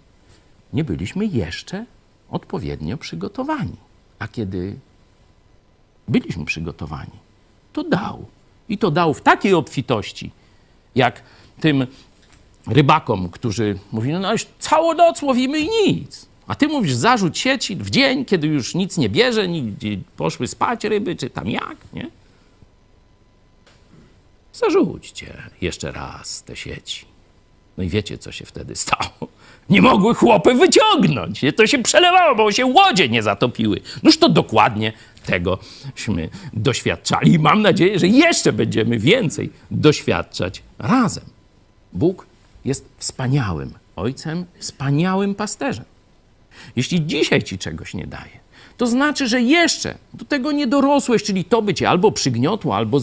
nie 0.73 0.83
byliśmy 0.83 1.25
jeszcze 1.25 1.85
odpowiednio 2.29 2.97
przygotowani. 2.97 3.75
A 4.19 4.27
kiedy 4.27 4.75
byliśmy 6.07 6.45
przygotowani, 6.45 7.11
to 7.73 7.83
dał. 7.83 8.25
I 8.69 8.77
to 8.77 8.91
dał 8.91 9.13
w 9.13 9.21
takiej 9.21 9.53
obfitości, 9.53 10.31
jak 10.95 11.23
tym 11.59 11.87
rybakom, 12.67 13.29
którzy 13.29 13.79
mówili, 13.91 14.19
no 14.19 14.31
już 14.31 14.45
całą 14.59 14.93
noc 14.93 15.21
łowimy 15.21 15.59
i 15.59 15.69
nic. 15.87 16.25
A 16.47 16.55
ty 16.55 16.67
mówisz, 16.67 16.93
zarzuć 16.93 17.39
sieci 17.39 17.75
w 17.75 17.89
dzień, 17.89 18.25
kiedy 18.25 18.47
już 18.47 18.75
nic 18.75 18.97
nie 18.97 19.09
bierze, 19.09 19.47
poszły 20.17 20.47
spać 20.47 20.83
ryby, 20.83 21.15
czy 21.15 21.29
tam 21.29 21.49
jak, 21.49 21.77
nie? 21.93 22.09
Zarzućcie 24.53 25.43
jeszcze 25.61 25.91
raz 25.91 26.43
te 26.43 26.55
sieci. 26.55 27.05
No 27.77 27.83
i 27.83 27.89
wiecie, 27.89 28.17
co 28.17 28.31
się 28.31 28.45
wtedy 28.45 28.75
stało? 28.75 29.27
Nie 29.69 29.81
mogły 29.81 30.15
chłopy 30.15 30.53
wyciągnąć. 30.53 31.41
To 31.55 31.67
się 31.67 31.83
przelewało, 31.83 32.35
bo 32.35 32.51
się 32.51 32.65
łodzie 32.65 33.09
nie 33.09 33.23
zatopiły. 33.23 33.81
Noż 34.03 34.17
to 34.17 34.29
dokładnie 34.29 34.93
tegośmy 35.25 36.29
doświadczali. 36.53 37.33
I 37.33 37.39
mam 37.39 37.61
nadzieję, 37.61 37.99
że 37.99 38.07
jeszcze 38.07 38.53
będziemy 38.53 38.99
więcej 38.99 39.49
doświadczać 39.71 40.63
razem. 40.79 41.23
Bóg 41.93 42.25
jest 42.65 42.85
wspaniałym 42.97 43.73
ojcem, 43.95 44.45
wspaniałym 44.59 45.35
pasterzem. 45.35 45.85
Jeśli 46.75 47.05
dzisiaj 47.05 47.43
ci 47.43 47.57
czegoś 47.57 47.93
nie 47.93 48.07
daje, 48.07 48.39
to 48.81 48.87
znaczy, 48.87 49.27
że 49.27 49.41
jeszcze 49.41 49.95
do 50.13 50.25
tego 50.25 50.51
nie 50.51 50.67
dorosłeś, 50.67 51.23
czyli 51.23 51.45
to 51.45 51.61
by 51.61 51.73
cię 51.73 51.89
albo 51.89 52.11
przygniotło, 52.11 52.75
albo 52.75 52.99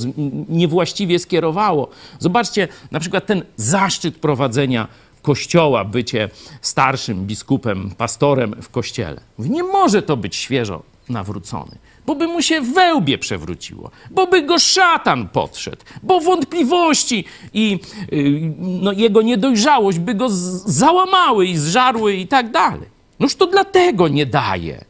niewłaściwie 0.49 1.19
skierowało. 1.19 1.89
Zobaczcie, 2.19 2.69
na 2.91 3.01
przykład 3.01 3.27
ten 3.27 3.43
zaszczyt 3.57 4.17
prowadzenia 4.17 4.89
kościoła, 5.23 5.85
bycie 5.85 6.29
starszym 6.63 7.27
biskupem, 7.27 7.91
pastorem 7.99 8.55
w 8.63 8.69
kościele. 8.69 9.21
Nie 9.39 9.63
może 9.63 10.03
to 10.03 10.17
być 10.17 10.37
świeżo 10.37 10.83
nawrócony, 11.09 11.79
bo 12.07 12.15
by 12.15 12.27
mu 12.27 12.43
się 12.43 12.61
wełbie 12.61 13.19
przewróciło, 13.19 13.91
bo 14.11 14.27
by 14.27 14.43
go 14.43 14.59
szatan 14.59 15.29
podszedł, 15.29 15.83
bo 16.03 16.21
wątpliwości 16.21 17.25
i 17.55 17.79
yy, 18.13 18.53
no, 18.59 18.93
jego 18.93 19.23
niedojrzałość 19.23 19.99
by 19.99 20.15
go 20.15 20.27
załamały 20.65 21.47
i 21.47 21.59
zżarły 21.59 22.15
i 22.15 22.27
tak 22.27 22.51
dalej. 22.51 22.89
Noż 23.21 23.35
to 23.35 23.47
dlatego 23.47 24.09
nie 24.09 24.27
daje, 24.27 24.88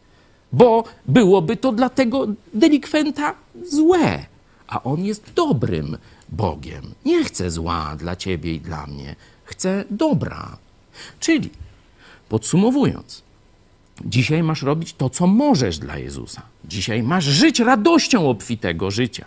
bo 0.52 0.84
byłoby 1.06 1.56
to 1.56 1.72
dla 1.72 1.88
tego 1.88 2.26
delikwenta 2.54 3.34
złe, 3.70 4.26
a 4.68 4.82
on 4.82 5.04
jest 5.04 5.32
dobrym 5.34 5.98
Bogiem. 6.28 6.82
Nie 7.04 7.24
chce 7.24 7.50
zła 7.50 7.96
dla 7.96 8.16
ciebie 8.16 8.54
i 8.54 8.60
dla 8.60 8.86
mnie, 8.86 9.16
chce 9.44 9.84
dobra. 9.90 10.56
Czyli 11.20 11.50
podsumowując, 12.28 13.22
dzisiaj 14.04 14.42
masz 14.42 14.62
robić 14.62 14.92
to, 14.92 15.10
co 15.10 15.26
możesz 15.26 15.78
dla 15.78 15.98
Jezusa. 15.98 16.42
Dzisiaj 16.64 17.02
masz 17.02 17.24
żyć 17.24 17.60
radością 17.60 18.30
obfitego 18.30 18.90
życia, 18.90 19.24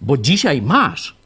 bo 0.00 0.16
dzisiaj 0.16 0.62
masz. 0.62 1.16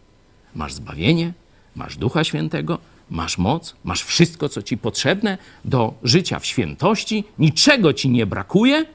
Masz 0.55 0.75
zbawienie, 0.75 1.33
masz 1.77 1.97
Ducha 1.97 2.25
Świętego, 2.25 2.79
masz 3.11 3.39
moc, 3.39 3.77
masz 3.85 4.03
wszystko, 4.03 4.49
co 4.49 4.63
ci 4.63 4.79
potrzebne 4.79 5.39
do 5.65 5.95
życia 6.03 6.39
w 6.39 6.47
świętości, 6.47 7.25
niczego 7.39 7.93
ci 7.93 8.11
nie 8.11 8.27
brakuje, 8.27 8.87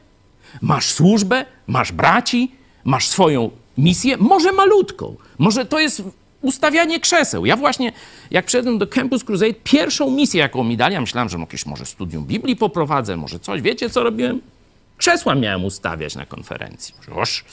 masz 0.62 0.86
służbę, 0.86 1.46
masz 1.68 1.92
braci, 1.92 2.52
masz 2.84 3.08
swoją 3.08 3.52
misję, 3.78 4.18
może 4.18 4.52
malutką, 4.52 5.16
może 5.38 5.66
to 5.66 5.80
jest 5.80 6.04
ustawianie 6.42 7.00
krzeseł. 7.00 7.46
Ja 7.46 7.58
właśnie, 7.58 7.92
jak 8.32 8.46
przyszedłem 8.46 8.78
do 8.78 8.88
Campus 8.88 9.24
Crusade, 9.24 9.54
pierwszą 9.64 10.12
misję, 10.12 10.40
jaką 10.40 10.64
mi 10.64 10.78
dali, 10.78 10.94
ja 10.94 11.02
myślałem, 11.02 11.30
że 11.30 11.38
jakieś 11.38 11.66
może 11.66 11.86
studium 11.86 12.26
Biblii 12.26 12.56
poprowadzę, 12.56 13.18
może 13.18 13.40
coś. 13.40 13.62
Wiecie, 13.62 13.90
co 13.90 14.04
robiłem? 14.04 14.42
Krzesła 14.98 15.36
miałem 15.36 15.66
ustawiać 15.66 16.16
na 16.16 16.26
konferencji. 16.26 16.96
Już 17.18 17.46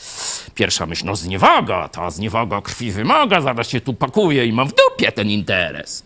pierwsza 0.55 0.87
myśl, 0.87 1.07
no 1.07 1.17
zniewaga, 1.17 1.89
ta 1.89 2.11
zniewaga 2.11 2.61
krwi 2.61 2.93
wymaga, 2.93 3.41
zaraz 3.41 3.69
się 3.69 3.81
tu 3.81 3.95
pakuje 3.95 4.47
i 4.47 4.53
mam 4.53 4.69
w 4.69 4.75
dupie 4.75 5.13
ten 5.13 5.31
interes. 5.31 6.03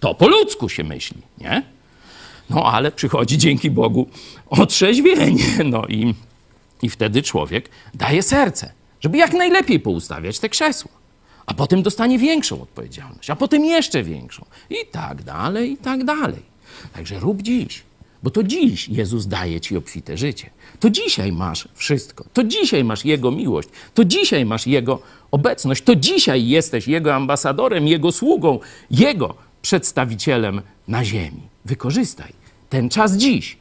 To 0.00 0.14
po 0.14 0.28
ludzku 0.28 0.68
się 0.68 0.84
myśli, 0.84 1.22
nie? 1.38 1.62
No 2.50 2.72
ale 2.72 2.92
przychodzi 2.92 3.38
dzięki 3.38 3.70
Bogu 3.70 4.08
otrzeźwienie, 4.50 5.44
no 5.64 5.86
i, 5.86 6.14
i 6.82 6.90
wtedy 6.90 7.22
człowiek 7.22 7.68
daje 7.94 8.22
serce, 8.22 8.72
żeby 9.00 9.18
jak 9.18 9.32
najlepiej 9.32 9.80
poustawiać 9.80 10.38
te 10.38 10.48
krzesła 10.48 11.04
a 11.46 11.54
potem 11.54 11.82
dostanie 11.82 12.18
większą 12.18 12.62
odpowiedzialność, 12.62 13.30
a 13.30 13.36
potem 13.36 13.64
jeszcze 13.64 14.02
większą. 14.02 14.44
I 14.70 14.76
tak 14.90 15.22
dalej, 15.22 15.72
i 15.72 15.76
tak 15.76 16.04
dalej. 16.04 16.42
Także 16.92 17.20
rób 17.20 17.42
dziś, 17.42 17.82
bo 18.22 18.30
to 18.30 18.42
dziś 18.42 18.88
Jezus 18.88 19.26
daje 19.26 19.60
ci 19.60 19.76
obfite 19.76 20.16
życie. 20.16 20.50
To 20.80 20.90
dzisiaj 20.90 21.32
masz 21.32 21.68
wszystko. 21.74 22.24
To 22.32 22.44
dzisiaj 22.44 22.84
masz 22.84 23.04
Jego 23.04 23.30
miłość. 23.30 23.68
To 23.94 24.04
dzisiaj 24.04 24.44
masz 24.44 24.66
Jego 24.66 25.02
obecność. 25.30 25.82
To 25.82 25.96
dzisiaj 25.96 26.48
jesteś 26.48 26.88
Jego 26.88 27.14
ambasadorem, 27.14 27.88
Jego 27.88 28.12
sługą, 28.12 28.58
Jego 28.90 29.34
przedstawicielem 29.62 30.62
na 30.88 31.04
ziemi. 31.04 31.42
Wykorzystaj 31.64 32.32
ten 32.68 32.88
czas 32.88 33.16
dziś 33.16 33.56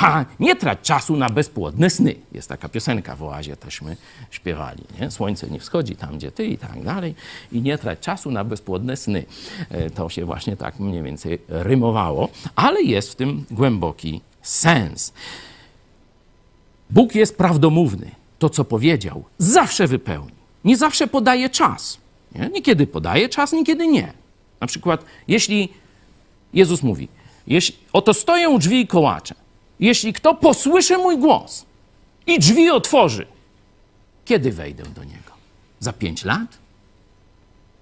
a 0.00 0.24
nie 0.40 0.56
trać 0.56 0.78
czasu 0.82 1.16
na 1.16 1.30
bezpłodne 1.30 1.90
sny. 1.90 2.14
Jest 2.32 2.48
taka 2.48 2.68
piosenka 2.68 3.16
w 3.16 3.22
oazie, 3.22 3.56
teżśmy 3.56 3.96
śpiewali. 4.30 4.84
Nie? 5.00 5.10
Słońce 5.10 5.46
nie 5.50 5.60
wschodzi 5.60 5.96
tam, 5.96 6.16
gdzie 6.16 6.32
ty 6.32 6.46
i 6.46 6.58
tak 6.58 6.82
dalej. 6.82 7.14
I 7.52 7.62
nie 7.62 7.78
trać 7.78 8.00
czasu 8.00 8.30
na 8.30 8.44
bezpłodne 8.44 8.96
sny. 8.96 9.24
E, 9.70 9.90
to 9.90 10.08
się 10.08 10.24
właśnie 10.24 10.56
tak 10.56 10.78
mniej 10.78 11.02
więcej 11.02 11.38
rymowało, 11.48 12.28
ale 12.56 12.82
jest 12.82 13.12
w 13.12 13.14
tym 13.14 13.44
głęboki 13.50 14.20
sens. 14.42 15.12
Bóg 16.90 17.14
jest 17.14 17.36
prawdomówny. 17.36 18.10
To, 18.38 18.50
co 18.50 18.64
powiedział, 18.64 19.24
zawsze 19.38 19.86
wypełni. 19.86 20.40
Nie 20.64 20.76
zawsze 20.76 21.06
podaje 21.06 21.50
czas. 21.50 21.98
Nie? 22.34 22.48
Niekiedy 22.48 22.86
podaje 22.86 23.28
czas, 23.28 23.52
niekiedy 23.52 23.86
nie. 23.86 24.12
Na 24.60 24.66
przykład, 24.66 25.04
jeśli 25.28 25.68
Jezus 26.54 26.82
mówi, 26.82 27.08
jeśli, 27.46 27.76
oto 27.92 28.14
stoją 28.14 28.58
drzwi 28.58 28.80
i 28.80 28.86
kołacze 28.86 29.34
jeśli 29.80 30.12
kto 30.12 30.34
posłyszy 30.34 30.98
mój 30.98 31.18
głos 31.18 31.66
i 32.26 32.38
drzwi 32.38 32.70
otworzy, 32.70 33.26
kiedy 34.24 34.52
wejdę 34.52 34.82
do 34.82 35.04
niego? 35.04 35.32
Za 35.80 35.92
pięć 35.92 36.24
lat? 36.24 36.58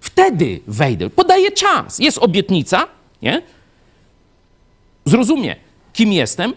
Wtedy 0.00 0.60
wejdę. 0.66 1.10
Podaję 1.10 1.52
czas. 1.52 1.98
Jest 1.98 2.18
obietnica, 2.18 2.86
nie? 3.22 3.42
Zrozumie, 5.04 5.56
kim 5.92 6.12
jestem, 6.12 6.54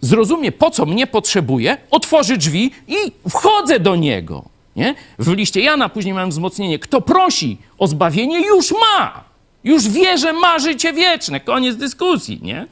zrozumie, 0.00 0.52
po 0.52 0.70
co 0.70 0.86
mnie 0.86 1.06
potrzebuje, 1.06 1.76
otworzy 1.90 2.36
drzwi 2.36 2.70
i 2.88 2.96
wchodzę 3.28 3.80
do 3.80 3.96
niego. 3.96 4.44
Nie? 4.76 4.94
W 5.18 5.32
liście 5.32 5.60
Jana 5.60 5.88
później 5.88 6.14
mam 6.14 6.30
wzmocnienie. 6.30 6.78
Kto 6.78 7.00
prosi 7.00 7.58
o 7.78 7.86
zbawienie, 7.86 8.46
już 8.46 8.72
ma. 8.72 9.24
Już 9.64 9.88
wie, 9.88 10.18
że 10.18 10.32
ma 10.32 10.58
życie 10.58 10.92
wieczne. 10.92 11.40
Koniec 11.40 11.76
dyskusji. 11.76 12.40
Nie? 12.42 12.66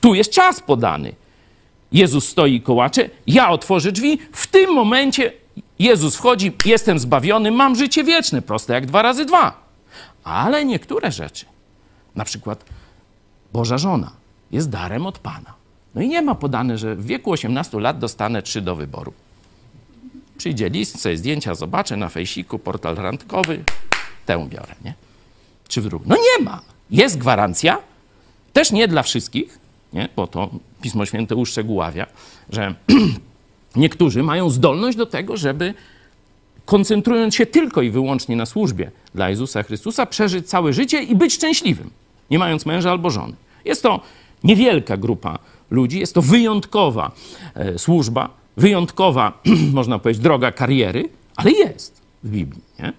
Tu 0.00 0.14
jest 0.14 0.30
czas 0.30 0.60
podany. 0.60 1.12
Jezus 1.92 2.28
stoi 2.28 2.54
i 2.54 2.60
kołacze, 2.60 3.10
ja 3.26 3.50
otworzę 3.50 3.92
drzwi, 3.92 4.18
w 4.32 4.46
tym 4.46 4.74
momencie 4.74 5.32
Jezus 5.78 6.16
wchodzi, 6.16 6.52
jestem 6.64 6.98
zbawiony, 6.98 7.50
mam 7.50 7.76
życie 7.76 8.04
wieczne, 8.04 8.42
proste 8.42 8.74
jak 8.74 8.86
dwa 8.86 9.02
razy 9.02 9.24
dwa. 9.24 9.68
Ale 10.24 10.64
niektóre 10.64 11.12
rzeczy, 11.12 11.46
na 12.14 12.24
przykład 12.24 12.64
Boża 13.52 13.78
żona, 13.78 14.12
jest 14.50 14.70
darem 14.70 15.06
od 15.06 15.18
Pana. 15.18 15.54
No 15.94 16.02
i 16.02 16.08
nie 16.08 16.22
ma 16.22 16.34
podane, 16.34 16.78
że 16.78 16.96
w 16.96 17.06
wieku 17.06 17.30
18 17.30 17.80
lat 17.80 17.98
dostanę 17.98 18.42
trzy 18.42 18.60
do 18.60 18.76
wyboru. 18.76 19.12
Przyjdzie 20.38 20.68
list, 20.68 21.00
sobie 21.00 21.16
zdjęcia 21.16 21.54
zobaczę 21.54 21.96
na 21.96 22.08
fejsiku, 22.08 22.58
portal 22.58 22.94
randkowy, 22.94 23.64
tę 24.26 24.48
biorę, 24.48 24.74
nie? 24.84 24.94
Czy 25.68 25.80
w 25.80 25.84
drugą? 25.84 26.04
No 26.08 26.16
nie 26.16 26.44
ma. 26.44 26.60
Jest 26.90 27.18
gwarancja, 27.18 27.78
też 28.52 28.72
nie 28.72 28.88
dla 28.88 29.02
wszystkich, 29.02 29.58
nie? 29.92 30.08
bo 30.16 30.26
to 30.26 30.50
Pismo 30.82 31.06
Święte 31.06 31.36
uszczegóławia, 31.36 32.06
że 32.50 32.74
niektórzy 33.76 34.22
mają 34.22 34.50
zdolność 34.50 34.98
do 34.98 35.06
tego, 35.06 35.36
żeby 35.36 35.74
koncentrując 36.64 37.34
się 37.34 37.46
tylko 37.46 37.82
i 37.82 37.90
wyłącznie 37.90 38.36
na 38.36 38.46
służbie 38.46 38.90
dla 39.14 39.30
Jezusa 39.30 39.62
Chrystusa, 39.62 40.06
przeżyć 40.06 40.48
całe 40.48 40.72
życie 40.72 41.02
i 41.02 41.16
być 41.16 41.34
szczęśliwym, 41.34 41.90
nie 42.30 42.38
mając 42.38 42.66
męża 42.66 42.90
albo 42.90 43.10
żony. 43.10 43.34
Jest 43.64 43.82
to 43.82 44.00
niewielka 44.44 44.96
grupa 44.96 45.38
ludzi, 45.70 46.00
jest 46.00 46.14
to 46.14 46.22
wyjątkowa 46.22 47.12
e, 47.54 47.78
służba, 47.78 48.30
wyjątkowa, 48.56 49.42
można 49.72 49.98
powiedzieć, 49.98 50.22
droga 50.22 50.52
kariery, 50.52 51.08
ale 51.36 51.50
jest 51.50 52.00
w 52.24 52.30
Biblii. 52.30 52.62
Nie? 52.78 52.92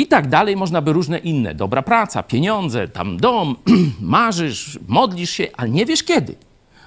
I 0.00 0.06
tak 0.06 0.28
dalej, 0.28 0.56
można 0.56 0.82
by 0.82 0.92
różne 0.92 1.18
inne. 1.18 1.54
Dobra 1.54 1.82
praca, 1.82 2.22
pieniądze, 2.22 2.88
tam 2.88 3.16
dom, 3.16 3.56
marzysz, 4.00 4.78
modlisz 4.88 5.30
się, 5.30 5.46
ale 5.56 5.70
nie 5.70 5.86
wiesz 5.86 6.02
kiedy. 6.02 6.34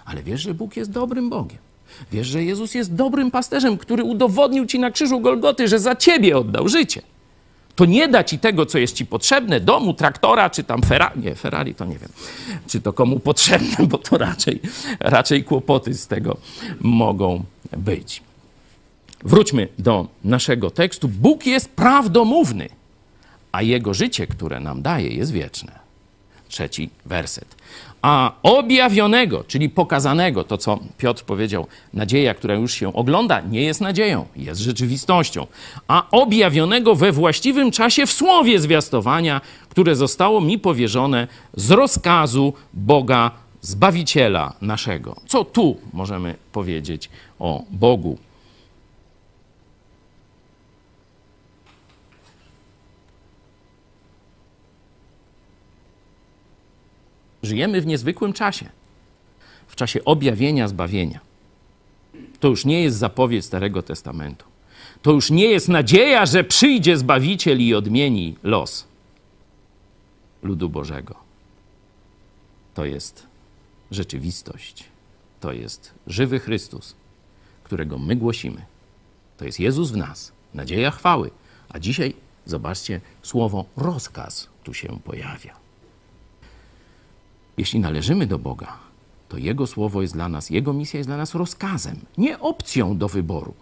Ale 0.05 0.24
wiesz, 0.24 0.41
że 0.41 0.53
Bóg 0.53 0.78
jest 0.78 0.91
dobrym 0.91 1.30
Bogiem. 1.30 1.57
Wiesz, 2.11 2.28
że 2.28 2.43
Jezus 2.43 2.76
jest 2.76 2.95
dobrym 2.95 3.32
pasterzem, 3.32 3.78
który 3.78 4.03
udowodnił 4.03 4.66
ci 4.66 4.80
na 4.80 4.91
krzyżu 4.91 5.20
Golgoty, 5.20 5.68
że 5.68 5.80
za 5.80 5.95
ciebie 5.95 6.38
oddał 6.38 6.68
życie. 6.68 7.01
To 7.76 7.86
nie 7.86 8.07
da 8.07 8.24
ci 8.24 8.39
tego, 8.39 8.66
co 8.66 8.78
jest 8.78 8.95
ci 8.95 9.05
potrzebne, 9.05 9.59
domu, 9.59 9.93
traktora, 9.93 10.49
czy 10.49 10.64
tam 10.64 10.82
Ferrari. 10.82 11.22
Nie, 11.22 11.36
Ferrari 11.36 11.76
to 11.76 11.86
nie 11.86 11.97
wiem, 11.97 12.09
czy 12.68 12.82
to 12.82 12.93
komu 12.93 13.20
potrzebne, 13.20 13.88
bo 13.88 13.97
to 13.97 14.18
raczej, 14.18 14.59
raczej 14.99 15.43
kłopoty 15.43 15.93
z 15.93 16.07
tego 16.07 16.38
mogą 16.82 17.43
być. 17.78 18.22
Wróćmy 19.24 19.68
do 19.80 20.07
naszego 20.24 20.72
tekstu. 20.72 21.07
Bóg 21.07 21.45
jest 21.45 21.70
prawdomówny 21.70 22.70
a 23.54 23.62
jego 23.62 23.93
życie, 23.93 24.28
które 24.28 24.60
nam 24.60 24.82
daje, 24.82 25.10
jest 25.10 25.32
wieczne. 25.32 25.80
Trzeci 26.47 26.89
werset. 27.06 27.56
A 28.01 28.32
objawionego, 28.43 29.43
czyli 29.43 29.70
pokazanego, 29.70 30.43
to 30.43 30.58
co 30.58 30.80
Piotr 30.97 31.24
powiedział, 31.24 31.68
nadzieja, 31.93 32.34
która 32.34 32.56
już 32.56 32.74
się 32.74 32.93
ogląda, 32.93 33.41
nie 33.41 33.62
jest 33.62 33.82
nadzieją, 33.82 34.26
jest 34.36 34.62
rzeczywistością. 34.62 35.47
A 35.88 36.08
objawionego 36.12 36.95
we 36.95 37.12
właściwym 37.12 37.72
czasie 37.72 38.06
w 38.06 38.12
słowie 38.12 38.60
zwiastowania, 38.60 39.41
które 39.70 39.95
zostało 39.95 40.41
mi 40.41 40.60
powierzone 40.60 41.28
z 41.54 41.72
rozkazu 41.72 42.54
Boga 42.74 43.32
Zbawiciela 43.62 44.54
naszego. 44.62 45.16
Co 45.28 45.43
tu 45.43 45.78
możemy 45.93 46.36
powiedzieć 46.51 47.10
o 47.39 47.64
Bogu 47.72 48.18
Żyjemy 57.43 57.81
w 57.81 57.85
niezwykłym 57.85 58.33
czasie, 58.33 58.69
w 59.67 59.75
czasie 59.75 60.05
objawienia 60.05 60.67
zbawienia. 60.67 61.19
To 62.39 62.47
już 62.47 62.65
nie 62.65 62.83
jest 62.83 62.97
zapowiedź 62.97 63.45
Starego 63.45 63.81
Testamentu. 63.81 64.45
To 65.01 65.11
już 65.11 65.31
nie 65.31 65.45
jest 65.45 65.69
nadzieja, 65.69 66.25
że 66.25 66.43
przyjdzie 66.43 66.97
Zbawiciel 66.97 67.61
i 67.61 67.73
odmieni 67.73 68.35
los 68.43 68.87
ludu 70.43 70.69
Bożego. 70.69 71.15
To 72.73 72.85
jest 72.85 73.27
rzeczywistość. 73.91 74.83
To 75.39 75.51
jest 75.51 75.93
żywy 76.07 76.39
Chrystus, 76.39 76.95
którego 77.63 77.97
my 77.97 78.15
głosimy. 78.15 78.65
To 79.37 79.45
jest 79.45 79.59
Jezus 79.59 79.91
w 79.91 79.97
nas, 79.97 80.31
nadzieja 80.53 80.91
chwały. 80.91 81.31
A 81.69 81.79
dzisiaj, 81.79 82.13
zobaczcie, 82.45 83.01
słowo 83.21 83.65
rozkaz 83.77 84.49
tu 84.63 84.73
się 84.73 84.99
pojawia. 85.03 85.62
Jeśli 87.58 87.80
należymy 87.80 88.28
do 88.28 88.39
Boga, 88.39 88.78
to 89.30 89.38
Jego 89.38 89.68
słowo 89.68 90.01
jest 90.01 90.14
dla 90.14 90.30
nas, 90.30 90.49
Jego 90.49 90.74
misja 90.74 90.97
jest 90.97 91.10
dla 91.10 91.18
nas 91.18 91.36
rozkazem, 91.36 91.99
nie 92.18 92.39
opcją 92.39 92.97
do 92.97 93.08
wyboru. 93.08 93.54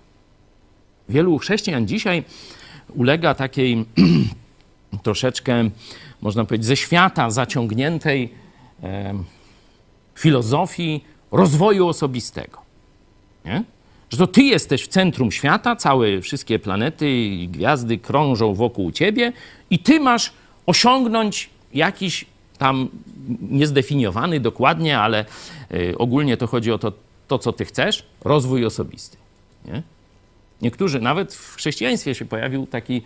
Wielu 1.09 1.37
chrześcijan 1.37 1.87
dzisiaj 1.87 2.23
ulega 2.95 3.35
takiej 3.35 3.85
troszeczkę, 5.03 5.69
można 6.21 6.45
powiedzieć, 6.45 6.65
ze 6.65 6.75
świata 6.75 7.29
zaciągniętej 7.29 8.33
e, 8.83 9.13
filozofii 10.15 11.03
rozwoju 11.31 11.87
osobistego. 11.87 12.61
Nie? 13.45 13.63
Że 14.09 14.17
to 14.17 14.27
ty 14.27 14.43
jesteś 14.43 14.83
w 14.83 14.87
centrum 14.87 15.31
świata, 15.31 15.75
całe 15.75 16.21
wszystkie 16.21 16.59
planety 16.59 17.11
i 17.11 17.47
gwiazdy 17.47 17.97
krążą 17.97 18.53
wokół 18.53 18.91
ciebie 18.91 19.33
i 19.69 19.79
ty 19.79 19.99
masz 19.99 20.33
osiągnąć 20.65 21.49
jakiś 21.73 22.25
tam 22.61 22.89
niezdefiniowany 23.41 24.39
dokładnie, 24.39 24.99
ale 24.99 25.25
y, 25.73 25.97
ogólnie 25.97 26.37
to 26.37 26.47
chodzi 26.47 26.71
o 26.71 26.77
to, 26.77 26.93
to, 27.27 27.39
co 27.39 27.53
ty 27.53 27.65
chcesz, 27.65 28.05
rozwój 28.23 28.65
osobisty. 28.65 29.17
Nie? 29.65 29.83
Niektórzy, 30.61 30.99
nawet 30.99 31.33
w 31.33 31.55
chrześcijaństwie 31.55 32.15
się 32.15 32.25
pojawił 32.25 32.67
taki, 32.67 33.01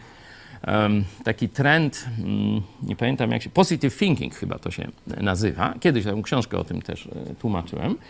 um, 0.67 1.03
taki 1.23 1.49
trend, 1.49 2.05
um, 2.19 2.61
nie 2.83 2.95
pamiętam 2.95 3.31
jak 3.31 3.43
się, 3.43 3.49
positive 3.49 3.97
thinking 3.97 4.35
chyba 4.35 4.59
to 4.59 4.71
się 4.71 4.87
nazywa. 5.05 5.73
Kiedyś 5.79 6.03
tę 6.03 6.21
książkę 6.23 6.57
o 6.57 6.63
tym 6.63 6.81
też 6.81 7.05
y, 7.05 7.35
tłumaczyłem. 7.39 7.95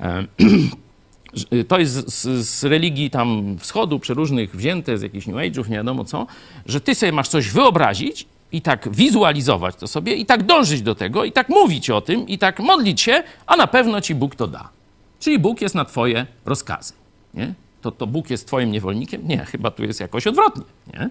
Um, 0.00 0.28
to 1.68 1.78
jest 1.78 2.10
z, 2.10 2.46
z, 2.46 2.64
religii 2.64 3.10
tam 3.10 3.58
wschodu, 3.58 3.98
przeróżnych, 3.98 4.56
wzięte 4.56 4.98
z 4.98 5.02
jakichś 5.02 5.26
New 5.26 5.36
Age'ów, 5.36 5.68
nie 5.68 5.76
wiadomo 5.76 6.04
co, 6.04 6.26
że 6.66 6.80
ty 6.80 6.94
sobie 6.94 7.12
masz 7.12 7.28
coś 7.28 7.50
wyobrazić 7.50 8.26
i 8.54 8.62
tak 8.62 8.88
wizualizować 8.92 9.76
to 9.76 9.86
sobie 9.86 10.14
i 10.14 10.26
tak 10.26 10.42
dążyć 10.42 10.82
do 10.82 10.94
tego 10.94 11.24
i 11.24 11.32
tak 11.32 11.48
mówić 11.48 11.90
o 11.90 12.00
tym 12.00 12.28
i 12.28 12.38
tak 12.38 12.60
modlić 12.60 13.00
się, 13.00 13.22
a 13.46 13.56
na 13.56 13.66
pewno 13.66 14.00
ci 14.00 14.14
Bóg 14.14 14.34
to 14.34 14.46
da. 14.46 14.68
Czyli 15.20 15.38
Bóg 15.38 15.60
jest 15.60 15.74
na 15.74 15.84
twoje 15.84 16.26
rozkazy, 16.44 16.92
nie? 17.34 17.54
To, 17.82 17.90
to 17.90 18.06
Bóg 18.06 18.30
jest 18.30 18.46
twoim 18.46 18.72
niewolnikiem? 18.72 19.28
Nie, 19.28 19.38
chyba 19.38 19.70
tu 19.70 19.84
jest 19.84 20.00
jakoś 20.00 20.26
odwrotnie, 20.26 20.64
nie? 20.94 21.10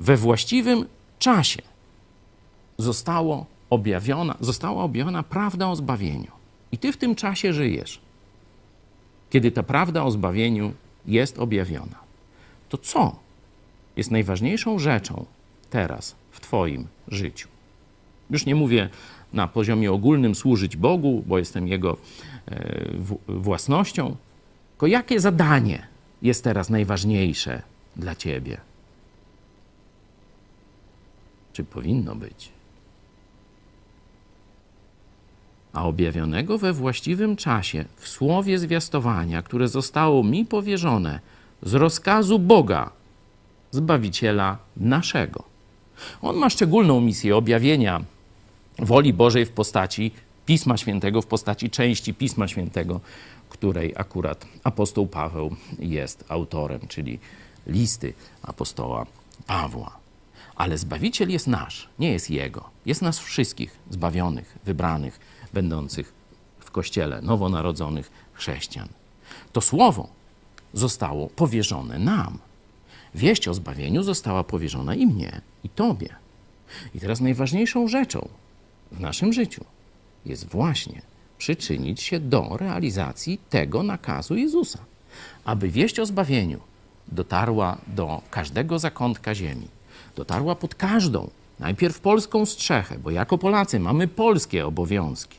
We 0.00 0.16
właściwym 0.16 0.86
czasie 1.18 1.62
zostało 2.78 3.46
objawiona, 3.70 4.34
została 4.40 4.84
objawiona 4.84 5.22
prawda 5.22 5.68
o 5.68 5.76
zbawieniu. 5.76 6.30
I 6.72 6.78
ty 6.78 6.92
w 6.92 6.96
tym 6.96 7.14
czasie 7.14 7.52
żyjesz, 7.52 8.00
kiedy 9.30 9.50
ta 9.50 9.62
prawda 9.62 10.04
o 10.04 10.10
zbawieniu 10.10 10.72
jest 11.06 11.38
objawiona. 11.38 11.98
To 12.68 12.78
co 12.78 13.16
jest 14.00 14.10
najważniejszą 14.10 14.78
rzeczą 14.78 15.26
teraz 15.70 16.14
w 16.30 16.40
Twoim 16.40 16.86
życiu? 17.08 17.48
Już 18.30 18.46
nie 18.46 18.54
mówię 18.54 18.88
na 19.32 19.48
poziomie 19.48 19.92
ogólnym 19.92 20.34
służyć 20.34 20.76
Bogu, 20.76 21.24
bo 21.26 21.38
jestem 21.38 21.68
Jego 21.68 21.96
e, 22.48 22.84
własnością, 23.28 24.16
tylko 24.70 24.86
jakie 24.86 25.20
zadanie 25.20 25.86
jest 26.22 26.44
teraz 26.44 26.70
najważniejsze 26.70 27.62
dla 27.96 28.14
Ciebie? 28.14 28.60
Czy 31.52 31.64
powinno 31.64 32.14
być? 32.14 32.52
a 35.72 35.84
objawionego 35.84 36.58
we 36.58 36.72
właściwym 36.72 37.36
czasie 37.36 37.84
w 37.96 38.08
słowie 38.08 38.58
zwiastowania, 38.58 39.42
które 39.42 39.68
zostało 39.68 40.24
mi 40.24 40.46
powierzone 40.46 41.20
z 41.62 41.74
rozkazu 41.74 42.38
Boga, 42.38 42.90
Zbawiciela 43.70 44.58
naszego. 44.76 45.42
On 46.22 46.36
ma 46.36 46.50
szczególną 46.50 47.00
misję 47.00 47.36
objawienia 47.36 48.02
woli 48.78 49.12
Bożej 49.12 49.46
w 49.46 49.50
postaci 49.50 50.10
Pisma 50.46 50.76
Świętego, 50.76 51.22
w 51.22 51.26
postaci 51.26 51.70
części 51.70 52.14
Pisma 52.14 52.48
Świętego, 52.48 53.00
której 53.48 53.94
akurat 53.96 54.46
apostoł 54.64 55.06
Paweł 55.06 55.56
jest 55.78 56.24
autorem, 56.28 56.80
czyli 56.88 57.18
listy 57.66 58.12
apostoła 58.42 59.06
Pawła. 59.46 59.96
Ale 60.56 60.78
Zbawiciel 60.78 61.30
jest 61.30 61.46
nasz, 61.46 61.88
nie 61.98 62.12
jest 62.12 62.30
Jego. 62.30 62.70
Jest 62.86 63.02
nas 63.02 63.18
wszystkich 63.18 63.76
zbawionych, 63.90 64.58
wybranych, 64.64 65.20
będących 65.52 66.12
w 66.60 66.70
kościele, 66.70 67.22
nowonarodzonych 67.22 68.10
chrześcijan. 68.32 68.88
To 69.52 69.60
słowo 69.60 70.08
zostało 70.74 71.28
powierzone 71.28 71.98
nam. 71.98 72.38
Wieść 73.14 73.48
o 73.48 73.54
zbawieniu 73.54 74.02
została 74.02 74.44
powierzona 74.44 74.94
i 74.94 75.06
mnie, 75.06 75.40
i 75.64 75.68
Tobie. 75.68 76.08
I 76.94 77.00
teraz 77.00 77.20
najważniejszą 77.20 77.88
rzeczą 77.88 78.28
w 78.92 79.00
naszym 79.00 79.32
życiu 79.32 79.64
jest 80.26 80.48
właśnie 80.48 81.02
przyczynić 81.38 82.02
się 82.02 82.20
do 82.20 82.56
realizacji 82.56 83.40
tego 83.50 83.82
nakazu 83.82 84.36
Jezusa, 84.36 84.78
aby 85.44 85.68
wieść 85.68 85.98
o 85.98 86.06
zbawieniu 86.06 86.60
dotarła 87.08 87.78
do 87.86 88.22
każdego 88.30 88.78
zakątka 88.78 89.34
ziemi, 89.34 89.68
dotarła 90.16 90.54
pod 90.54 90.74
każdą, 90.74 91.30
najpierw 91.58 92.00
polską 92.00 92.46
strzechę, 92.46 92.98
bo 92.98 93.10
jako 93.10 93.38
Polacy 93.38 93.80
mamy 93.80 94.08
polskie 94.08 94.66
obowiązki. 94.66 95.38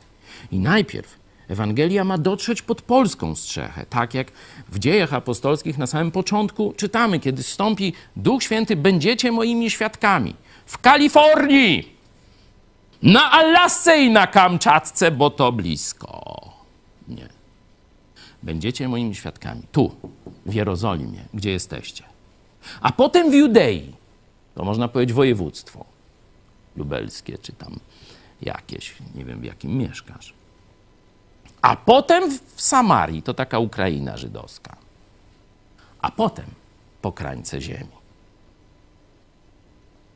I 0.52 0.60
najpierw 0.60 1.21
Ewangelia 1.52 2.04
ma 2.04 2.18
dotrzeć 2.18 2.62
pod 2.62 2.82
polską 2.82 3.36
strzechę, 3.36 3.86
tak 3.90 4.14
jak 4.14 4.32
w 4.70 4.80
dziejach 4.80 5.14
apostolskich 5.14 5.78
na 5.78 5.88
samym 5.88 6.12
początku 6.12 6.74
czytamy, 6.78 7.20
kiedy 7.20 7.44
stąpi 7.44 7.94
Duch 8.16 8.44
Święty, 8.44 8.76
będziecie 8.76 9.32
moimi 9.32 9.70
świadkami 9.70 10.36
w 10.66 10.78
Kalifornii, 10.78 11.96
na 13.04 13.32
Alasce 13.32 14.02
i 14.02 14.12
na 14.12 14.28
Kamczatce, 14.28 15.12
bo 15.12 15.30
to 15.30 15.52
blisko. 15.52 16.42
Nie. 17.08 17.30
Będziecie 18.44 18.88
moimi 18.88 19.16
świadkami 19.16 19.62
tu, 19.72 19.96
w 20.46 20.54
Jerozolimie, 20.54 21.26
gdzie 21.34 21.52
jesteście. 21.52 22.04
A 22.82 22.92
potem 22.92 23.32
w 23.32 23.34
Judei, 23.34 23.94
to 24.56 24.64
można 24.64 24.88
powiedzieć 24.88 25.14
województwo 25.14 25.86
lubelskie, 26.76 27.38
czy 27.38 27.54
tam 27.54 27.80
jakieś, 28.42 28.96
nie 29.16 29.26
wiem 29.26 29.42
w 29.42 29.44
jakim 29.44 29.78
mieszkasz. 29.78 30.41
A 31.62 31.76
potem 31.76 32.40
w 32.56 32.62
Samarii, 32.62 33.22
to 33.22 33.34
taka 33.34 33.60
Ukraina 33.60 34.18
żydowska. 34.18 34.76
A 36.02 36.12
potem 36.12 36.46
po 37.02 37.12
krańce 37.12 37.62
ziemi. 37.62 38.02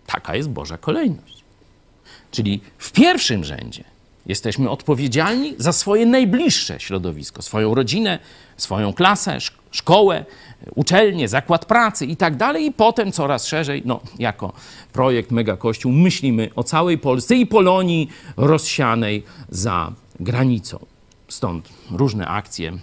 Taka 0.06 0.36
jest 0.36 0.50
Boża 0.50 0.78
kolejność. 0.78 1.44
Czyli 2.32 2.62
w 2.78 2.92
pierwszym 2.92 3.44
rzędzie 3.44 3.84
jesteśmy 4.26 4.70
odpowiedzialni 4.70 5.56
za 5.58 5.74
swoje 5.74 6.06
najbliższe 6.06 6.80
środowisko, 6.80 7.42
swoją 7.42 7.76
rodzinę, 7.76 8.20
swoją 8.58 8.94
klasę, 8.94 9.38
szkołę, 9.72 10.26
uczelnię, 10.76 11.28
zakład 11.28 11.66
pracy 11.66 12.06
i 12.06 12.18
tak 12.18 12.36
dalej. 12.36 12.66
I 12.66 12.72
potem 12.72 13.12
coraz 13.12 13.48
szerzej, 13.48 13.82
no, 13.86 14.00
jako 14.20 14.54
projekt 14.94 15.32
Mega 15.32 15.58
Kościół, 15.58 15.92
myślimy 15.92 16.50
o 16.56 16.64
całej 16.64 16.98
Polsce 16.98 17.36
i 17.36 17.46
Polonii 17.46 18.10
rozsianej 18.38 19.24
za 19.50 19.92
granicą. 20.20 20.86
Stąd 21.28 21.70
różne 21.92 22.28
akcje 22.28 22.70
e, 22.70 22.78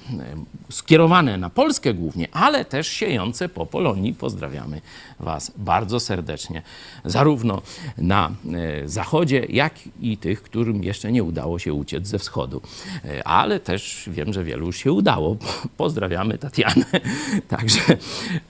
skierowane 0.70 1.38
na 1.38 1.50
Polskę 1.50 1.94
głównie, 1.94 2.28
ale 2.32 2.64
też 2.64 2.88
siejące 2.88 3.48
po 3.48 3.66
Polonii. 3.66 4.14
Pozdrawiamy 4.14 4.80
Was 5.20 5.52
bardzo 5.56 6.00
serdecznie, 6.00 6.62
zarówno 7.04 7.62
na 7.98 8.30
e, 8.52 8.88
zachodzie, 8.88 9.46
jak 9.48 9.74
i 10.00 10.16
tych, 10.16 10.42
którym 10.42 10.84
jeszcze 10.84 11.12
nie 11.12 11.22
udało 11.22 11.58
się 11.58 11.74
uciec 11.74 12.06
ze 12.06 12.18
wschodu. 12.18 12.60
E, 13.04 13.24
ale 13.26 13.60
też 13.60 14.08
wiem, 14.12 14.32
że 14.32 14.44
wielu 14.44 14.66
już 14.66 14.76
się 14.76 14.92
udało. 14.92 15.36
Pozdrawiamy 15.76 16.38
Tatianę. 16.38 16.84
Także 17.48 17.80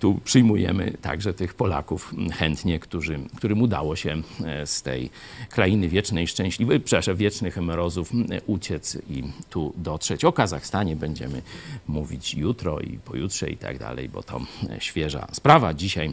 tu 0.00 0.20
przyjmujemy 0.24 0.92
także 1.02 1.34
tych 1.34 1.54
Polaków 1.54 2.14
chętnie, 2.32 2.78
którzy, 2.78 3.18
którym 3.36 3.62
udało 3.62 3.96
się 3.96 4.22
z 4.64 4.82
tej 4.82 5.10
krainy 5.50 5.88
wiecznej, 5.88 6.28
szczęśliwej, 6.28 6.80
przepraszam, 6.80 7.16
wiecznych 7.16 7.58
emerozów 7.58 8.12
uciec 8.46 8.98
i 9.10 9.24
tu 9.50 9.72
dotrzeć. 9.82 10.24
O 10.24 10.32
Kazachstanie 10.32 10.96
będziemy 10.96 11.42
mówić 11.88 12.34
jutro 12.34 12.80
i 12.80 12.98
pojutrze 12.98 13.50
i 13.50 13.56
tak 13.56 13.78
dalej, 13.78 14.08
bo 14.08 14.22
to 14.22 14.40
świeża 14.78 15.26
sprawa. 15.32 15.74
Dzisiaj 15.74 16.12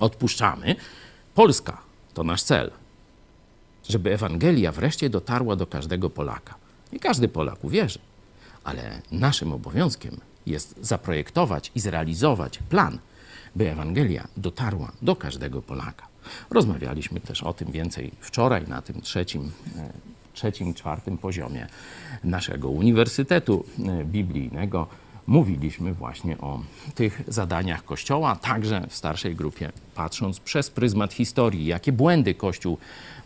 odpuszczamy. 0.00 0.76
Polska 1.34 1.78
to 2.14 2.24
nasz 2.24 2.42
cel, 2.42 2.70
żeby 3.88 4.12
Ewangelia 4.12 4.72
wreszcie 4.72 5.10
dotarła 5.10 5.56
do 5.56 5.66
każdego 5.66 6.10
Polaka. 6.10 6.54
Nie 6.92 6.98
każdy 6.98 7.28
Polak 7.28 7.64
uwierzy, 7.64 7.98
ale 8.64 9.02
naszym 9.12 9.52
obowiązkiem 9.52 10.20
jest 10.46 10.74
zaprojektować 10.80 11.70
i 11.74 11.80
zrealizować 11.80 12.58
plan, 12.58 12.98
by 13.56 13.70
Ewangelia 13.70 14.28
dotarła 14.36 14.92
do 15.02 15.16
każdego 15.16 15.62
Polaka. 15.62 16.06
Rozmawialiśmy 16.50 17.20
też 17.20 17.42
o 17.42 17.52
tym 17.52 17.72
więcej 17.72 18.12
wczoraj 18.20 18.68
na 18.68 18.82
tym 18.82 19.00
trzecim, 19.00 19.52
e, 19.76 19.90
trzecim 20.36 20.74
czwartym 20.74 21.18
poziomie 21.18 21.66
naszego 22.24 22.70
Uniwersytetu 22.70 23.64
e, 23.78 24.04
Biblijnego. 24.04 24.86
Mówiliśmy 25.26 25.94
właśnie 25.94 26.38
o 26.38 26.60
tych 26.94 27.22
zadaniach 27.28 27.84
Kościoła, 27.84 28.36
także 28.36 28.86
w 28.88 28.94
starszej 28.94 29.34
grupie, 29.34 29.72
patrząc 29.94 30.40
przez 30.40 30.70
pryzmat 30.70 31.12
historii, 31.12 31.66
jakie 31.66 31.92
błędy 31.92 32.34
Kościół 32.34 32.78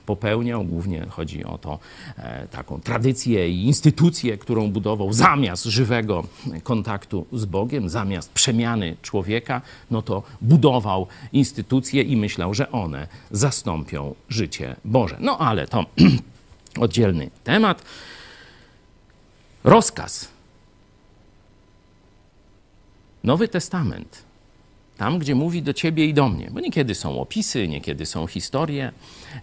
popełniał. 0.07 0.65
Głównie 0.65 1.07
chodzi 1.11 1.45
o 1.45 1.59
to, 1.59 1.79
e, 2.19 2.47
taką 2.47 2.81
tradycję 2.81 3.51
i 3.51 3.67
instytucję, 3.67 4.39
którą 4.39 4.71
budował 4.71 5.13
zamiast 5.13 5.65
żywego 5.65 6.25
kontaktu 6.63 7.27
z 7.33 7.45
Bogiem, 7.45 7.89
zamiast 7.89 8.33
przemiany 8.33 8.97
człowieka, 9.03 9.61
no 9.91 10.03
to 10.03 10.23
budował 10.41 11.07
instytucje 11.33 12.03
i 12.03 12.17
myślał, 12.17 12.55
że 12.55 12.73
one 12.73 13.07
zastąpią 13.31 14.15
życie 14.29 14.77
Boże. 14.85 15.17
No 15.21 15.39
ale 15.39 15.67
to 15.67 15.85
oddzielny 16.79 17.31
temat. 17.45 17.83
Rozkaz. 19.65 20.29
Nowy 23.25 23.49
Testament 23.49 24.30
tam, 25.01 25.19
gdzie 25.19 25.35
mówi 25.35 25.63
do 25.63 25.73
ciebie 25.73 26.07
i 26.07 26.15
do 26.15 26.29
mnie. 26.29 26.51
Bo 26.51 26.61
niekiedy 26.61 26.95
są 26.95 27.21
opisy, 27.21 27.69
niekiedy 27.69 28.07
są 28.07 28.27
historie, 28.27 28.93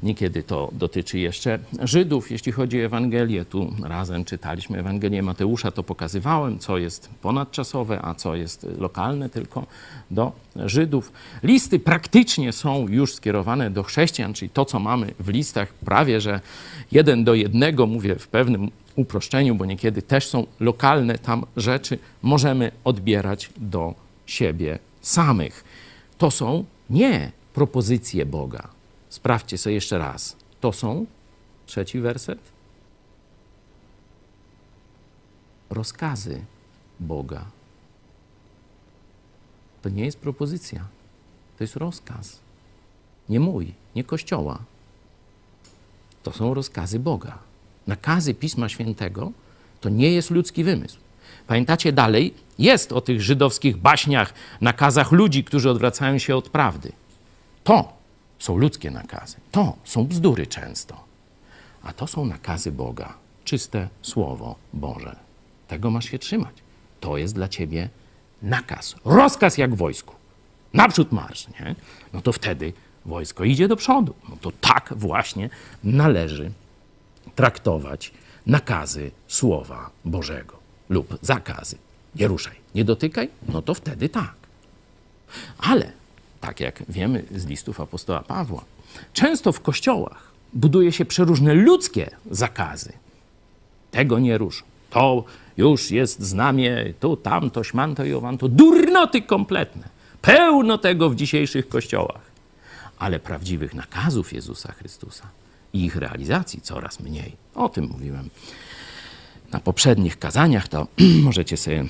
niekiedy 0.04 0.44
to 0.44 0.70
dotyczy 0.72 1.20
jeszcze 1.20 1.60
Żydów, 1.82 2.32
jeśli 2.32 2.52
chodzi 2.52 2.82
o 2.82 2.86
Ewangelię. 2.86 3.46
Tu 3.46 3.74
razem 3.84 4.26
czytaliśmy 4.26 4.80
Ewangelię 4.80 5.24
Mateusza, 5.24 5.72
to 5.72 5.84
pokazywałem, 5.84 6.60
co 6.60 6.78
jest 6.78 7.10
ponadczasowe, 7.22 8.00
a 8.02 8.14
co 8.14 8.36
jest 8.36 8.68
lokalne 8.78 9.30
tylko 9.30 9.66
do 10.12 10.32
Żydów. 10.56 11.12
Listy 11.44 11.80
praktycznie 11.80 12.54
są 12.54 12.88
już 12.88 13.14
skierowane 13.14 13.72
do 13.72 13.84
chrześcijan, 13.84 14.34
czyli 14.34 14.50
to, 14.50 14.66
co 14.66 14.80
mamy 14.80 15.14
w 15.20 15.30
listach, 15.30 15.74
prawie 15.74 16.22
że 16.22 16.42
jeden 16.92 17.24
do 17.24 17.34
jednego, 17.34 17.88
mówię 17.88 18.16
w 18.16 18.28
pewnym 18.28 18.72
uproszczeniu, 18.96 19.56
bo 19.56 19.66
niekiedy 19.66 20.02
też 20.02 20.28
są 20.28 20.46
lokalne 20.60 21.18
tam 21.18 21.46
rzeczy, 21.56 22.00
możemy 22.22 22.72
odbierać 22.84 23.50
do 23.58 23.94
siebie 24.26 24.80
samych. 25.08 25.64
To 26.18 26.32
są 26.32 26.66
nie 26.90 27.32
propozycje 27.54 28.26
Boga. 28.26 28.70
Sprawdźcie 29.10 29.58
sobie 29.58 29.76
jeszcze 29.76 29.98
raz. 29.98 30.36
To 30.62 30.74
są, 30.74 31.06
trzeci 31.66 32.00
werset, 32.00 32.40
rozkazy 35.70 36.46
Boga. 37.00 37.46
To 39.82 39.90
nie 39.90 40.06
jest 40.06 40.20
propozycja, 40.20 40.88
to 41.58 41.64
jest 41.64 41.76
rozkaz. 41.76 42.40
Nie 43.30 43.40
mój, 43.40 43.74
nie 43.96 44.04
Kościoła. 44.04 44.60
To 46.24 46.32
są 46.32 46.54
rozkazy 46.54 47.00
Boga. 47.00 47.40
Nakazy 47.88 48.34
Pisma 48.34 48.70
Świętego 48.70 49.32
to 49.82 49.90
nie 49.90 50.12
jest 50.12 50.32
ludzki 50.32 50.64
wymysł. 50.64 51.07
Pamiętacie 51.48 51.94
dalej? 51.94 52.34
Jest 52.60 52.92
o 52.92 53.02
tych 53.02 53.22
żydowskich 53.22 53.78
baśniach, 53.78 54.34
nakazach 54.62 55.12
ludzi, 55.12 55.44
którzy 55.44 55.70
odwracają 55.70 56.18
się 56.18 56.36
od 56.36 56.50
prawdy. 56.50 56.92
To 57.64 57.94
są 58.40 58.58
ludzkie 58.58 58.92
nakazy. 58.92 59.38
To 59.52 59.76
są 59.84 60.08
bzdury 60.08 60.48
często. 60.48 61.04
A 61.84 61.94
to 61.94 62.08
są 62.08 62.26
nakazy 62.26 62.72
Boga. 62.72 63.14
Czyste 63.44 63.88
Słowo 64.02 64.56
Boże. 64.74 65.16
Tego 65.68 65.92
masz 65.92 66.06
się 66.06 66.20
trzymać. 66.20 66.56
To 67.00 67.18
jest 67.18 67.36
dla 67.36 67.48
ciebie 67.48 67.90
nakaz. 68.42 68.96
Rozkaz 69.06 69.58
jak 69.58 69.76
w 69.76 69.78
wojsku. 69.78 70.16
Naprzód 70.74 71.12
marsz, 71.12 71.48
nie? 71.48 71.76
No 72.14 72.22
to 72.22 72.34
wtedy 72.34 72.74
wojsko 73.06 73.44
idzie 73.44 73.68
do 73.68 73.76
przodu. 73.76 74.14
No 74.30 74.38
to 74.42 74.52
tak 74.62 74.94
właśnie 74.96 75.50
należy 75.84 76.52
traktować 77.36 78.14
nakazy 78.46 79.12
Słowa 79.28 79.90
Bożego 80.06 80.57
lub 80.90 81.18
zakazy. 81.22 81.76
Nie 82.16 82.28
ruszaj, 82.28 82.56
nie 82.76 82.86
dotykaj, 82.86 83.30
no 83.48 83.62
to 83.62 83.74
wtedy 83.74 84.10
tak. 84.10 84.34
Ale, 85.58 85.92
tak 86.42 86.60
jak 86.60 86.84
wiemy 86.90 87.24
z 87.36 87.46
listów 87.46 87.82
apostoła 87.82 88.22
Pawła, 88.22 88.64
często 89.14 89.52
w 89.52 89.62
kościołach 89.62 90.32
buduje 90.54 90.92
się 90.92 91.06
przeróżne 91.06 91.54
ludzkie 91.54 92.10
zakazy. 92.32 92.94
Tego 93.92 94.20
nie 94.20 94.38
rusz. 94.38 94.64
To 94.90 95.24
już 95.58 95.92
jest 95.92 96.22
znamie, 96.22 96.94
tu, 97.00 97.18
tamto, 97.18 97.64
śmanto 97.64 98.06
i 98.06 98.14
owanto. 98.14 98.48
Durnoty 98.48 99.22
kompletne. 99.22 99.90
Pełno 100.22 100.78
tego 100.78 101.10
w 101.10 101.16
dzisiejszych 101.16 101.70
kościołach. 101.70 102.22
Ale 103.00 103.20
prawdziwych 103.20 103.74
nakazów 103.74 104.34
Jezusa 104.34 104.72
Chrystusa 104.72 105.28
i 105.74 105.86
ich 105.86 105.96
realizacji 105.96 106.62
coraz 106.62 107.00
mniej. 107.00 107.36
O 107.56 107.70
tym 107.70 107.86
mówiłem 107.86 108.30
na 109.52 109.60
poprzednich 109.60 110.20
kazaniach, 110.20 110.68
to 110.68 110.88
możecie 111.24 111.58
sobie 111.58 111.86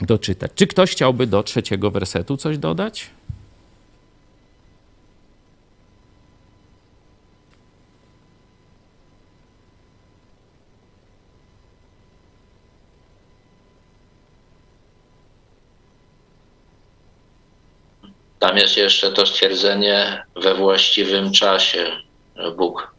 doczytać. 0.00 0.52
Czy 0.54 0.66
ktoś 0.66 0.90
chciałby 0.90 1.26
do 1.26 1.42
trzeciego 1.42 1.90
wersetu 1.90 2.36
coś 2.36 2.58
dodać? 2.58 3.10
Tam 18.38 18.56
jest 18.56 18.76
jeszcze 18.76 19.12
to 19.12 19.26
stwierdzenie 19.26 20.24
we 20.36 20.54
właściwym 20.54 21.32
czasie. 21.32 21.86
Bóg 22.56 22.95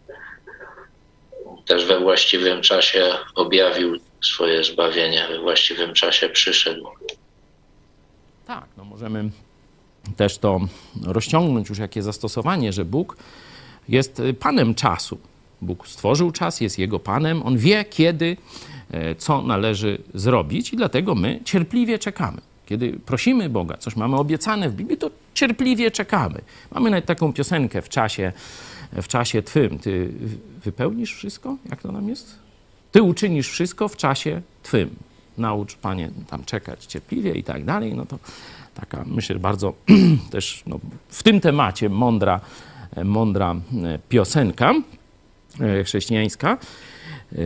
też 1.68 1.86
we 1.86 2.00
właściwym 2.00 2.62
czasie 2.62 3.10
objawił 3.36 3.98
swoje 4.22 4.64
zbawienie, 4.64 5.28
we 5.30 5.40
właściwym 5.40 5.94
czasie 5.94 6.30
przyszedł. 6.30 6.88
Tak, 8.48 8.66
no 8.78 8.86
możemy 8.86 9.30
też 10.18 10.38
to 10.38 10.60
rozciągnąć 11.06 11.70
już 11.70 11.78
jakie 11.78 12.04
zastosowanie, 12.04 12.74
że 12.74 12.86
Bóg 12.86 13.18
jest 13.90 14.22
panem 14.40 14.76
czasu. 14.76 15.18
Bóg 15.62 15.88
stworzył 15.88 16.32
czas, 16.32 16.62
jest 16.62 16.80
jego 16.80 17.00
panem, 17.00 17.44
on 17.44 17.58
wie 17.58 17.86
kiedy, 17.86 18.38
e, 18.92 19.16
co 19.16 19.42
należy 19.42 19.98
zrobić 20.14 20.74
i 20.74 20.78
dlatego 20.78 21.16
my 21.16 21.40
cierpliwie 21.46 22.00
czekamy. 22.00 22.42
Kiedy 22.66 23.00
prosimy 23.06 23.50
Boga, 23.50 23.78
coś 23.78 23.96
mamy 23.96 24.16
obiecane 24.18 24.70
w 24.70 24.74
Biblii, 24.74 24.98
to 24.98 25.10
cierpliwie 25.34 25.92
czekamy. 25.92 26.42
Mamy 26.72 26.90
nawet 26.90 27.06
taką 27.06 27.34
piosenkę 27.34 27.82
w 27.82 27.90
czasie, 27.90 28.34
w 28.94 29.08
czasie 29.08 29.42
Twym. 29.42 29.80
Ty 29.80 30.10
wypełnisz 30.64 31.14
wszystko? 31.14 31.58
Jak 31.70 31.82
to 31.82 31.92
nam 31.92 32.10
jest? 32.10 32.40
Ty 32.92 33.02
uczynisz 33.02 33.50
wszystko 33.50 33.88
w 33.88 33.98
czasie 33.98 34.42
Twym. 34.64 34.96
Naucz, 35.38 35.76
Panie, 35.76 36.10
tam 36.30 36.44
czekać 36.44 36.86
cierpliwie 36.86 37.32
i 37.32 37.44
tak 37.44 37.66
dalej. 37.66 37.94
No 37.94 38.06
to 38.06 38.20
taka, 38.74 39.04
myślę, 39.08 39.40
bardzo 39.40 39.74
też 40.32 40.64
no, 40.68 40.80
w 41.10 41.24
tym 41.24 41.42
temacie 41.42 41.90
mądra, 41.90 42.40
mądra 43.04 43.56
piosenka 44.10 44.74
e, 45.60 45.84
chrześcijańska. 45.84 46.58
E, 47.32 47.38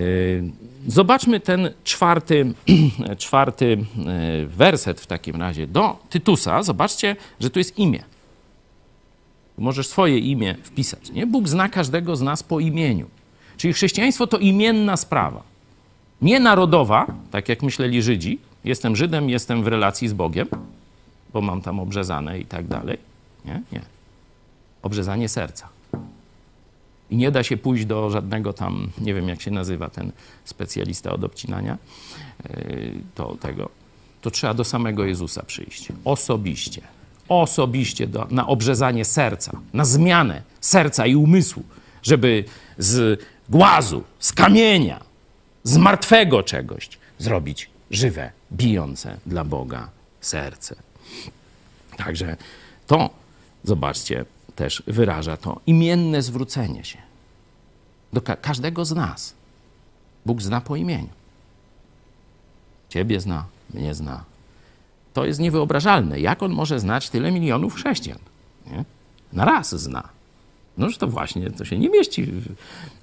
zobaczmy 0.87 1.39
ten 1.39 1.69
czwarty, 1.83 2.53
czwarty 3.17 3.77
e, 4.07 4.45
werset 4.45 5.01
w 5.01 5.07
takim 5.07 5.35
razie 5.35 5.67
do 5.67 5.99
Tytusa. 6.09 6.63
Zobaczcie, 6.63 7.15
że 7.39 7.49
tu 7.49 7.59
jest 7.59 7.79
imię. 7.79 8.03
Możesz 9.61 9.87
swoje 9.87 10.19
imię 10.19 10.55
wpisać. 10.63 11.11
Nie? 11.11 11.27
Bóg 11.27 11.47
zna 11.47 11.69
każdego 11.69 12.15
z 12.15 12.21
nas 12.21 12.43
po 12.43 12.59
imieniu. 12.59 13.05
Czyli 13.57 13.73
chrześcijaństwo 13.73 14.27
to 14.27 14.37
imienna 14.37 14.97
sprawa. 14.97 15.43
Nie 16.21 16.39
narodowa, 16.39 17.07
tak 17.31 17.49
jak 17.49 17.63
myśleli 17.63 18.01
Żydzi. 18.01 18.39
Jestem 18.63 18.95
Żydem, 18.95 19.29
jestem 19.29 19.63
w 19.63 19.67
relacji 19.67 20.07
z 20.07 20.13
Bogiem, 20.13 20.47
bo 21.33 21.41
mam 21.41 21.61
tam 21.61 21.79
obrzezane 21.79 22.39
i 22.39 22.45
tak 22.45 22.67
dalej. 22.67 22.97
Nie, 23.45 23.61
nie. 23.71 23.81
Obrzezanie 24.81 25.29
serca. 25.29 25.69
I 27.09 27.15
nie 27.15 27.31
da 27.31 27.43
się 27.43 27.57
pójść 27.57 27.85
do 27.85 28.09
żadnego 28.09 28.53
tam, 28.53 28.89
nie 29.01 29.13
wiem 29.13 29.29
jak 29.29 29.41
się 29.41 29.51
nazywa 29.51 29.89
ten 29.89 30.11
specjalista 30.45 31.11
od 31.11 31.23
obcinania, 31.23 31.77
yy, 32.49 32.93
to 33.15 33.35
tego. 33.35 33.69
To 34.21 34.31
trzeba 34.31 34.53
do 34.53 34.63
samego 34.63 35.05
Jezusa 35.05 35.43
przyjść. 35.43 35.87
Osobiście. 36.05 36.81
Osobiście 37.31 38.07
do, 38.07 38.27
na 38.31 38.47
obrzezanie 38.47 39.05
serca, 39.05 39.59
na 39.73 39.85
zmianę 39.85 40.41
serca 40.61 41.05
i 41.05 41.15
umysłu, 41.15 41.63
żeby 42.03 42.43
z 42.77 43.23
głazu, 43.49 44.03
z 44.19 44.33
kamienia, 44.33 44.99
z 45.63 45.77
martwego 45.77 46.43
czegoś 46.43 46.89
zrobić 47.19 47.69
żywe, 47.91 48.31
bijące 48.51 49.17
dla 49.25 49.43
Boga 49.43 49.89
serce. 50.21 50.75
Także 51.97 52.37
to, 52.87 53.09
zobaczcie, 53.63 54.25
też 54.55 54.83
wyraża 54.87 55.37
to 55.37 55.59
imienne 55.67 56.21
zwrócenie 56.21 56.83
się 56.83 56.97
do 58.13 58.21
ka 58.21 58.35
każdego 58.35 58.85
z 58.85 58.91
nas. 58.91 59.33
Bóg 60.25 60.41
zna 60.41 60.61
po 60.61 60.75
imieniu. 60.75 61.09
Ciebie 62.89 63.19
zna, 63.19 63.45
mnie 63.73 63.95
zna. 63.95 64.30
To 65.13 65.25
jest 65.25 65.39
niewyobrażalne. 65.39 66.19
Jak 66.19 66.43
on 66.43 66.51
może 66.51 66.79
znać 66.79 67.09
tyle 67.09 67.31
milionów 67.31 67.75
chrześcijan? 67.75 68.19
Nie? 68.71 68.85
Na 69.33 69.45
raz 69.45 69.75
zna. 69.75 70.09
Noż 70.77 70.97
to 70.97 71.07
właśnie, 71.07 71.51
to 71.51 71.65
się 71.65 71.77
nie 71.77 71.89
mieści 71.89 72.23
w, 72.23 72.47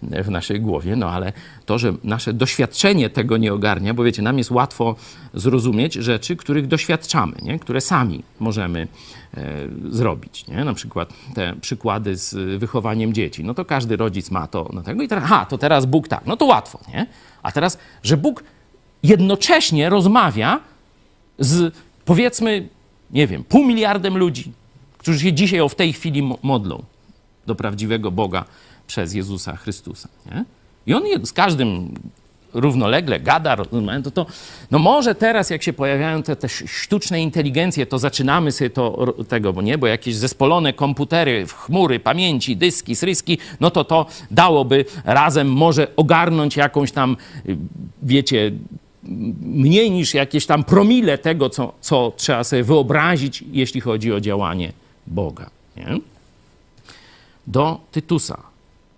w, 0.03 0.31
naszej 0.31 0.61
głowie, 0.61 0.97
no 0.97 1.11
ale 1.11 1.33
to, 1.67 1.79
że 1.79 1.95
nasze 2.05 2.33
doświadczenie 2.33 3.11
tego 3.11 3.37
nie 3.37 3.53
ogarnia, 3.53 3.95
bo 3.95 4.05
wiecie, 4.05 4.23
nam 4.23 4.39
jest 4.39 4.51
łatwo 4.51 4.97
zrozumieć 5.35 5.95
rzeczy, 5.95 6.37
których 6.37 6.67
doświadczamy, 6.67 7.37
nie? 7.43 7.59
które 7.59 7.81
sami 7.81 8.23
możemy 8.41 8.89
e, 9.35 9.55
zrobić. 9.91 10.47
Nie? 10.47 10.65
Na 10.65 10.75
przykład 10.75 11.13
te 11.35 11.55
przykłady 11.61 12.17
z 12.17 12.59
wychowaniem 12.61 13.13
dzieci. 13.13 13.45
No 13.45 13.55
to 13.55 13.65
każdy 13.65 13.97
rodzic 13.97 14.31
ma 14.31 14.47
to 14.47 14.71
na 14.73 14.83
tego 14.83 15.03
i 15.03 15.09
teraz, 15.09 15.25
ha, 15.25 15.47
to 15.47 15.59
teraz 15.59 15.87
Bóg 15.87 16.09
tak, 16.09 16.27
no 16.27 16.37
to 16.37 16.45
łatwo, 16.45 16.81
nie? 16.89 17.07
A 17.43 17.53
teraz, 17.53 17.79
że 18.03 18.17
Bóg 18.17 18.45
jednocześnie 19.03 19.91
rozmawia 19.91 20.61
z 21.39 21.75
powiedzmy, 22.09 22.69
nie 23.11 23.27
wiem, 23.27 23.45
pół 23.45 23.65
miliardem 23.65 24.19
ludzi, 24.19 24.53
którzy 24.99 25.21
się 25.21 25.33
dzisiaj 25.33 25.61
o 25.61 25.69
w 25.69 25.75
tej 25.75 25.93
chwili 25.93 26.23
modlą 26.43 26.83
do 27.47 27.55
prawdziwego 27.55 28.11
Boga 28.11 28.45
przez 28.87 29.15
Jezusa 29.15 29.57
Chrystusa. 29.57 30.09
Nie? 30.27 30.45
I 30.87 30.95
on 30.95 31.03
z 31.27 31.33
każdym 31.33 31.95
równolegle 32.55 33.21
gada, 33.21 33.57
to, 34.05 34.11
to, 34.11 34.27
no 34.71 34.79
może 34.79 35.15
teraz 35.15 35.51
jak 35.51 35.63
się 35.63 35.73
pojawiają 35.73 36.23
te, 36.23 36.37
te 36.37 36.49
sztuczne 36.49 37.23
inteligencje, 37.23 37.87
to 37.87 37.99
zaczynamy 37.99 38.53
sobie 38.53 38.71
to, 38.71 39.15
tego, 39.29 39.53
bo 39.53 39.63
nie, 39.63 39.79
bo 39.79 39.87
jakieś 39.87 40.17
zespolone 40.17 40.73
komputery, 40.73 41.47
chmury, 41.47 42.01
pamięci, 42.01 42.57
dyski, 42.57 42.97
sryski, 42.97 43.39
no 43.61 43.71
to 43.71 43.85
to 43.85 44.07
dałoby 44.31 44.85
razem 45.05 45.53
może 45.53 45.97
ogarnąć 45.97 46.57
jakąś 46.57 46.93
tam, 46.93 47.17
wiecie, 48.03 48.53
mniej 49.43 49.91
niż 49.91 50.15
jakieś 50.15 50.47
tam 50.47 50.65
promile 50.65 51.19
tego, 51.19 51.51
co, 51.51 51.75
co 51.81 52.13
trzeba 52.17 52.45
sobie 52.45 52.65
wyobrazić, 52.65 53.45
jeśli 53.53 53.81
chodzi 53.81 54.13
o 54.13 54.21
działanie 54.21 54.73
Boga. 55.07 55.51
Nie? 55.77 55.87
Do 57.47 57.81
Tytusa, 57.93 58.43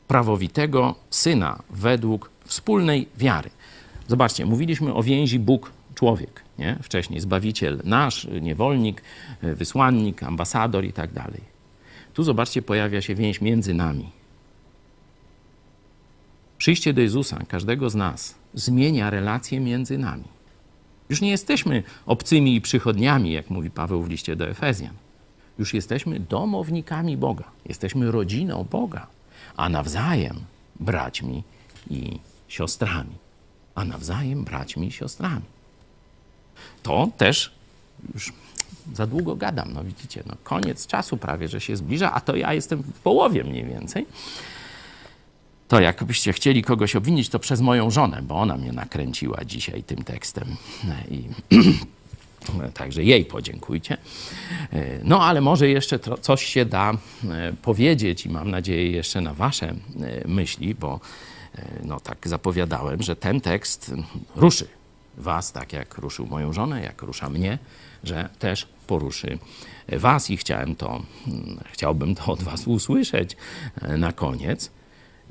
prawowitego 0.08 0.94
syna 1.10 1.58
według 1.70 2.30
wspólnej 2.44 3.08
wiary. 3.16 3.50
Zobaczcie, 4.08 4.46
mówiliśmy 4.46 4.94
o 4.94 5.02
więzi 5.02 5.38
Bóg-człowiek. 5.38 6.42
Nie? 6.58 6.78
Wcześniej 6.82 7.20
Zbawiciel 7.20 7.80
nasz, 7.84 8.26
niewolnik, 8.40 9.02
wysłannik, 9.42 10.22
ambasador 10.22 10.84
i 10.84 10.92
tak 10.92 11.12
dalej. 11.12 11.40
Tu 12.14 12.22
zobaczcie, 12.22 12.62
pojawia 12.62 13.00
się 13.00 13.14
więź 13.14 13.40
między 13.40 13.74
nami. 13.74 14.08
Przyjście 16.58 16.92
do 16.92 17.00
Jezusa, 17.00 17.38
każdego 17.48 17.90
z 17.90 17.94
nas, 17.94 18.34
zmienia 18.54 19.10
relacje 19.10 19.60
między 19.60 19.98
nami. 19.98 20.24
Już 21.08 21.20
nie 21.20 21.30
jesteśmy 21.30 21.82
obcymi 22.06 22.54
i 22.54 22.60
przychodniami, 22.60 23.32
jak 23.32 23.50
mówi 23.50 23.70
Paweł 23.70 24.02
w 24.02 24.08
liście 24.08 24.36
do 24.36 24.48
Efezjan. 24.48 24.94
Już 25.58 25.74
jesteśmy 25.74 26.20
domownikami 26.20 27.16
Boga, 27.16 27.44
jesteśmy 27.66 28.10
rodziną 28.10 28.66
Boga, 28.70 29.06
a 29.56 29.68
nawzajem 29.68 30.36
braćmi 30.80 31.42
i 31.90 32.18
siostrami. 32.48 33.14
A 33.74 33.84
nawzajem 33.84 34.44
braćmi 34.44 34.86
i 34.86 34.92
siostrami. 34.92 35.44
To 36.82 37.08
też 37.16 37.52
już 38.14 38.32
za 38.94 39.06
długo 39.06 39.36
gadam, 39.36 39.72
no 39.72 39.84
widzicie, 39.84 40.22
no 40.26 40.36
koniec 40.44 40.86
czasu 40.86 41.16
prawie, 41.16 41.48
że 41.48 41.60
się 41.60 41.76
zbliża, 41.76 42.12
a 42.12 42.20
to 42.20 42.36
ja 42.36 42.54
jestem 42.54 42.82
w 42.82 43.00
połowie 43.00 43.44
mniej 43.44 43.64
więcej 43.64 44.06
to 45.70 45.80
jakbyście 45.80 46.32
chcieli 46.32 46.62
kogoś 46.62 46.96
obwinić, 46.96 47.28
to 47.28 47.38
przez 47.38 47.60
moją 47.60 47.90
żonę, 47.90 48.22
bo 48.22 48.34
ona 48.34 48.56
mnie 48.56 48.72
nakręciła 48.72 49.44
dzisiaj 49.44 49.82
tym 49.82 50.04
tekstem. 50.04 50.56
I 51.10 51.24
Także 52.74 53.04
jej 53.04 53.24
podziękujcie. 53.24 53.96
No 55.04 55.22
ale 55.22 55.40
może 55.40 55.68
jeszcze 55.68 55.98
coś 56.20 56.44
się 56.44 56.64
da 56.64 56.92
e, 56.92 56.96
powiedzieć 57.62 58.26
i 58.26 58.28
mam 58.28 58.50
nadzieję 58.50 58.90
jeszcze 58.90 59.20
na 59.20 59.34
Wasze 59.34 59.68
e, 59.68 59.74
myśli, 60.28 60.74
bo 60.74 61.00
e, 61.54 61.64
no 61.84 62.00
tak 62.00 62.28
zapowiadałem, 62.28 63.02
że 63.02 63.16
ten 63.16 63.40
tekst 63.40 63.92
ruszy 64.36 64.68
Was, 65.16 65.52
tak 65.52 65.72
jak 65.72 65.98
ruszył 65.98 66.26
moją 66.26 66.52
żonę, 66.52 66.82
jak 66.82 67.02
rusza 67.02 67.30
mnie, 67.30 67.58
że 68.04 68.28
też 68.38 68.68
poruszy 68.86 69.38
Was 69.88 70.30
i 70.30 70.36
chciałem 70.36 70.76
to, 70.76 71.02
mm, 71.26 71.60
chciałbym 71.72 72.14
to 72.14 72.32
od 72.32 72.42
Was 72.42 72.66
usłyszeć 72.66 73.36
na 73.98 74.12
koniec 74.12 74.70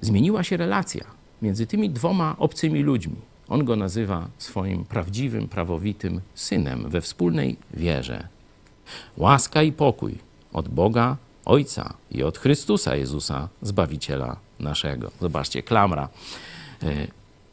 zmieniła 0.02 0.44
się 0.44 0.58
relacja 0.58 1.06
między 1.42 1.68
tymi 1.68 1.90
dwoma 1.90 2.36
obcymi 2.38 2.84
ludźmi. 2.84 3.16
On 3.50 3.66
go 3.66 3.76
nazywa 3.76 4.28
swoim 4.38 4.86
prawdziwym, 4.86 5.48
prawowitym 5.48 6.22
synem 6.36 6.90
we 6.90 7.02
wspólnej 7.02 7.58
wierze. 7.74 8.28
Łaska 9.18 9.64
i 9.64 9.72
pokój 9.72 10.18
od 10.54 10.68
Boga 10.68 11.18
Ojca 11.46 11.94
i 12.12 12.24
od 12.24 12.38
Chrystusa 12.38 12.96
Jezusa, 12.96 13.50
Zbawiciela 13.62 14.38
naszego. 14.60 15.12
Zobaczcie, 15.22 15.64
klamra. 15.64 16.10
E, 16.84 17.08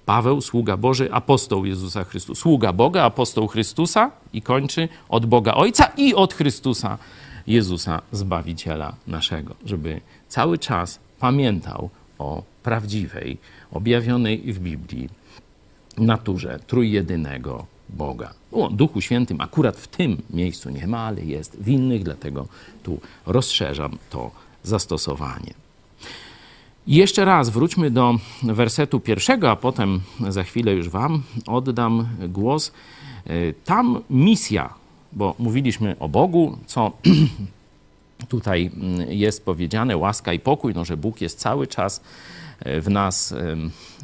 Paweł, 0.06 0.40
sługa 0.40 0.76
Boży, 0.76 1.12
apostoł 1.12 1.64
Jezusa 1.64 2.04
Chrystusa. 2.04 2.40
Sługa 2.40 2.72
Boga, 2.72 3.02
apostoł 3.02 3.46
Chrystusa 3.46 4.10
i 4.32 4.42
kończy 4.42 4.88
od 5.08 5.26
Boga 5.26 5.54
Ojca 5.54 5.86
i 5.96 6.14
od 6.14 6.34
Chrystusa 6.34 6.98
Jezusa, 7.46 8.02
Zbawiciela 8.12 8.94
naszego. 9.06 9.54
Żeby 9.64 10.00
cały 10.28 10.58
czas 10.58 10.98
pamiętał 11.20 11.90
o 12.18 12.42
prawdziwej, 12.62 13.38
objawionej 13.72 14.52
w 14.52 14.58
Biblii 14.58 15.08
naturze 15.98 16.60
trójjedynego 16.66 17.66
Boga. 17.88 18.34
O 18.52 18.68
Duchu 18.68 19.00
Świętym 19.00 19.40
akurat 19.40 19.76
w 19.76 19.88
tym 19.88 20.22
miejscu 20.30 20.70
nie 20.70 20.86
ma, 20.86 20.98
ale 20.98 21.24
jest 21.24 21.56
w 21.60 21.68
innych, 21.68 22.02
dlatego 22.02 22.46
tu 22.82 23.00
rozszerzam 23.26 23.98
to 24.10 24.30
zastosowanie. 24.62 25.54
I 26.86 26.94
jeszcze 26.94 27.24
raz 27.24 27.50
wróćmy 27.50 27.90
do 27.90 28.14
wersetu 28.42 29.00
pierwszego, 29.00 29.50
a 29.50 29.56
potem 29.56 30.00
za 30.28 30.42
chwilę 30.42 30.72
już 30.72 30.88
Wam 30.88 31.22
oddam 31.46 32.08
głos. 32.28 32.72
Tam 33.64 34.00
misja, 34.10 34.74
bo 35.12 35.34
mówiliśmy 35.38 35.96
o 35.98 36.08
Bogu, 36.08 36.58
co 36.66 36.92
tutaj 38.28 38.70
mm, 38.74 39.12
jest 39.12 39.44
powiedziane 39.44 39.96
łaska 39.96 40.32
i 40.32 40.38
pokój, 40.38 40.74
no, 40.74 40.84
że 40.84 40.96
Bóg 40.96 41.20
jest 41.20 41.38
cały 41.38 41.66
czas 41.66 42.00
e, 42.60 42.80
w 42.80 42.90
nas 42.90 43.34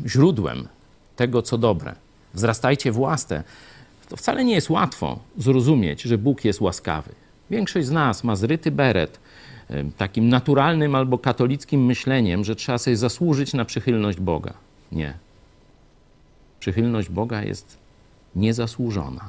źródłem 0.06 0.68
tego, 1.16 1.42
co 1.42 1.58
dobre. 1.58 1.94
Wzrastajcie 2.34 2.92
w 2.92 2.98
łasce. 2.98 3.44
To 4.08 4.16
wcale 4.16 4.44
nie 4.44 4.54
jest 4.54 4.70
łatwo 4.70 5.18
zrozumieć, 5.38 6.02
że 6.02 6.18
Bóg 6.18 6.44
jest 6.44 6.60
łaskawy. 6.60 7.12
Większość 7.50 7.86
z 7.86 7.90
nas 7.90 8.24
ma 8.24 8.36
zryty 8.36 8.70
beret 8.70 9.20
takim 9.96 10.28
naturalnym 10.28 10.94
albo 10.94 11.18
katolickim 11.18 11.84
myśleniem, 11.86 12.44
że 12.44 12.56
trzeba 12.56 12.78
sobie 12.78 12.96
zasłużyć 12.96 13.54
na 13.54 13.64
przychylność 13.64 14.20
Boga. 14.20 14.54
Nie. 14.92 15.14
Przychylność 16.60 17.08
Boga 17.08 17.42
jest 17.42 17.78
niezasłużona. 18.36 19.28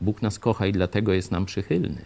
Bóg 0.00 0.22
nas 0.22 0.38
kocha 0.38 0.66
i 0.66 0.72
dlatego 0.72 1.12
jest 1.12 1.30
nam 1.30 1.46
przychylny. 1.46 2.04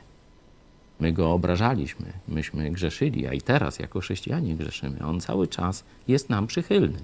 My 1.01 1.12
go 1.12 1.32
obrażaliśmy, 1.32 2.12
myśmy 2.28 2.70
grzeszyli, 2.70 3.26
a 3.26 3.32
i 3.32 3.40
teraz 3.40 3.78
jako 3.78 4.01
chrześcijanie 4.01 4.55
grzeszymy. 4.55 5.07
On 5.07 5.20
cały 5.20 5.48
czas 5.48 5.84
jest 6.09 6.30
nam 6.30 6.46
przychylny. 6.46 6.98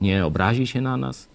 Nie 0.00 0.26
obrazi 0.26 0.66
się 0.66 0.80
na 0.80 0.96
nas, 0.96 1.28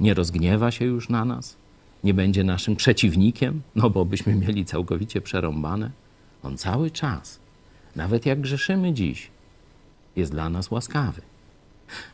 nie 0.00 0.14
rozgniewa 0.14 0.70
się 0.70 0.84
już 0.84 1.08
na 1.08 1.24
nas, 1.24 1.56
nie 2.04 2.14
będzie 2.14 2.44
naszym 2.44 2.76
przeciwnikiem, 2.76 3.62
no 3.74 3.90
bo 3.90 4.04
byśmy 4.04 4.34
mieli 4.34 4.64
całkowicie 4.64 5.20
przerąbane. 5.20 5.90
On 6.42 6.58
cały 6.58 6.90
czas, 6.90 7.38
nawet 7.96 8.26
jak 8.26 8.40
grzeszymy 8.40 8.92
dziś, 8.92 9.30
jest 10.16 10.32
dla 10.32 10.48
nas 10.48 10.70
łaskawy. 10.70 11.22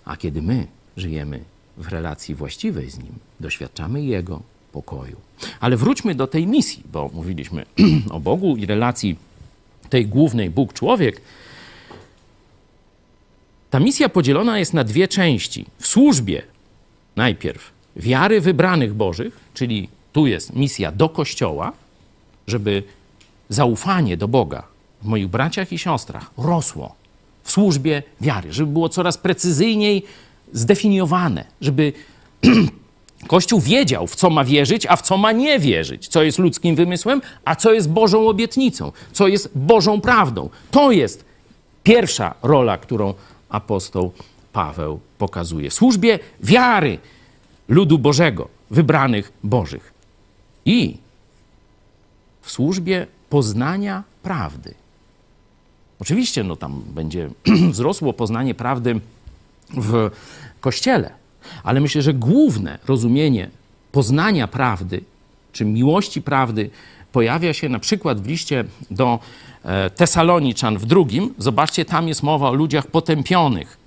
A 0.04 0.16
kiedy 0.16 0.42
my 0.42 0.66
żyjemy 0.96 1.44
w 1.76 1.88
relacji 1.88 2.34
właściwej 2.34 2.90
z 2.90 2.98
Nim, 2.98 3.12
doświadczamy 3.40 4.02
Jego 4.02 4.42
pokoju. 4.74 5.16
Ale 5.60 5.76
wróćmy 5.76 6.14
do 6.14 6.26
tej 6.26 6.46
misji, 6.46 6.82
bo 6.92 7.10
mówiliśmy 7.14 7.66
o 8.16 8.20
Bogu 8.20 8.56
i 8.56 8.66
relacji 8.66 9.16
tej 9.90 10.06
głównej 10.06 10.50
Bóg-człowiek. 10.50 11.20
Ta 13.70 13.80
misja 13.80 14.08
podzielona 14.08 14.58
jest 14.58 14.74
na 14.74 14.84
dwie 14.84 15.08
części. 15.08 15.64
W 15.78 15.86
służbie 15.86 16.42
najpierw 17.16 17.70
wiary 17.96 18.40
wybranych 18.40 18.94
Bożych, 18.94 19.40
czyli 19.54 19.88
tu 20.12 20.26
jest 20.26 20.52
misja 20.52 20.92
do 20.92 21.08
Kościoła, 21.08 21.72
żeby 22.46 22.82
zaufanie 23.48 24.16
do 24.16 24.28
Boga 24.28 24.62
w 25.02 25.06
moich 25.06 25.28
braciach 25.28 25.72
i 25.72 25.78
siostrach 25.78 26.30
rosło 26.38 26.94
w 27.42 27.52
służbie 27.52 28.02
wiary, 28.20 28.52
żeby 28.52 28.72
było 28.72 28.88
coraz 28.88 29.18
precyzyjniej 29.18 30.02
zdefiniowane, 30.52 31.44
żeby 31.60 31.92
Kościół 33.26 33.60
wiedział, 33.60 34.06
w 34.06 34.16
co 34.16 34.30
ma 34.30 34.44
wierzyć, 34.44 34.86
a 34.86 34.96
w 34.96 35.02
co 35.02 35.16
ma 35.16 35.32
nie 35.32 35.58
wierzyć, 35.58 36.08
co 36.08 36.22
jest 36.22 36.38
ludzkim 36.38 36.76
wymysłem, 36.76 37.22
a 37.44 37.56
co 37.56 37.72
jest 37.72 37.90
Bożą 37.90 38.28
obietnicą, 38.28 38.92
co 39.12 39.28
jest 39.28 39.50
Bożą 39.54 40.00
prawdą. 40.00 40.48
To 40.70 40.92
jest 40.92 41.24
pierwsza 41.82 42.34
rola, 42.42 42.78
którą 42.78 43.14
apostoł 43.48 44.12
Paweł 44.52 45.00
pokazuje. 45.18 45.70
Służbie 45.70 46.18
wiary 46.40 46.98
ludu 47.68 47.98
Bożego. 47.98 48.48
wybranych 48.70 49.32
Bożych 49.42 49.92
i 50.64 50.96
w 52.42 52.50
służbie 52.50 53.06
poznania 53.30 54.02
prawdy. 54.22 54.74
Oczywiście, 56.00 56.44
no 56.44 56.56
tam 56.56 56.82
będzie 56.86 57.30
wzrosło 57.72 58.12
poznanie 58.12 58.54
prawdy 58.54 59.00
w 59.70 60.10
kościele, 60.60 61.10
ale 61.64 61.80
myślę, 61.80 62.02
że 62.02 62.14
główne 62.14 62.78
rozumienie 62.88 63.50
poznania 63.92 64.48
prawdy, 64.48 65.00
czy 65.52 65.64
miłości 65.64 66.22
prawdy, 66.22 66.70
pojawia 67.12 67.52
się 67.52 67.68
na 67.68 67.78
przykład 67.78 68.20
w 68.20 68.26
liście 68.26 68.64
do 68.90 69.18
e, 69.64 69.90
Tesaloniczan 69.90 70.78
w 70.78 70.86
drugim. 70.86 71.34
Zobaczcie, 71.38 71.84
tam 71.84 72.08
jest 72.08 72.22
mowa 72.22 72.48
o 72.48 72.54
ludziach 72.54 72.86
potępionych, 72.86 73.78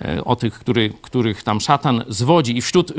e, 0.00 0.24
o 0.24 0.36
tych, 0.36 0.54
który, 0.54 0.92
których 1.02 1.42
tam 1.42 1.60
szatan 1.60 2.04
zwodzi. 2.08 2.56
I 2.56 2.62
wśród, 2.62 2.90
y, 2.90 2.94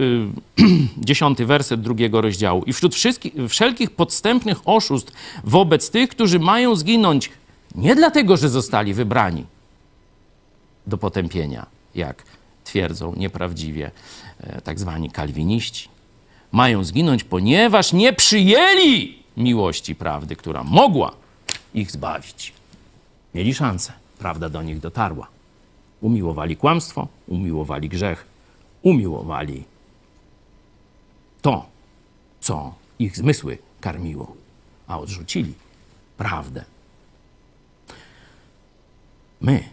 dziesiąty 1.07 1.45
werset 1.45 1.82
drugiego 1.82 2.22
rozdziału, 2.22 2.63
i 2.63 2.74
wśród 2.74 2.95
wszystkich, 2.95 3.34
wszelkich 3.49 3.91
podstępnych 3.91 4.57
oszustw 4.65 5.13
wobec 5.43 5.91
tych, 5.91 6.09
którzy 6.09 6.39
mają 6.39 6.76
zginąć 6.76 7.30
nie 7.76 7.95
dlatego, 7.95 8.38
że 8.38 8.49
zostali 8.49 8.93
wybrani 8.93 9.45
do 10.88 10.97
potępienia, 10.97 11.65
jak 11.95 12.24
twierdzą 12.68 13.13
nieprawdziwie 13.15 13.91
e, 14.39 14.61
tak 14.61 14.80
zwani 14.80 15.11
kalwiniści. 15.11 15.89
Mają 16.51 16.84
zginąć, 16.84 17.24
ponieważ 17.24 17.93
nie 17.93 18.13
przyjęli 18.13 19.24
miłości 19.38 19.95
prawdy, 19.95 20.36
która 20.36 20.63
mogła 20.63 21.11
ich 21.74 21.91
zbawić. 21.91 22.53
Mieli 23.36 23.53
szansę, 23.53 23.93
prawda 24.20 24.49
do 24.49 24.61
nich 24.63 24.80
dotarła. 24.80 25.28
Umiłowali 26.01 26.57
kłamstwo, 26.57 27.07
umiłowali 27.28 27.89
grzech, 27.89 28.26
umiłowali 28.82 29.63
to, 31.41 31.65
co 32.39 32.74
ich 32.99 33.18
zmysły 33.18 33.57
karmiło, 33.82 34.36
a 34.88 34.99
odrzucili 34.99 35.53
prawdę. 36.18 36.63
My 39.41 39.63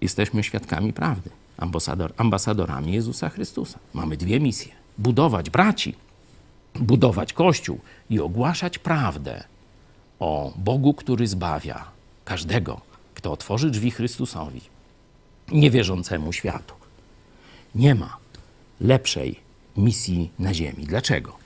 jesteśmy 0.00 0.42
świadkami 0.42 0.92
prawdy, 0.92 1.30
ambasador, 1.56 2.12
ambasadorami 2.16 2.92
Jezusa 2.92 3.28
Chrystusa. 3.28 3.78
Mamy 3.94 4.16
dwie 4.16 4.40
misje: 4.40 4.72
budować 4.98 5.50
braci, 5.50 5.94
budować 6.74 7.32
Kościół 7.32 7.80
i 8.10 8.20
ogłaszać 8.20 8.78
prawdę 8.78 9.44
o 10.20 10.52
Bogu, 10.56 10.94
który 10.94 11.26
zbawia 11.26 11.84
każdego, 12.24 12.80
kto 13.14 13.32
otworzy 13.32 13.70
drzwi 13.70 13.90
Chrystusowi, 13.90 14.60
niewierzącemu 15.52 16.32
światu. 16.32 16.74
Nie 17.74 17.94
ma 17.94 18.16
lepszej 18.80 19.40
misji 19.76 20.30
na 20.38 20.54
ziemi. 20.54 20.86
Dlaczego? 20.86 21.36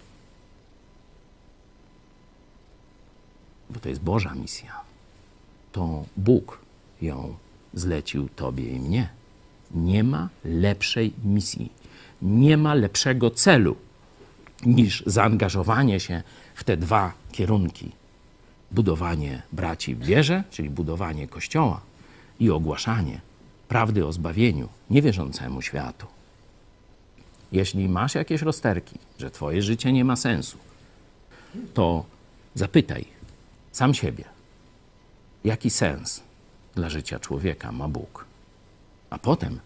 Bo 3.70 3.80
to 3.80 3.88
jest 3.88 4.00
Boża 4.00 4.34
misja. 4.34 4.80
To 5.72 6.04
Bóg 6.16 6.58
ją 7.02 7.34
zlecił 7.74 8.28
Tobie 8.28 8.70
i 8.70 8.80
mnie. 8.80 9.17
Nie 9.74 10.04
ma 10.04 10.28
lepszej 10.44 11.12
misji, 11.24 11.72
nie 12.22 12.56
ma 12.56 12.74
lepszego 12.74 13.30
celu 13.30 13.76
niż 14.66 15.02
zaangażowanie 15.06 16.00
się 16.00 16.22
w 16.54 16.64
te 16.64 16.76
dwa 16.76 17.12
kierunki: 17.32 17.92
budowanie 18.70 19.42
braci 19.52 19.94
w 19.94 20.04
wierze, 20.04 20.44
czyli 20.50 20.70
budowanie 20.70 21.28
kościoła 21.28 21.80
i 22.40 22.50
ogłaszanie 22.50 23.20
prawdy 23.68 24.06
o 24.06 24.12
zbawieniu 24.12 24.68
niewierzącemu 24.90 25.62
światu. 25.62 26.06
Jeśli 27.52 27.88
masz 27.88 28.14
jakieś 28.14 28.42
rozterki, 28.42 28.98
że 29.18 29.30
Twoje 29.30 29.62
życie 29.62 29.92
nie 29.92 30.04
ma 30.04 30.16
sensu, 30.16 30.58
to 31.74 32.04
zapytaj 32.54 33.04
sam 33.72 33.94
siebie, 33.94 34.24
jaki 35.44 35.70
sens 35.70 36.22
dla 36.74 36.90
życia 36.90 37.18
człowieka 37.18 37.72
ma 37.72 37.88
Bóg. 37.88 38.27
A 39.10 39.18
potem 39.18 39.60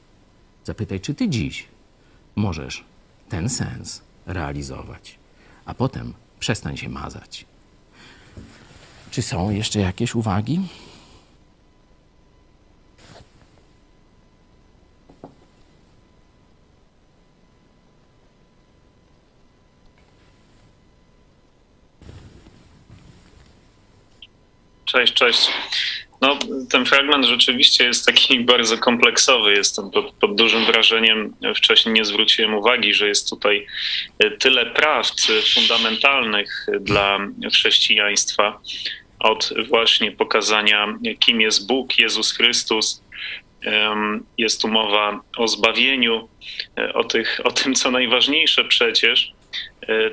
zapytaj, 0.65 1.01
czy 1.01 1.15
ty 1.15 1.29
dziś 1.29 1.69
możesz 2.37 2.85
ten 3.29 3.49
sens 3.49 4.03
realizować. 4.27 5.19
A 5.65 5.75
potem 5.75 6.15
przestań 6.41 6.77
się 6.77 6.89
mazać. 6.89 7.45
Czy 9.11 9.23
są 9.23 9.51
jeszcze 9.51 9.81
jakieś 9.81 10.15
uwagi? 10.15 10.61
Cześć, 24.85 25.15
cześć. 25.15 25.51
No, 26.23 26.39
ten 26.71 26.85
fragment 26.87 27.25
rzeczywiście 27.25 27.85
jest 27.85 28.07
taki 28.07 28.41
bardzo 28.55 28.79
kompleksowy. 28.79 29.53
Jestem 29.53 29.91
pod, 29.91 30.13
pod, 30.13 30.37
dużym 30.37 30.65
wrażeniem. 30.65 31.35
Wcześniej 31.57 31.95
nie 31.95 32.05
zwróciłem 32.05 32.55
uwagi, 32.55 32.95
że 32.95 33.09
jest 33.09 33.31
tutaj 33.31 33.67
tyle 34.39 34.67
prawd 34.67 35.33
fundamentalnych 35.55 36.67
dla 36.81 37.19
chrześcijaństwa. 37.53 38.61
Od 39.19 39.53
właśnie 39.69 40.13
pokazania, 40.13 40.99
kim 41.21 41.41
jest 41.41 41.67
Bóg, 41.67 41.99
Jezus 41.99 42.33
Chrystus. 42.33 43.03
Jest 44.39 44.63
tu 44.63 44.69
mowa 44.69 45.21
o 45.37 45.49
zbawieniu, 45.49 46.29
o, 46.95 47.05
tych, 47.05 47.41
o 47.45 47.51
tym, 47.51 47.75
co 47.75 47.91
najważniejsze 47.91 48.65
przecież 48.65 49.33
E, 49.33 49.42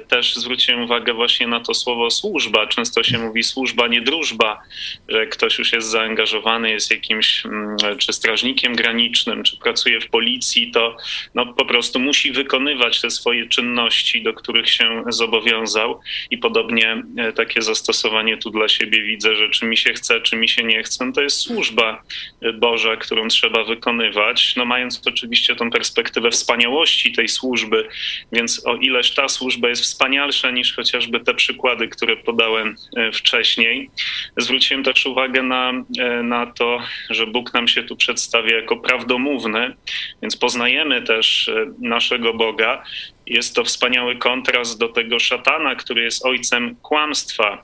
też 0.08 0.36
zwróciłem 0.36 0.82
uwagę 0.82 1.14
właśnie 1.14 1.48
na 1.48 1.60
to 1.60 1.74
słowo 1.74 2.10
służba. 2.10 2.68
Często 2.68 3.04
się 3.04 3.18
mówi 3.18 3.44
służba, 3.44 3.88
nie 3.88 4.02
drużba, 4.02 4.62
że 5.08 5.28
ktoś 5.28 5.60
już 5.60 5.74
jest 5.74 5.88
zaangażowany, 5.88 6.72
jest 6.72 6.92
jakimś 6.92 7.46
mm, 7.46 7.78
czy 7.98 8.14
strażnikiem 8.14 8.76
granicznym, 8.76 9.44
czy 9.44 9.58
pracuje 9.58 10.02
w 10.02 10.10
policji, 10.10 10.72
to 10.72 10.98
no, 11.36 11.54
po 11.54 11.66
prostu 11.66 12.00
musi 12.00 12.32
wykonywać 12.32 13.02
te 13.02 13.10
swoje 13.10 13.48
czynności, 13.48 14.24
do 14.24 14.34
których 14.34 14.70
się 14.70 15.04
zobowiązał. 15.08 16.00
I 16.32 16.38
podobnie 16.38 17.04
e, 17.18 17.34
takie 17.34 17.62
zastosowanie 17.62 18.38
tu 18.38 18.50
dla 18.50 18.68
siebie 18.68 19.04
widzę, 19.04 19.36
że 19.36 19.50
czy 19.50 19.66
mi 19.66 19.78
się 19.78 19.94
chce, 19.94 20.22
czy 20.22 20.36
mi 20.36 20.50
się 20.50 20.64
nie 20.64 20.84
chce, 20.84 21.06
no 21.06 21.12
to 21.12 21.22
jest 21.22 21.38
służba 21.38 22.04
e, 22.42 22.54
Boża, 22.54 22.98
którą 22.98 23.28
trzeba 23.28 23.64
wykonywać. 23.64 24.56
No 24.56 24.66
mając 24.66 25.02
oczywiście 25.08 25.56
tą 25.56 25.72
perspektywę 25.72 26.32
wspaniałości 26.32 27.12
tej 27.12 27.28
służby, 27.28 27.88
więc 28.32 28.66
o 28.66 28.76
ileż 28.76 29.14
ta 29.14 29.28
służba 29.28 29.59
jest 29.68 29.82
wspanialsza 29.82 30.52
niż 30.52 30.76
chociażby 30.76 31.20
te 31.20 31.34
przykłady, 31.34 31.88
które 31.88 32.18
podałem 32.18 32.76
e, 32.98 33.12
wcześniej. 33.12 33.90
Zwróciłem 34.38 34.84
też 34.84 35.06
uwagę 35.06 35.44
na, 35.44 35.72
e, 36.00 36.24
na 36.24 36.46
to, 36.46 36.80
że 37.10 37.28
Bóg 37.28 37.54
nam 37.54 37.68
się 37.68 37.84
tu 37.84 37.96
przedstawia 37.96 38.56
jako 38.56 38.78
prawdomówny, 38.78 39.76
więc 40.22 40.38
poznajemy 40.38 41.02
też 41.02 41.48
e, 41.48 41.66
naszego 41.80 42.34
Boga. 42.34 42.84
Jest 43.26 43.56
to 43.56 43.64
wspaniały 43.64 44.16
kontrast 44.16 44.80
do 44.80 44.88
tego 44.90 45.20
szatana, 45.20 45.76
który 45.76 46.04
jest 46.04 46.26
ojcem 46.26 46.76
kłamstwa. 46.76 47.64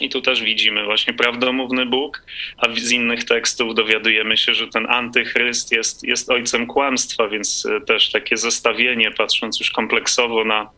I 0.00 0.08
tu 0.08 0.22
też 0.22 0.42
widzimy 0.42 0.84
właśnie 0.84 1.12
prawdomówny 1.12 1.86
Bóg, 1.86 2.26
a 2.56 2.74
z 2.80 2.90
innych 2.90 3.24
tekstów 3.24 3.74
dowiadujemy 3.74 4.36
się, 4.36 4.54
że 4.54 4.68
ten 4.68 4.86
antychryst 4.90 5.72
jest, 5.72 6.02
jest 6.04 6.30
ojcem 6.30 6.66
kłamstwa, 6.66 7.28
więc 7.28 7.66
e, 7.66 7.80
też 7.80 8.10
takie 8.10 8.36
zestawienie, 8.36 9.10
patrząc 9.10 9.60
już 9.60 9.70
kompleksowo 9.70 10.44
na, 10.44 10.70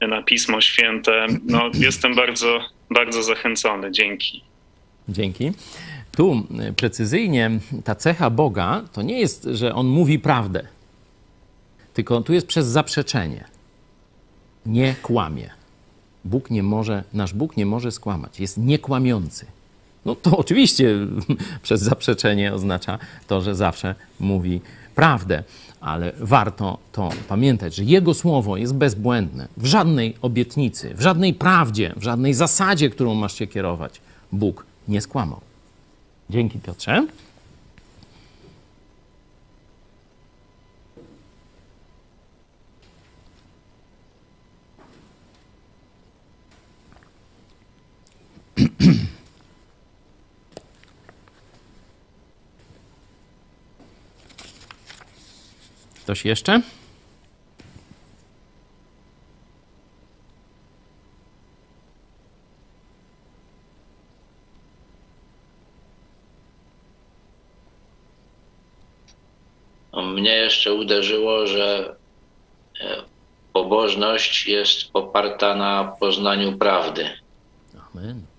na 0.00 0.22
Pismo 0.22 0.60
Święte, 0.60 1.26
no, 1.48 1.70
jestem 1.74 2.14
bardzo, 2.14 2.60
bardzo 2.90 3.22
zachęcony. 3.22 3.92
Dzięki. 3.92 4.42
Dzięki. 5.08 5.52
Tu 6.16 6.46
e, 6.60 6.72
precyzyjnie 6.72 7.50
ta 7.84 7.94
cecha 7.94 8.30
Boga 8.30 8.82
to 8.92 9.02
nie 9.02 9.20
jest, 9.20 9.44
że 9.44 9.74
on 9.74 9.86
mówi 9.86 10.18
prawdę, 10.18 10.66
tylko 11.94 12.20
tu 12.20 12.32
jest 12.32 12.46
przez 12.46 12.66
zaprzeczenie. 12.66 13.44
Nie 14.66 14.94
kłamie. 15.02 15.61
Bóg 16.24 16.50
nie 16.50 16.62
może, 16.62 17.04
nasz 17.14 17.34
Bóg 17.34 17.56
nie 17.56 17.66
może 17.66 17.92
skłamać, 17.92 18.40
jest 18.40 18.58
niekłamiący. 18.58 19.46
No 20.04 20.14
to 20.14 20.36
oczywiście 20.36 20.96
przez 21.62 21.80
zaprzeczenie 21.80 22.54
oznacza 22.54 22.98
to, 23.26 23.40
że 23.40 23.54
zawsze 23.54 23.94
mówi 24.20 24.60
prawdę, 24.94 25.44
ale 25.80 26.12
warto 26.20 26.78
to 26.92 27.10
pamiętać, 27.28 27.74
że 27.74 27.84
Jego 27.84 28.14
słowo 28.14 28.56
jest 28.56 28.74
bezbłędne. 28.74 29.48
W 29.56 29.66
żadnej 29.66 30.16
obietnicy, 30.22 30.94
w 30.94 31.00
żadnej 31.00 31.34
prawdzie, 31.34 31.94
w 31.96 32.02
żadnej 32.02 32.34
zasadzie, 32.34 32.90
którą 32.90 33.14
masz 33.14 33.34
się 33.34 33.46
kierować, 33.46 34.00
Bóg 34.32 34.66
nie 34.88 35.00
skłamał. 35.00 35.40
Dzięki 36.30 36.58
Piotrze. 36.58 37.06
Ktoś 56.12 56.24
jeszcze? 56.24 56.60
No, 69.92 70.02
mnie 70.02 70.30
jeszcze 70.30 70.74
uderzyło, 70.74 71.46
że 71.46 71.96
e, 72.80 73.02
pobożność 73.52 74.46
jest 74.46 74.90
oparta 74.92 75.56
na 75.56 75.96
poznaniu 76.00 76.58
prawdy. 76.58 77.10
Amen. 77.94 78.31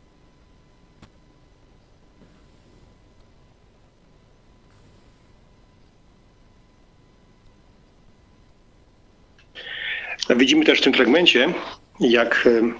Widzimy 10.30 10.66
też 10.66 10.80
w 10.80 10.84
tym 10.84 10.94
fragmencie, 10.94 11.54
jak 12.00 12.48
e, 12.48 12.74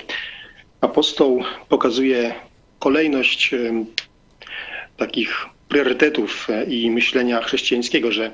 apostoł 0.82 1.44
pokazuje 1.70 2.34
kolejność 2.80 3.54
e, 3.54 3.58
takich 4.98 5.46
priorytetów 5.70 6.48
e, 6.50 6.64
i 6.64 6.92
myślenia 6.92 7.42
chrześcijańskiego, 7.42 8.12
że 8.12 8.32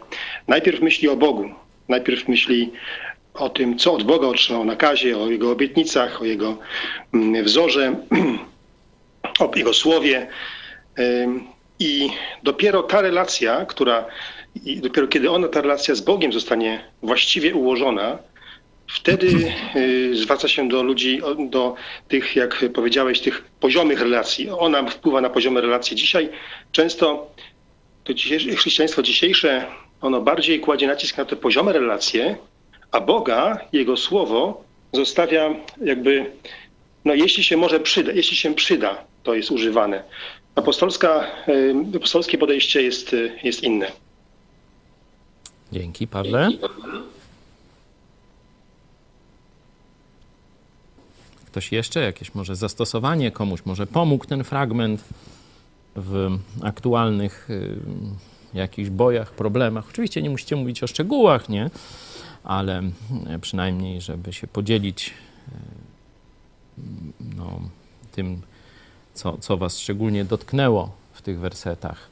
najpierw 0.48 0.81
myśli 0.81 1.10
o 1.10 1.15
Bogu, 1.15 1.49
najpierw 1.88 2.27
myśli 2.27 2.72
o 3.34 3.49
tym, 3.49 3.77
co 3.77 3.94
od 3.94 4.03
Boga 4.03 4.27
otrzymał 4.27 4.65
nakazie, 4.65 5.18
o 5.18 5.30
Jego 5.30 5.52
obietnicach, 5.52 6.22
o 6.22 6.26
Jego 6.26 6.57
mm, 7.14 7.44
wzorze, 7.44 7.95
o 9.40 9.52
Jego 9.56 9.73
słowie. 9.73 10.27
I 11.80 12.10
dopiero 12.44 12.84
ta 12.84 13.02
relacja, 13.02 13.65
która, 13.65 14.06
dopiero 14.81 15.07
kiedy 15.07 15.31
ona, 15.31 15.48
ta 15.48 15.61
relacja 15.61 15.95
z 15.95 16.02
Bogiem 16.02 16.34
zostanie 16.34 16.80
właściwie 17.03 17.56
ułożona, 17.56 18.18
wtedy 18.90 19.53
y, 19.76 20.16
zwraca 20.16 20.48
się 20.48 20.68
do 20.68 20.84
ludzi, 20.84 21.22
do 21.49 21.76
tych, 22.07 22.36
jak 22.36 22.66
powiedziałeś, 22.74 23.20
tych 23.20 23.44
poziomych 23.60 24.02
relacji. 24.02 24.49
Ona 24.49 24.84
wpływa 24.84 25.22
na 25.22 25.30
poziome 25.30 25.61
relacji. 25.61 25.98
Dzisiaj 25.98 26.30
często 26.72 27.32
to 28.03 28.14
dzisiejsze, 28.14 28.56
chrześcijaństwo 28.56 29.02
dzisiejsze, 29.02 29.66
ono 30.02 30.22
bardziej 30.22 30.60
kładzie 30.60 30.88
nacisk 30.88 31.18
na 31.18 31.26
te 31.26 31.36
poziome 31.36 31.74
relacje, 31.74 32.36
a 32.91 33.02
Boga, 33.02 33.57
Jego 33.74 33.98
Słowo 33.98 34.64
zostawia 34.94 35.56
jakby, 35.82 36.32
no 37.06 37.14
jeśli 37.14 37.44
się 37.44 37.57
może 37.57 37.80
przyda, 37.80 38.11
jeśli 38.11 38.38
się 38.38 38.56
przyda, 38.56 39.03
to 39.24 39.34
jest 39.34 39.52
używane. 39.52 40.03
Apostolska, 40.56 41.28
y, 41.48 41.76
apostolskie 41.95 42.38
podejście 42.38 42.82
jest, 42.82 43.14
y, 43.14 43.40
jest 43.44 43.64
inne. 43.64 43.91
Dzięki, 45.72 46.07
Pawle. 46.07 46.49
Ktoś 51.52 51.72
jeszcze? 51.72 52.00
Jakieś 52.02 52.36
może 52.36 52.56
zastosowanie 52.56 53.32
komuś, 53.32 53.66
może 53.66 53.88
pomógł 53.88 54.26
ten 54.26 54.44
fragment 54.44 55.04
w 55.96 56.38
aktualnych 56.62 57.50
y, 57.50 57.78
jakichś 58.54 58.90
bojach, 58.90 59.32
problemach. 59.32 59.90
Oczywiście 59.90 60.22
nie 60.22 60.30
musicie 60.30 60.56
mówić 60.56 60.84
o 60.84 60.88
szczegółach, 60.88 61.50
nie? 61.50 61.70
Ale 62.44 62.84
y, 63.36 63.40
przynajmniej, 63.42 64.02
żeby 64.02 64.34
się 64.34 64.48
podzielić 64.48 65.14
y, 65.48 66.82
no, 67.38 67.60
tym, 68.12 68.42
co, 69.14 69.38
co 69.38 69.58
was 69.58 69.80
szczególnie 69.80 70.26
dotknęło 70.26 70.92
w 71.14 71.22
tych 71.22 71.40
wersetach. 71.40 72.09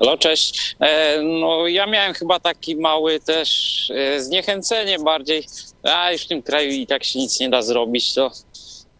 Halo, 0.00 0.18
cześć. 0.18 0.76
E, 0.80 1.22
no 1.22 1.66
ja 1.66 1.86
miałem 1.86 2.14
chyba 2.14 2.40
taki 2.40 2.76
mały 2.76 3.20
też 3.20 3.90
e, 3.90 4.22
zniechęcenie 4.22 4.98
bardziej, 4.98 5.46
a 5.82 6.12
już 6.12 6.22
w 6.22 6.28
tym 6.28 6.42
kraju 6.42 6.70
i 6.70 6.86
tak 6.86 7.04
się 7.04 7.18
nic 7.18 7.40
nie 7.40 7.50
da 7.50 7.62
zrobić, 7.62 8.14
to 8.14 8.30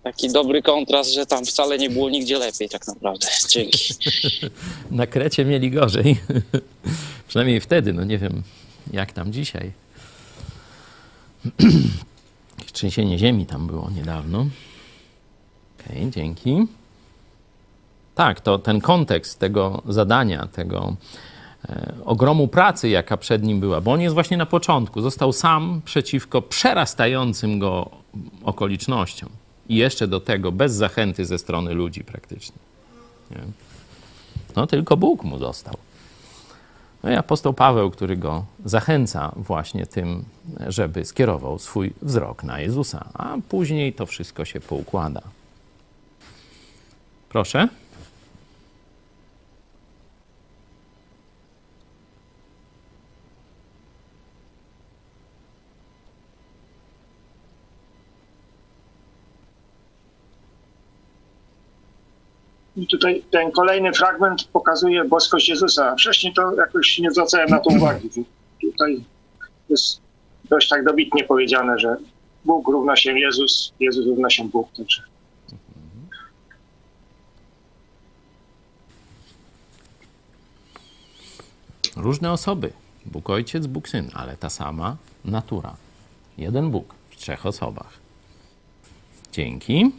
taki 0.02 0.32
dobry 0.32 0.62
kontrast, 0.62 1.10
że 1.14 1.26
tam 1.26 1.44
wcale 1.44 1.78
nie 1.78 1.90
było 1.90 2.10
nigdzie 2.10 2.38
lepiej 2.38 2.68
tak 2.68 2.86
naprawdę. 2.86 3.26
Dzięki. 3.48 3.94
Na 4.90 5.06
Krecie 5.06 5.44
mieli 5.44 5.70
gorzej. 5.70 6.16
Przynajmniej 7.28 7.60
wtedy, 7.60 7.92
no 7.92 8.04
nie 8.04 8.18
wiem, 8.18 8.42
jak 8.92 9.12
tam 9.12 9.32
dzisiaj. 9.32 9.72
Trzęsienie 12.72 13.18
ziemi 13.18 13.46
tam 13.46 13.66
było 13.66 13.90
niedawno. 13.90 14.46
Okej, 15.80 16.10
dzięki. 16.10 16.66
Tak, 18.20 18.40
to 18.40 18.58
ten 18.58 18.80
kontekst 18.80 19.38
tego 19.38 19.82
zadania, 19.88 20.46
tego 20.46 20.96
e, 21.68 21.94
ogromu 22.04 22.48
pracy, 22.48 22.88
jaka 22.88 23.16
przed 23.16 23.42
nim 23.42 23.60
była, 23.60 23.80
bo 23.80 23.92
on 23.92 24.00
jest 24.00 24.14
właśnie 24.14 24.36
na 24.36 24.46
początku. 24.46 25.00
Został 25.00 25.32
sam 25.32 25.80
przeciwko 25.84 26.42
przerastającym 26.42 27.58
go 27.58 27.90
okolicznościom. 28.44 29.28
I 29.68 29.76
jeszcze 29.76 30.08
do 30.08 30.20
tego 30.20 30.52
bez 30.52 30.72
zachęty 30.72 31.24
ze 31.24 31.38
strony 31.38 31.74
ludzi 31.74 32.04
praktycznie. 32.04 32.56
Nie? 33.30 33.38
No 34.56 34.66
tylko 34.66 34.96
Bóg 34.96 35.24
mu 35.24 35.38
został. 35.38 35.76
No 37.02 37.10
i 37.10 37.14
apostoł 37.14 37.52
Paweł, 37.52 37.90
który 37.90 38.16
go 38.16 38.44
zachęca 38.64 39.32
właśnie 39.36 39.86
tym, 39.86 40.24
żeby 40.66 41.04
skierował 41.04 41.58
swój 41.58 41.92
wzrok 42.02 42.44
na 42.44 42.60
Jezusa, 42.60 43.08
a 43.14 43.36
później 43.48 43.92
to 43.92 44.06
wszystko 44.06 44.44
się 44.44 44.60
poukłada. 44.60 45.22
Proszę. 47.28 47.68
I 62.80 62.86
tutaj 62.86 63.22
ten 63.30 63.50
kolejny 63.52 63.92
fragment 63.92 64.44
pokazuje 64.44 65.04
boskość 65.04 65.48
Jezusa. 65.48 65.94
Wcześniej 65.94 66.32
to 66.34 66.54
jakoś 66.54 66.98
nie 66.98 67.10
zwracałem 67.10 67.48
na 67.48 67.58
to 67.58 67.70
uwagi. 67.76 68.10
Tutaj 68.60 69.04
jest 69.68 70.00
dość 70.44 70.68
tak 70.68 70.84
dobitnie 70.84 71.24
powiedziane, 71.24 71.78
że 71.78 71.96
Bóg 72.44 72.68
równa 72.68 72.96
się 72.96 73.18
Jezus, 73.18 73.72
Jezus 73.80 74.06
równa 74.06 74.30
się 74.30 74.44
Bóg. 74.44 74.68
Także 74.76 75.02
Różne 81.96 82.32
osoby. 82.32 82.72
Bóg 83.06 83.30
Ojciec, 83.30 83.66
Bóg 83.66 83.88
Syn, 83.88 84.10
ale 84.14 84.36
ta 84.36 84.50
sama 84.50 84.96
natura. 85.24 85.76
Jeden 86.38 86.70
Bóg 86.70 86.94
w 87.10 87.16
trzech 87.16 87.46
osobach. 87.46 87.92
Dzięki. 89.32 89.92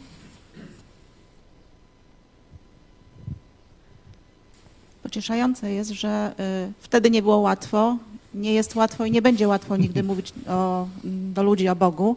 Pocieszające 5.02 5.72
jest, 5.72 5.90
że 5.90 6.32
y, 6.68 6.72
wtedy 6.80 7.10
nie 7.10 7.22
było 7.22 7.36
łatwo, 7.36 7.96
nie 8.34 8.54
jest 8.54 8.74
łatwo 8.74 9.04
i 9.04 9.10
nie 9.10 9.22
będzie 9.22 9.48
łatwo 9.48 9.76
nigdy 9.76 10.02
mówić 10.10 10.32
o, 10.48 10.86
do 11.04 11.42
ludzi 11.42 11.68
o 11.68 11.76
Bogu, 11.76 12.16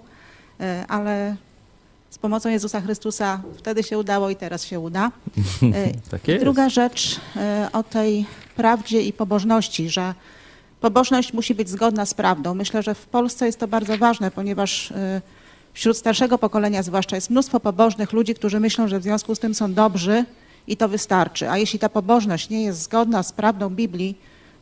y, 0.62 0.64
ale 0.88 1.36
z 2.10 2.18
pomocą 2.18 2.50
Jezusa 2.50 2.82
Chrystusa 2.82 3.42
wtedy 3.58 3.84
się 3.84 3.98
udało 3.98 4.30
i 4.30 4.36
teraz 4.36 4.66
się 4.66 4.80
uda. 4.80 5.12
Y, 5.64 5.94
Tak 6.12 6.22
druga 6.40 6.70
rzecz 6.70 7.20
o 7.74 7.84
tej 7.84 8.26
prawdzie 8.56 9.02
i 9.02 9.14
pobożności, 9.14 9.90
że 9.90 10.14
pobożność 10.82 11.34
musi 11.34 11.56
być 11.56 11.70
zgodna 11.70 12.06
z 12.06 12.14
prawdą. 12.14 12.54
Myślę, 12.54 12.84
że 12.84 12.96
w 12.96 13.06
Polsce 13.06 13.46
jest 13.46 13.60
to 13.60 13.68
bardzo 13.68 13.98
ważne, 13.98 14.32
ponieważ 14.32 14.94
wśród 15.74 15.98
starszego 15.98 16.38
pokolenia 16.38 16.84
zwłaszcza 16.84 17.16
jest 17.16 17.30
mnóstwo 17.30 17.60
pobożnych 17.60 18.14
ludzi, 18.14 18.36
którzy 18.36 18.60
myślą, 18.60 18.88
że 18.88 19.00
w 19.00 19.04
związku 19.04 19.36
z 19.36 19.40
tym 19.40 19.56
są 19.56 19.74
dobrzy 19.74 20.26
i 20.68 20.78
to 20.78 20.90
wystarczy. 20.90 21.50
A 21.50 21.58
jeśli 21.58 21.80
ta 21.80 21.90
pobożność 21.90 22.50
nie 22.50 22.64
jest 22.64 22.82
zgodna 22.82 23.24
z 23.24 23.32
prawdą 23.32 23.70
Biblii, 23.70 24.18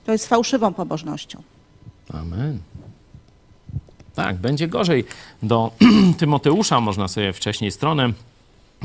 to 0.06 0.12
jest 0.12 0.28
fałszywą 0.28 0.74
pobożnością. 0.74 1.42
Amen. 2.14 2.60
Tak, 4.16 4.36
będzie 4.36 4.68
gorzej. 4.68 5.06
Do 5.44 5.72
Tymoteusza 6.18 6.82
można 6.82 7.08
sobie 7.08 7.34
wcześniej 7.34 7.72
stronę 7.72 8.14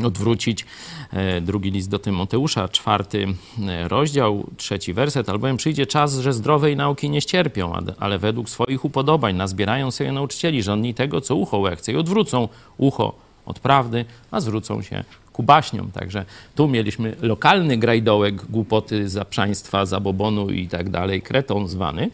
odwrócić. 0.04 0.66
E, 1.12 1.40
Drugi 1.40 1.70
list 1.70 1.90
do 1.90 1.98
Tymoteusza, 1.98 2.68
czwarty 2.68 3.26
e, 3.68 3.88
rozdział, 3.88 4.46
trzeci 4.56 4.92
werset. 4.92 5.28
Albowiem 5.28 5.56
przyjdzie 5.56 5.86
czas, 5.86 6.14
że 6.14 6.32
zdrowej 6.32 6.76
nauki 6.76 7.10
nie 7.10 7.20
ścierpią, 7.20 7.72
ale 7.98 8.18
według 8.18 8.50
swoich 8.50 8.84
upodobań 8.84 9.36
nazbierają 9.36 9.90
sobie 9.90 10.12
nauczycieli, 10.12 10.62
żądni 10.62 10.94
tego, 10.94 11.20
co 11.20 11.36
ucho 11.36 11.58
łechce 11.58 11.92
i 11.92 11.96
odwrócą 11.96 12.48
ucho 12.78 13.27
od 13.48 13.58
prawdy, 13.60 14.04
a 14.30 14.40
zwrócą 14.40 14.82
się 14.82 15.04
ku 15.32 15.42
baśniom. 15.42 15.90
Także 15.90 16.24
tu 16.54 16.68
mieliśmy 16.68 17.16
lokalny 17.22 17.76
grajdołek 17.76 18.34
głupoty 18.50 19.08
zaprzaństwa, 19.08 19.86
zabobonu 19.86 20.50
i 20.50 20.68
tak 20.68 20.90
dalej, 20.90 21.22
kreton 21.22 21.68
zwany. 21.68 22.10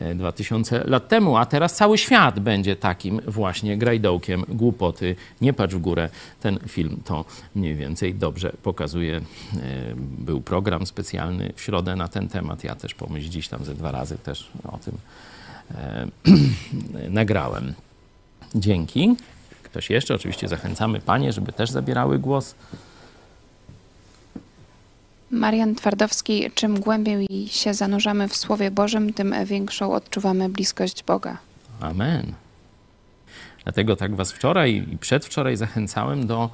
e, 0.00 0.14
2000 0.14 0.84
lat 0.84 1.08
temu, 1.08 1.36
a 1.36 1.46
teraz 1.46 1.74
cały 1.76 1.98
świat 1.98 2.40
będzie 2.40 2.76
takim 2.76 3.20
właśnie 3.26 3.78
grajdołkiem 3.78 4.44
głupoty. 4.48 5.16
Nie 5.40 5.52
patrz 5.52 5.74
w 5.74 5.78
górę. 5.78 6.08
Ten 6.40 6.58
film 6.68 7.00
to 7.04 7.24
mniej 7.54 7.74
więcej 7.74 8.14
dobrze 8.14 8.52
pokazuje. 8.62 9.16
E, 9.16 9.22
Był 10.18 10.40
program 10.40 10.86
specjalny 10.86 11.52
w 11.56 11.60
środę 11.60 11.96
na 11.96 12.08
ten 12.08 12.28
temat. 12.28 12.64
Ja 12.64 12.74
też 12.74 12.94
pomyśl 12.94 13.28
dziś 13.28 13.48
tam 13.48 13.64
ze 13.64 13.74
dwa 13.74 13.90
razy 13.90 14.18
też 14.18 14.50
o 14.64 14.78
tym 14.78 14.94
e, 15.74 16.06
nagrałem. 17.20 17.74
Dzięki. 18.54 19.16
Ktoś 19.70 19.90
jeszcze? 19.90 20.14
Oczywiście 20.14 20.48
zachęcamy 20.48 21.00
panie, 21.00 21.32
żeby 21.32 21.52
też 21.52 21.70
zabierały 21.70 22.18
głos. 22.18 22.54
Marian 25.30 25.74
Twardowski, 25.74 26.50
czym 26.54 26.80
głębiej 26.80 27.26
się 27.48 27.74
zanurzamy 27.74 28.28
w 28.28 28.36
Słowie 28.36 28.70
Bożym, 28.70 29.12
tym 29.12 29.34
większą 29.44 29.92
odczuwamy 29.92 30.48
bliskość 30.48 31.04
Boga. 31.04 31.38
Amen. 31.80 32.32
Dlatego 33.64 33.96
tak 33.96 34.16
was 34.16 34.32
wczoraj 34.32 34.86
i 34.92 34.98
przedwczoraj 34.98 35.56
zachęcałem 35.56 36.26
do 36.26 36.50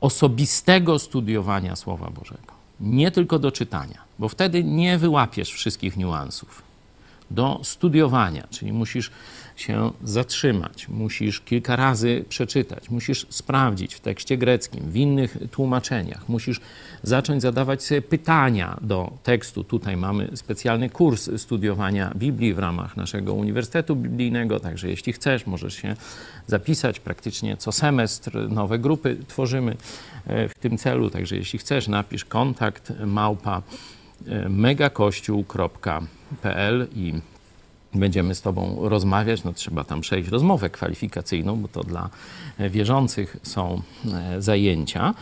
osobistego 0.00 0.98
studiowania 0.98 1.76
Słowa 1.76 2.10
Bożego. 2.10 2.52
Nie 2.80 3.10
tylko 3.10 3.38
do 3.38 3.52
czytania, 3.52 3.98
bo 4.18 4.28
wtedy 4.28 4.64
nie 4.64 4.98
wyłapiesz 4.98 5.52
wszystkich 5.52 5.96
niuansów. 5.96 6.62
Do 7.30 7.60
studiowania, 7.62 8.46
czyli 8.50 8.72
musisz 8.72 9.10
się 9.60 9.90
zatrzymać, 10.04 10.88
musisz 10.88 11.40
kilka 11.40 11.76
razy 11.76 12.24
przeczytać, 12.28 12.90
musisz 12.90 13.26
sprawdzić 13.28 13.94
w 13.94 14.00
tekście 14.00 14.36
greckim, 14.36 14.90
w 14.90 14.96
innych 14.96 15.36
tłumaczeniach, 15.50 16.28
musisz 16.28 16.60
zacząć 17.02 17.42
zadawać 17.42 17.82
sobie 17.82 18.02
pytania 18.02 18.76
do 18.80 19.12
tekstu. 19.22 19.64
Tutaj 19.64 19.96
mamy 19.96 20.30
specjalny 20.34 20.90
kurs 20.90 21.30
studiowania 21.36 22.12
Biblii 22.16 22.54
w 22.54 22.58
ramach 22.58 22.96
naszego 22.96 23.34
Uniwersytetu 23.34 23.96
Biblijnego, 23.96 24.60
także 24.60 24.88
jeśli 24.88 25.12
chcesz, 25.12 25.46
możesz 25.46 25.74
się 25.74 25.96
zapisać 26.46 27.00
praktycznie 27.00 27.56
co 27.56 27.72
semestr. 27.72 28.50
Nowe 28.50 28.78
grupy 28.78 29.16
tworzymy 29.28 29.76
e, 30.26 30.48
w 30.48 30.54
tym 30.54 30.78
celu, 30.78 31.10
także 31.10 31.36
jeśli 31.36 31.58
chcesz, 31.58 31.88
napisz 31.88 32.24
kontakt 32.24 32.92
małpa 33.06 33.62
e, 34.26 34.48
megakościół.pl 34.48 36.86
i 36.96 37.14
będziemy 37.94 38.34
z 38.34 38.42
Tobą 38.42 38.88
rozmawiać. 38.88 39.44
No, 39.44 39.52
trzeba 39.52 39.84
tam 39.84 40.00
przejść 40.00 40.28
rozmowę 40.30 40.70
kwalifikacyjną, 40.70 41.56
bo 41.56 41.68
to 41.68 41.84
dla 41.84 42.10
wierzących 42.70 43.36
są 43.42 43.82
e, 44.14 44.42
zajęcia. 44.42 45.14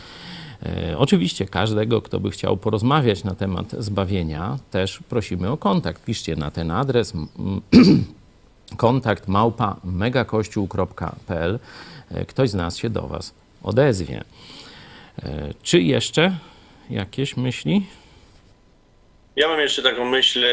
E, 0.66 0.98
Oczywiście 0.98 1.46
każdego, 1.46 2.02
kto 2.02 2.20
by 2.20 2.30
chciał 2.30 2.56
porozmawiać 2.56 3.24
na 3.24 3.34
temat 3.34 3.72
zbawienia, 3.78 4.58
też 4.70 4.98
prosimy 5.08 5.50
o 5.50 5.56
kontakt. 5.56 6.04
Piszcie 6.04 6.36
na 6.36 6.50
ten 6.50 6.70
adres 6.70 7.12
kontakt 8.76 9.28
małpa 9.28 9.76
megakościół.pl. 9.84 11.58
E, 12.10 12.24
Ktoś 12.24 12.50
z 12.50 12.54
nas 12.54 12.76
się 12.76 12.90
do 12.90 13.02
Was 13.08 13.34
odezwie. 13.62 14.24
E, 15.22 15.54
Czy 15.62 15.80
jeszcze 15.82 16.36
jakieś 16.90 17.36
myśli? 17.36 17.86
Ja 19.36 19.48
mam 19.48 19.60
jeszcze 19.60 19.82
taką 19.82 20.04
myśl, 20.10 20.44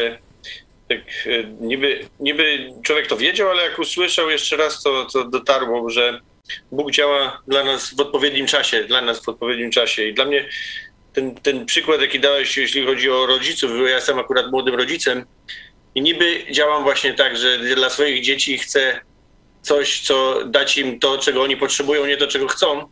tak 0.98 1.26
e, 1.26 1.44
niby, 1.60 2.08
niby 2.20 2.70
człowiek 2.82 3.06
to 3.06 3.16
wiedział, 3.16 3.50
ale 3.50 3.62
jak 3.62 3.78
usłyszał 3.78 4.30
jeszcze 4.30 4.56
raz, 4.56 4.82
to, 4.82 5.06
to 5.12 5.24
dotarło, 5.24 5.90
że 5.90 6.20
Bóg 6.72 6.90
działa 6.90 7.42
dla 7.48 7.64
nas 7.64 7.94
w 7.94 8.00
odpowiednim 8.00 8.46
czasie, 8.46 8.84
dla 8.84 9.00
nas 9.00 9.24
w 9.24 9.28
odpowiednim 9.28 9.70
czasie. 9.70 10.04
I 10.04 10.14
dla 10.14 10.24
mnie 10.24 10.48
ten, 11.12 11.34
ten 11.34 11.66
przykład, 11.66 12.00
jaki 12.00 12.20
dałeś, 12.20 12.56
jeśli 12.56 12.86
chodzi 12.86 13.10
o 13.10 13.26
rodziców, 13.26 13.70
bo 13.70 13.86
ja 13.86 13.94
jestem 13.94 14.18
akurat 14.18 14.50
młodym 14.50 14.74
rodzicem 14.74 15.24
i 15.94 16.02
niby 16.02 16.44
działam 16.50 16.82
właśnie 16.82 17.14
tak, 17.14 17.36
że 17.36 17.58
dla 17.58 17.90
swoich 17.90 18.24
dzieci 18.24 18.58
chcę 18.58 19.00
coś, 19.62 20.00
co 20.00 20.44
dać 20.46 20.78
im 20.78 21.00
to, 21.00 21.18
czego 21.18 21.42
oni 21.42 21.56
potrzebują, 21.56 22.06
nie 22.06 22.16
to, 22.16 22.26
czego 22.26 22.48
chcą, 22.48 22.88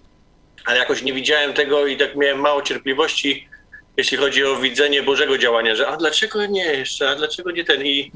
ale 0.64 0.78
jakoś 0.78 1.02
nie 1.02 1.12
widziałem 1.12 1.52
tego 1.52 1.86
i 1.86 1.96
tak 1.96 2.16
miałem 2.16 2.40
mało 2.40 2.62
cierpliwości, 2.62 3.48
jeśli 3.96 4.16
chodzi 4.16 4.44
o 4.44 4.56
widzenie 4.56 5.02
Bożego 5.02 5.38
działania, 5.38 5.74
że 5.74 5.88
a 5.88 5.96
dlaczego 5.96 6.46
nie 6.46 6.64
jeszcze, 6.64 7.10
a 7.10 7.14
dlaczego 7.14 7.50
nie 7.50 7.64
ten? 7.64 7.86
I 7.86 8.12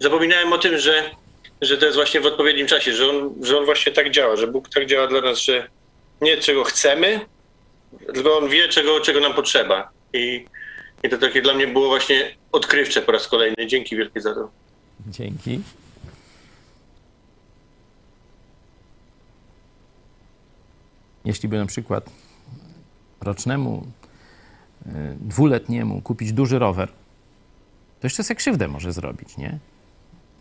zapominałem 0.00 0.52
o 0.52 0.58
tym, 0.58 0.78
że, 0.78 1.10
że 1.60 1.78
to 1.78 1.84
jest 1.84 1.96
właśnie 1.96 2.20
w 2.20 2.26
odpowiednim 2.26 2.66
czasie, 2.66 2.94
że 2.94 3.10
on, 3.10 3.34
że 3.42 3.58
on 3.58 3.64
właśnie 3.64 3.92
tak 3.92 4.10
działa, 4.10 4.36
że 4.36 4.46
Bóg 4.46 4.68
tak 4.68 4.86
działa 4.86 5.06
dla 5.06 5.20
nas, 5.20 5.38
że 5.38 5.68
nie 6.20 6.36
czego 6.36 6.64
chcemy, 6.64 7.20
tylko 8.14 8.38
On 8.38 8.48
wie, 8.48 8.68
czego, 8.68 9.00
czego 9.00 9.20
nam 9.20 9.34
potrzeba. 9.34 9.90
I, 10.12 10.44
I 11.02 11.08
to 11.08 11.18
takie 11.18 11.42
dla 11.42 11.54
mnie 11.54 11.66
było 11.66 11.88
właśnie 11.88 12.34
odkrywcze 12.52 13.02
po 13.02 13.12
raz 13.12 13.28
kolejny. 13.28 13.66
Dzięki 13.66 13.96
wielkie 13.96 14.20
za 14.20 14.34
to. 14.34 14.50
Dzięki. 15.06 15.60
Jeśli 21.24 21.48
by 21.48 21.58
na 21.58 21.66
przykład 21.66 22.10
rocznemu, 23.20 23.86
dwuletniemu 25.20 26.00
kupić 26.00 26.32
duży 26.32 26.58
rower, 26.58 26.88
to 28.00 28.06
jeszcze 28.06 28.22
se 28.22 28.34
krzywdę 28.34 28.68
może 28.68 28.92
zrobić, 28.92 29.36
nie? 29.36 29.58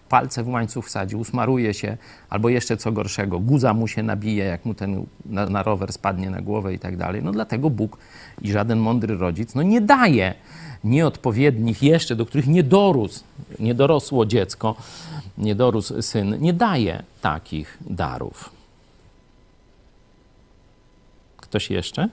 Palce 0.10 0.44
w 0.44 0.48
łańcuch 0.48 0.86
wsadzi, 0.86 1.16
usmaruje 1.16 1.74
się, 1.74 1.98
albo 2.30 2.50
jeszcze 2.50 2.78
co 2.78 2.92
gorszego, 2.92 3.40
guza 3.40 3.74
mu 3.74 3.88
się 3.88 4.04
nabije, 4.04 4.46
jak 4.46 4.66
mu 4.66 4.74
ten 4.74 5.06
na, 5.26 5.46
na 5.46 5.64
rower 5.64 5.94
spadnie 5.94 6.30
na 6.30 6.42
głowę 6.42 6.74
i 6.74 6.80
tak 6.80 6.98
dalej. 6.98 7.24
No 7.24 7.32
dlatego 7.32 7.70
Bóg 7.70 7.98
i 8.42 8.52
żaden 8.52 8.80
mądry 8.80 9.18
rodzic 9.18 9.56
no 9.56 9.64
nie 9.64 9.82
daje 9.82 10.34
nieodpowiednich 10.84 11.84
jeszcze, 11.84 12.16
do 12.16 12.26
których 12.26 12.48
nie 12.48 12.64
dorósł, 12.64 13.24
nie 13.60 13.76
dorosło 13.76 14.26
dziecko, 14.26 14.76
nie 15.38 15.56
dorósł 15.56 16.02
syn, 16.02 16.38
nie 16.40 16.54
daje 16.54 17.04
takich 17.22 17.78
darów. 17.82 18.50
Ktoś 21.38 21.70
jeszcze? 21.70 22.10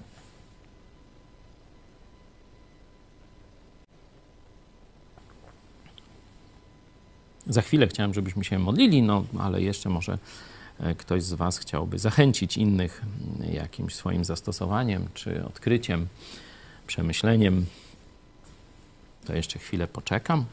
Za 7.46 7.62
chwilę 7.62 7.86
chciałem, 7.86 8.14
żebyśmy 8.14 8.44
się 8.44 8.58
modlili, 8.58 9.02
no 9.02 9.24
ale 9.38 9.62
jeszcze 9.62 9.90
może 9.90 10.18
e, 10.80 10.94
ktoś 10.94 11.22
z 11.22 11.32
Was 11.32 11.58
chciałby 11.58 11.98
zachęcić 11.98 12.56
innych 12.56 13.02
m, 13.40 13.52
jakimś 13.52 13.94
swoim 13.94 14.24
zastosowaniem, 14.24 15.08
czy 15.14 15.44
odkryciem, 15.44 16.06
przemyśleniem. 16.86 17.66
To 19.24 19.34
jeszcze 19.34 19.58
chwilę 19.58 19.86
poczekam. 19.86 20.44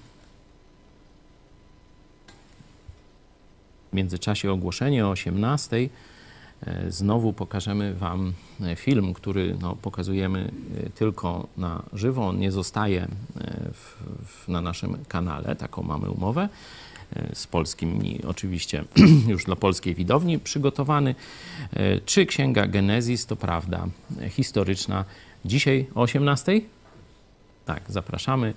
W 3.92 3.96
międzyczasie 3.96 4.52
ogłoszenie 4.52 5.06
o 5.06 5.10
18. 5.10 5.90
E, 6.66 6.92
Znowu 6.92 7.34
pokażemy 7.34 7.94
Wam 7.94 8.34
e, 8.62 8.76
film, 8.76 9.14
który 9.14 9.58
no, 9.62 9.76
pokazujemy 9.76 10.52
e, 10.78 10.90
tylko 10.90 11.48
na 11.58 11.84
żywo. 11.94 12.28
On 12.28 12.40
nie 12.40 12.52
zostaje 12.52 13.08
w, 13.74 14.04
w, 14.26 14.48
na 14.48 14.62
naszym 14.62 14.98
kanale, 15.08 15.56
taką 15.56 15.84
mamy 15.84 16.10
umowę 16.10 16.50
z 17.34 17.48
polskimi, 17.48 18.20
oczywiście 18.28 18.84
już 19.28 19.44
dla 19.44 19.56
polskiej 19.56 19.96
widowni 19.96 20.40
przygotowany. 20.40 21.16
Czy 22.06 22.26
księga 22.26 22.68
Genezis 22.68 23.26
to 23.26 23.36
prawda 23.36 23.88
historyczna? 24.30 25.06
Dzisiaj 25.46 25.86
o 25.96 26.02
18? 26.02 26.62
Tak, 27.66 27.82
zapraszamy. 27.88 28.54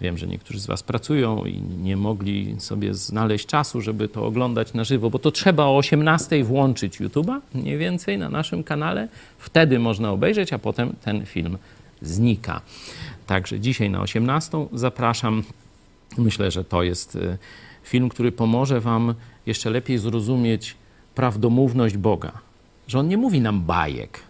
Wiem, 0.00 0.18
że 0.18 0.26
niektórzy 0.26 0.60
z 0.60 0.66
Was 0.66 0.82
pracują 0.82 1.44
i 1.44 1.60
nie 1.60 1.96
mogli 1.96 2.56
sobie 2.58 2.94
znaleźć 2.94 3.46
czasu, 3.46 3.80
żeby 3.80 4.08
to 4.08 4.26
oglądać 4.26 4.74
na 4.74 4.84
żywo, 4.84 5.10
bo 5.10 5.18
to 5.18 5.30
trzeba 5.30 5.64
o 5.64 5.76
18 5.76 6.44
włączyć 6.44 7.00
YouTube'a, 7.00 7.40
mniej 7.54 7.78
więcej 7.78 8.18
na 8.18 8.28
naszym 8.28 8.64
kanale. 8.64 9.08
Wtedy 9.38 9.78
można 9.78 10.10
obejrzeć, 10.10 10.52
a 10.52 10.58
potem 10.58 10.92
ten 11.02 11.26
film 11.26 11.58
znika. 12.02 12.60
Także 13.26 13.60
dzisiaj 13.60 13.90
na 13.90 14.00
18 14.00 14.66
zapraszam. 14.72 15.42
Myślę, 16.18 16.50
że 16.50 16.64
to 16.64 16.82
jest 16.82 17.16
y, 17.16 17.38
film, 17.82 18.08
który 18.08 18.32
pomoże 18.32 18.80
Wam 18.80 19.14
jeszcze 19.46 19.70
lepiej 19.70 19.98
zrozumieć 19.98 20.76
prawdomówność 21.14 21.96
Boga. 21.96 22.32
Że 22.88 22.98
On 22.98 23.08
nie 23.08 23.16
mówi 23.16 23.40
nam 23.40 23.62
bajek, 23.62 24.20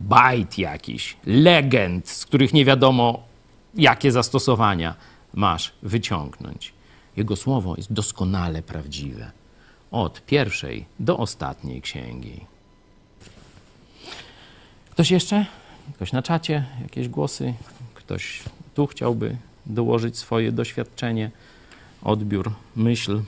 bajt 0.00 0.58
jakiś, 0.58 1.16
legend, 1.26 2.08
z 2.08 2.26
których 2.26 2.52
nie 2.52 2.64
wiadomo, 2.64 3.28
jakie 3.74 4.12
zastosowania 4.12 4.94
masz 5.34 5.72
wyciągnąć. 5.82 6.72
Jego 7.16 7.36
słowo 7.36 7.74
jest 7.76 7.92
doskonale 7.92 8.62
prawdziwe. 8.62 9.30
Od 9.90 10.26
pierwszej 10.26 10.84
do 11.00 11.18
ostatniej 11.18 11.82
księgi. 11.82 12.40
Ktoś 14.90 15.10
jeszcze? 15.10 15.46
Ktoś 15.94 16.12
na 16.12 16.22
czacie? 16.22 16.64
Jakieś 16.82 17.08
głosy? 17.08 17.54
Ktoś 17.94 18.42
tu 18.74 18.86
chciałby 18.86 19.36
dołożyć 19.66 20.18
swoje 20.18 20.52
doświadczenie, 20.52 21.30
odbiór, 22.02 22.52
myśl? 22.76 23.20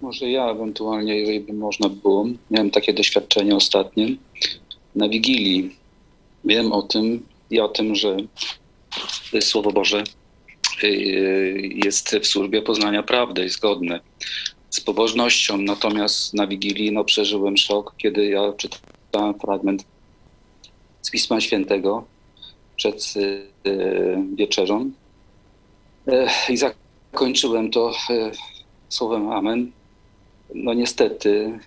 Może 0.00 0.30
ja 0.30 0.44
ewentualnie, 0.44 1.16
jeżeli 1.18 1.40
by 1.40 1.52
można 1.52 1.88
było. 1.88 2.26
Miałem 2.50 2.70
takie 2.70 2.92
doświadczenie 2.92 3.56
ostatnie. 3.56 4.16
Na 4.94 5.08
Wigilii 5.08 5.76
wiem 6.46 6.72
o 6.72 6.82
tym 6.82 7.26
i 7.50 7.60
o 7.60 7.68
tym, 7.68 7.94
że 7.94 8.16
Słowo 9.40 9.72
Boże 9.72 10.04
y, 10.84 11.70
jest 11.84 12.16
w 12.16 12.26
służbie 12.26 12.62
poznania 12.62 13.02
prawdy 13.02 13.44
i 13.44 13.48
zgodne 13.48 14.00
z 14.70 14.80
pobożnością. 14.80 15.58
Natomiast 15.58 16.34
na 16.34 16.46
Wigilii 16.46 16.92
no, 16.92 17.04
przeżyłem 17.04 17.56
szok, 17.56 17.94
kiedy 17.98 18.26
ja 18.26 18.52
czytałem 18.52 19.38
fragment 19.40 19.84
z 21.02 21.10
Pisma 21.10 21.40
Świętego 21.40 22.04
przed 22.76 23.14
y, 23.16 23.46
wieczerzą 24.34 24.90
y, 26.08 26.26
i 26.48 26.56
zakończyłem 26.56 27.70
to 27.70 27.92
słowem 28.88 29.30
Amen. 29.30 29.72
no 30.54 30.74
niestety 30.74 31.58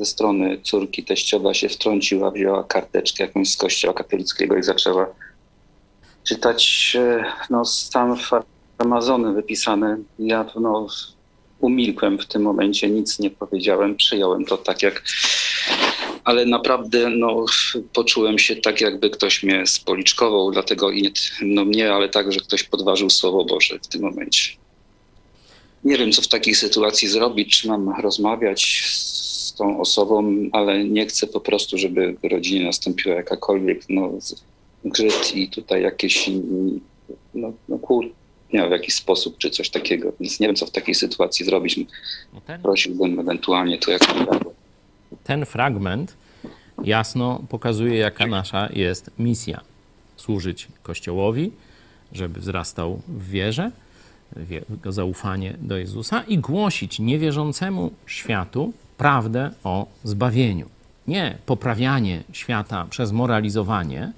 ze 0.00 0.06
strony 0.06 0.60
córki 0.62 1.04
teściowa 1.04 1.54
się 1.54 1.68
wtrąciła, 1.68 2.30
wzięła 2.30 2.64
karteczkę 2.64 3.24
jakąś 3.24 3.50
z 3.50 3.56
kościoła 3.56 3.94
katolickiego 3.94 4.56
i 4.56 4.62
zaczęła 4.62 5.06
czytać 6.24 6.92
y, 6.94 7.24
no, 7.50 7.64
stan 7.64 8.16
farmazony 8.78 9.32
wypisany. 9.32 9.98
Ja 10.18 10.46
no, 10.60 10.86
umilkłem 11.60 12.18
w 12.18 12.26
tym 12.26 12.42
momencie, 12.42 12.90
nic 12.90 13.18
nie 13.18 13.30
powiedziałem, 13.30 13.96
przyjąłem 13.96 14.44
to 14.44 14.56
tak 14.56 14.82
jak 14.82 15.02
ale 16.24 16.46
naprawdę 16.46 17.10
no, 17.10 17.44
poczułem 17.92 18.38
się 18.38 18.56
tak, 18.56 18.80
jakby 18.80 19.10
ktoś 19.10 19.42
mnie 19.42 19.66
spoliczkował, 19.66 20.50
dlatego 20.50 20.90
i 20.90 21.02
nie 21.02 21.10
no, 21.42 21.64
mnie, 21.64 21.92
ale 21.92 22.08
tak, 22.08 22.32
że 22.32 22.40
ktoś 22.40 22.62
podważył 22.62 23.10
Słowo 23.10 23.44
Boże 23.44 23.78
w 23.82 23.88
tym 23.88 24.02
momencie. 24.02 24.52
Nie 25.84 25.98
wiem, 25.98 26.12
co 26.12 26.22
w 26.22 26.28
takiej 26.28 26.54
sytuacji 26.54 27.08
zrobić, 27.08 27.60
czy 27.60 27.68
mam 27.68 28.00
rozmawiać 28.00 28.82
z 28.86 29.39
tą 29.52 29.80
osobą, 29.80 30.34
ale 30.52 30.84
nie 30.84 31.06
chcę 31.06 31.26
po 31.26 31.40
prostu, 31.40 31.78
żeby 31.78 32.16
w 32.22 32.32
rodzinie 32.32 32.64
nastąpiła 32.64 33.14
jakakolwiek 33.14 33.82
no, 33.88 34.12
grzyd 34.84 35.36
i 35.36 35.48
tutaj 35.48 35.82
jakieś 35.82 36.30
no, 37.34 37.52
no, 37.68 37.78
kłótnia 37.78 38.68
w 38.68 38.70
jakiś 38.70 38.94
sposób, 38.94 39.38
czy 39.38 39.50
coś 39.50 39.70
takiego. 39.70 40.12
Więc 40.20 40.40
nie 40.40 40.46
wiem, 40.46 40.56
co 40.56 40.66
w 40.66 40.70
takiej 40.70 40.94
sytuacji 40.94 41.46
zrobić. 41.46 41.80
Prosiłbym 42.62 43.20
ewentualnie 43.20 43.78
to 43.78 43.90
jak 43.90 44.14
najbardziej 44.14 44.52
ten 45.24 45.46
fragment 45.46 46.16
jasno 46.84 47.42
pokazuje, 47.48 47.96
jaka 47.96 48.26
nasza 48.26 48.68
jest 48.72 49.10
misja. 49.18 49.60
Służyć 50.16 50.68
Kościołowi, 50.82 51.52
żeby 52.12 52.40
wzrastał 52.40 53.00
w 53.08 53.30
wierze, 53.30 53.70
w 54.36 54.50
jego 54.50 54.92
zaufanie 54.92 55.54
do 55.60 55.76
Jezusa 55.76 56.22
i 56.28 56.38
głosić 56.38 56.98
niewierzącemu 56.98 57.90
światu 58.06 58.72
prawdę 59.00 59.50
o 59.64 59.86
zbawieniu. 60.04 60.66
Nie 61.08 61.38
poprawianie 61.46 62.22
świata 62.32 62.86
przez 62.90 63.12
moralizowanie, 63.12 64.12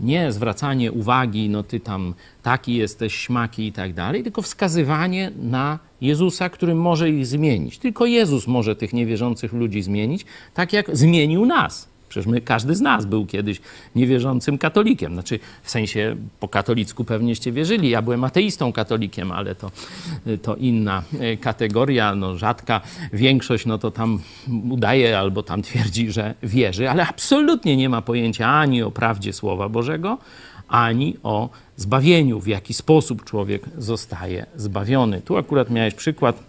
nie 0.00 0.32
zwracanie 0.32 0.92
uwagi, 0.92 1.48
no 1.48 1.62
ty 1.62 1.80
tam 1.80 2.14
taki 2.42 2.74
jesteś, 2.74 3.14
śmaki 3.14 3.66
i 3.66 3.72
tak 3.72 3.92
dalej, 3.94 4.22
tylko 4.22 4.42
wskazywanie 4.42 5.30
na 5.42 5.78
Jezusa, 6.00 6.48
który 6.48 6.74
może 6.74 7.10
ich 7.10 7.26
zmienić. 7.26 7.78
Tylko 7.78 8.06
Jezus 8.06 8.46
może 8.46 8.76
tych 8.76 8.92
niewierzących 8.92 9.52
ludzi 9.52 9.82
zmienić, 9.82 10.24
tak 10.54 10.72
jak 10.72 10.96
zmienił 10.96 11.46
nas. 11.46 11.88
Przecież 12.08 12.26
my, 12.26 12.40
każdy 12.40 12.74
z 12.74 12.80
nas 12.80 13.04
był 13.04 13.26
kiedyś 13.26 13.60
niewierzącym 13.94 14.58
katolikiem. 14.58 15.12
Znaczy, 15.12 15.38
w 15.62 15.70
sensie 15.70 16.16
po 16.40 16.48
katolicku 16.48 17.04
pewnieście 17.04 17.52
wierzyli. 17.52 17.90
Ja 17.90 18.02
byłem 18.02 18.24
ateistą 18.24 18.72
katolikiem, 18.72 19.32
ale 19.32 19.54
to, 19.54 19.70
to 20.42 20.56
inna 20.56 21.02
e, 21.20 21.36
kategoria, 21.36 22.14
no, 22.14 22.38
rzadka 22.38 22.80
większość, 23.12 23.66
no 23.66 23.78
to 23.78 23.90
tam 23.90 24.18
udaje 24.70 25.18
albo 25.18 25.42
tam 25.42 25.62
twierdzi, 25.62 26.12
że 26.12 26.34
wierzy, 26.42 26.90
ale 26.90 27.06
absolutnie 27.06 27.76
nie 27.76 27.88
ma 27.88 28.02
pojęcia 28.02 28.48
ani 28.48 28.82
o 28.82 28.90
prawdzie 28.90 29.32
Słowa 29.32 29.68
Bożego, 29.68 30.18
ani 30.68 31.16
o 31.22 31.48
zbawieniu, 31.76 32.40
w 32.40 32.46
jaki 32.46 32.74
sposób 32.74 33.24
człowiek 33.24 33.62
zostaje 33.78 34.46
zbawiony. 34.56 35.20
Tu 35.20 35.36
akurat 35.36 35.70
miałeś 35.70 35.94
przykład 35.94 36.42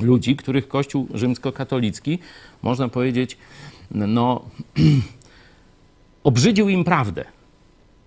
ludzi, 0.00 0.36
których 0.36 0.68
Kościół 0.68 1.08
rzymskokatolicki, 1.14 2.18
można 2.62 2.88
powiedzieć, 2.88 3.36
no, 3.90 4.42
obrzydził 6.24 6.68
im 6.68 6.84
prawdę, 6.84 7.24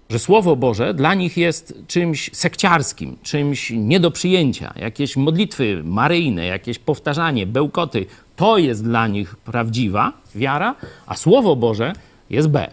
że 0.10 0.20
Słowo 0.20 0.56
Boże 0.56 0.94
dla 0.94 1.14
nich 1.14 1.38
jest 1.38 1.84
czymś 1.88 2.30
sekciarskim, 2.34 3.18
czymś 3.24 3.72
nie 3.76 4.00
do 4.00 4.12
przyjęcia. 4.12 4.74
Jakieś 4.76 5.18
modlitwy 5.18 5.82
maryjne, 5.84 6.46
jakieś 6.46 6.80
powtarzanie, 6.80 7.48
bełkoty, 7.48 8.06
to 8.36 8.58
jest 8.58 8.84
dla 8.84 9.08
nich 9.08 9.36
prawdziwa 9.36 10.14
wiara, 10.36 10.76
a 11.06 11.16
Słowo 11.16 11.56
Boże 11.56 11.94
jest 12.30 12.48
B. 12.48 12.72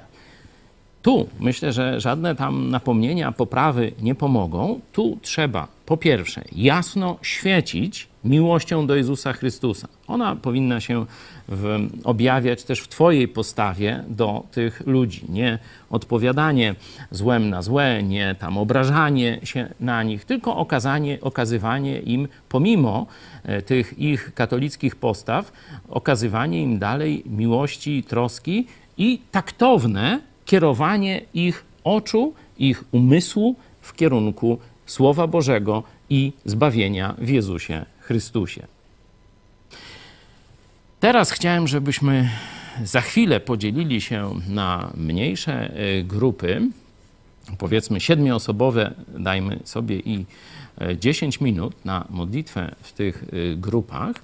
Tu 1.02 1.28
myślę, 1.40 1.72
że 1.72 2.00
żadne 2.00 2.34
tam 2.34 2.70
napomnienia, 2.70 3.32
poprawy 3.32 3.92
nie 4.02 4.14
pomogą. 4.14 4.80
Tu 4.92 5.18
trzeba 5.22 5.68
po 5.86 5.96
pierwsze 5.96 6.44
jasno 6.52 7.18
świecić 7.22 8.09
miłością 8.24 8.86
do 8.86 8.96
Jezusa 8.96 9.32
Chrystusa. 9.32 9.88
Ona 10.06 10.36
powinna 10.36 10.80
się 10.80 11.06
w, 11.48 11.88
objawiać 12.04 12.64
też 12.64 12.80
w 12.80 12.88
Twojej 12.88 13.28
postawie 13.28 14.04
do 14.08 14.42
tych 14.52 14.82
ludzi. 14.86 15.24
Nie 15.28 15.58
odpowiadanie 15.90 16.74
złem 17.10 17.50
na 17.50 17.62
złe, 17.62 18.02
nie 18.02 18.34
tam 18.38 18.58
obrażanie 18.58 19.40
się 19.44 19.68
na 19.80 20.02
nich, 20.02 20.24
tylko 20.24 20.56
okazanie, 20.56 21.18
okazywanie 21.20 21.98
im, 21.98 22.28
pomimo 22.48 23.06
e, 23.44 23.62
tych 23.62 23.98
ich 23.98 24.34
katolickich 24.34 24.96
postaw, 24.96 25.52
okazywanie 25.88 26.62
im 26.62 26.78
dalej 26.78 27.22
miłości, 27.26 28.02
troski 28.02 28.66
i 28.98 29.20
taktowne 29.30 30.20
kierowanie 30.44 31.20
ich 31.34 31.64
oczu, 31.84 32.34
ich 32.58 32.84
umysłu 32.92 33.56
w 33.80 33.94
kierunku 33.94 34.58
Słowa 34.86 35.26
Bożego 35.26 35.82
i 36.10 36.32
zbawienia 36.44 37.14
w 37.18 37.28
Jezusie 37.28 37.84
Chrystusie. 38.10 38.66
Teraz 41.00 41.30
chciałem, 41.30 41.68
żebyśmy 41.68 42.30
za 42.84 43.00
chwilę 43.00 43.40
podzielili 43.40 44.00
się 44.00 44.40
na 44.48 44.90
mniejsze 44.94 45.74
e, 45.74 46.02
grupy, 46.02 46.62
powiedzmy 47.58 48.00
siedmioosobowe, 48.00 48.94
dajmy 49.08 49.58
sobie 49.64 49.98
i 49.98 50.26
10 50.98 51.40
minut 51.40 51.84
na 51.84 52.04
modlitwę 52.10 52.74
w 52.82 52.92
tych 52.92 53.24
y, 53.32 53.56
grupach. 53.56 54.16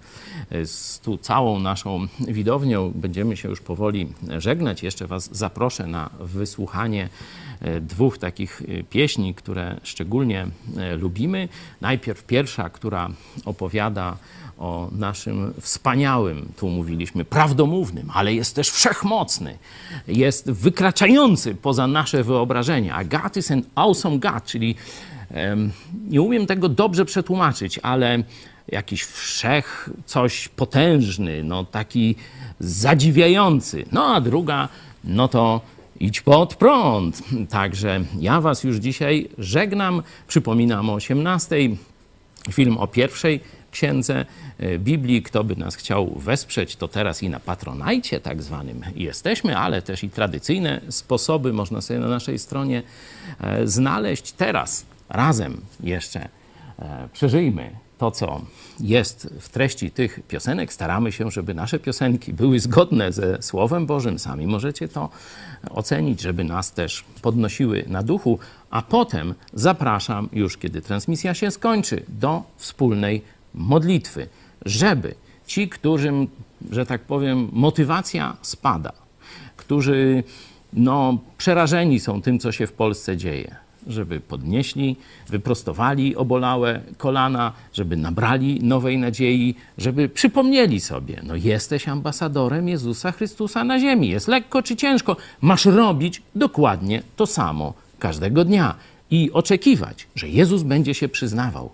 Z 0.64 1.00
tu 1.00 1.18
całą 1.18 1.58
naszą 1.58 2.06
widownią 2.28 2.92
będziemy 2.94 3.36
się 3.36 3.48
już 3.48 3.60
powoli 3.60 4.08
żegnać. 4.38 4.82
Jeszcze 4.82 5.06
Was 5.06 5.36
zaproszę 5.36 5.86
na 5.86 6.10
wysłuchanie 6.20 7.08
y, 7.66 7.80
dwóch 7.80 8.18
takich 8.18 8.62
y, 8.62 8.84
pieśni, 8.90 9.34
które 9.34 9.80
szczególnie 9.82 10.46
lubimy. 10.98 11.48
Najpierw 11.80 12.24
pierwsza, 12.24 12.70
która 12.70 13.10
opowiada 13.44 14.16
o 14.58 14.88
naszym 14.92 15.54
wspaniałym, 15.60 16.48
tu 16.56 16.68
mówiliśmy, 16.68 17.24
prawdomównym, 17.24 18.10
ale 18.14 18.34
jest 18.34 18.54
też 18.54 18.70
wszechmocny, 18.70 19.58
jest 20.08 20.50
wykraczający 20.50 21.54
poza 21.54 21.86
nasze 21.86 22.24
wyobrażenia. 22.24 22.94
A 22.94 23.04
God 23.04 23.36
is 23.36 23.50
an 23.50 23.62
awesome 23.74 24.18
God, 24.18 24.44
czyli 24.44 24.74
nie 26.08 26.22
umiem 26.22 26.46
tego 26.46 26.68
dobrze 26.68 27.04
przetłumaczyć, 27.04 27.80
ale 27.82 28.22
jakiś 28.68 29.02
wszech, 29.04 29.90
coś 30.06 30.48
potężny, 30.48 31.44
no 31.44 31.64
taki 31.64 32.14
zadziwiający. 32.60 33.84
No 33.92 34.14
a 34.14 34.20
druga, 34.20 34.68
no 35.04 35.28
to 35.28 35.60
idź 36.00 36.20
pod 36.20 36.54
prąd. 36.54 37.22
Także 37.50 38.04
ja 38.20 38.40
was 38.40 38.64
już 38.64 38.76
dzisiaj 38.76 39.28
żegnam. 39.38 40.02
Przypominam 40.28 40.90
o 40.90 40.94
18. 40.94 41.56
Film 42.52 42.78
o 42.78 42.86
pierwszej 42.86 43.40
księdze 43.70 44.26
e, 44.58 44.78
Biblii. 44.78 45.22
Kto 45.22 45.44
by 45.44 45.56
nas 45.56 45.76
chciał 45.76 46.14
wesprzeć, 46.16 46.76
to 46.76 46.88
teraz 46.88 47.22
i 47.22 47.28
na 47.28 47.40
patronajcie 47.40 48.20
tak 48.20 48.42
zwanym 48.42 48.82
jesteśmy, 48.94 49.58
ale 49.58 49.82
też 49.82 50.04
i 50.04 50.10
tradycyjne 50.10 50.80
sposoby 50.88 51.52
można 51.52 51.80
sobie 51.80 52.00
na 52.00 52.08
naszej 52.08 52.38
stronie 52.38 52.82
e, 53.40 53.66
znaleźć. 53.66 54.32
Teraz 54.32 54.86
razem 55.08 55.60
jeszcze 55.80 56.28
e, 56.78 57.08
przeżyjmy 57.12 57.70
to, 57.98 58.10
co 58.10 58.40
jest 58.80 59.28
w 59.40 59.48
treści 59.48 59.90
tych 59.90 60.20
piosenek. 60.28 60.72
Staramy 60.72 61.12
się, 61.12 61.30
żeby 61.30 61.54
nasze 61.54 61.78
piosenki 61.78 62.32
były 62.32 62.60
zgodne 62.60 63.12
ze 63.12 63.42
Słowem 63.42 63.86
Bożym. 63.86 64.18
Sami 64.18 64.46
możecie 64.46 64.88
to 64.88 65.08
ocenić, 65.70 66.20
żeby 66.20 66.44
nas 66.44 66.72
też 66.72 67.04
podnosiły 67.22 67.84
na 67.86 68.02
duchu. 68.02 68.38
A 68.70 68.82
potem 68.82 69.34
zapraszam, 69.54 70.28
już 70.32 70.56
kiedy 70.56 70.80
transmisja 70.80 71.34
się 71.34 71.50
skończy, 71.50 72.02
do 72.08 72.42
wspólnej 72.56 73.22
modlitwy, 73.54 74.28
żeby 74.64 75.14
ci, 75.46 75.68
którym, 75.68 76.28
że 76.70 76.86
tak 76.86 77.00
powiem, 77.00 77.48
motywacja 77.52 78.36
spada, 78.42 78.92
którzy 79.56 80.24
no, 80.72 81.18
przerażeni 81.38 82.00
są 82.00 82.22
tym, 82.22 82.38
co 82.38 82.52
się 82.52 82.66
w 82.66 82.72
Polsce 82.72 83.16
dzieje, 83.16 83.56
żeby 83.86 84.20
podnieśli, 84.20 84.96
wyprostowali 85.28 86.16
obolałe 86.16 86.80
kolana, 86.98 87.52
żeby 87.72 87.96
nabrali 87.96 88.62
nowej 88.62 88.98
nadziei, 88.98 89.54
żeby 89.78 90.08
przypomnieli 90.08 90.80
sobie, 90.80 91.20
no 91.22 91.36
jesteś 91.36 91.88
ambasadorem 91.88 92.68
Jezusa 92.68 93.12
Chrystusa 93.12 93.64
na 93.64 93.78
ziemi. 93.78 94.08
Jest 94.08 94.28
lekko 94.28 94.62
czy 94.62 94.76
ciężko, 94.76 95.16
masz 95.40 95.64
robić 95.64 96.22
dokładnie 96.34 97.02
to 97.16 97.26
samo 97.26 97.74
każdego 97.98 98.44
dnia 98.44 98.74
i 99.10 99.30
oczekiwać, 99.32 100.06
że 100.14 100.28
Jezus 100.28 100.62
będzie 100.62 100.94
się 100.94 101.08
przyznawał 101.08 101.70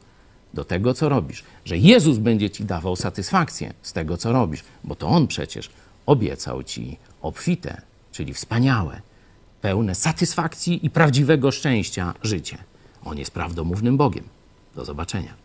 do 0.54 0.64
tego, 0.64 0.94
co 0.94 1.08
robisz, 1.08 1.44
że 1.64 1.78
Jezus 1.78 2.18
będzie 2.18 2.50
ci 2.50 2.64
dawał 2.64 2.96
satysfakcję 2.96 3.74
z 3.82 3.92
tego, 3.92 4.16
co 4.16 4.32
robisz, 4.32 4.64
bo 4.84 4.94
to 4.94 5.08
On 5.08 5.26
przecież 5.26 5.70
obiecał 6.06 6.62
ci 6.62 6.96
obfite, 7.22 7.82
czyli 8.12 8.34
wspaniałe 8.34 9.00
pełne 9.62 9.94
satysfakcji 9.94 10.86
i 10.86 10.90
prawdziwego 10.90 11.50
szczęścia 11.50 12.14
życie. 12.22 12.58
On 13.04 13.18
jest 13.18 13.30
prawdomównym 13.30 13.96
Bogiem. 13.96 14.24
Do 14.74 14.84
zobaczenia. 14.84 15.42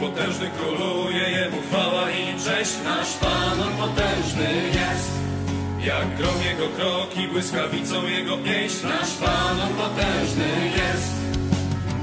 potężny 0.00 0.50
króluje, 0.58 1.30
jemu 1.30 1.56
chwała 1.62 2.10
i 2.10 2.40
cześć. 2.44 2.72
Nasz 2.84 3.12
Pan 3.12 3.60
on 3.60 3.72
potężny 3.76 4.52
jest. 4.66 5.10
Jak 5.84 6.16
grom 6.16 6.42
jego 6.44 6.68
kroki, 6.68 7.28
błyskawicą 7.28 8.06
jego 8.06 8.38
pieśń. 8.38 8.86
Nasz 8.86 9.14
Pan 9.14 9.60
on 9.60 9.74
potężny 9.74 10.70
jest. 10.76 11.23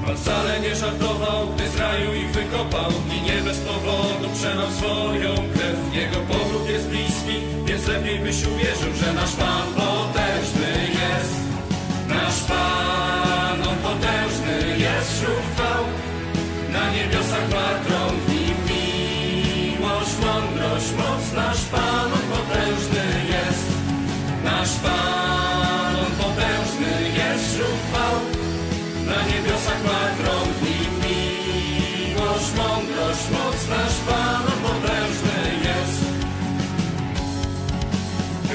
Pan 0.06 0.16
wcale 0.16 0.60
nie 0.60 0.76
żartował, 0.76 1.46
gdy 1.54 1.68
z 1.68 1.76
raju 1.76 2.14
ich 2.14 2.30
wykopał 2.30 2.90
I 3.18 3.22
nie 3.22 3.42
bez 3.42 3.58
powodu 3.58 4.28
przelał 4.34 4.70
swoją 4.70 5.34
krew. 5.34 5.94
Jego 5.94 6.16
powrót 6.16 6.68
jest 6.68 6.88
bliski, 6.88 7.36
więc 7.64 7.86
lepiej 7.86 8.18
byś 8.18 8.46
uwierzył 8.46 8.94
Że 8.94 9.12
nasz 9.12 9.32
Pan 9.32 9.66
potężny 9.74 10.88
jest. 10.88 11.34
Nasz 12.08 12.40
Pan 12.40 13.01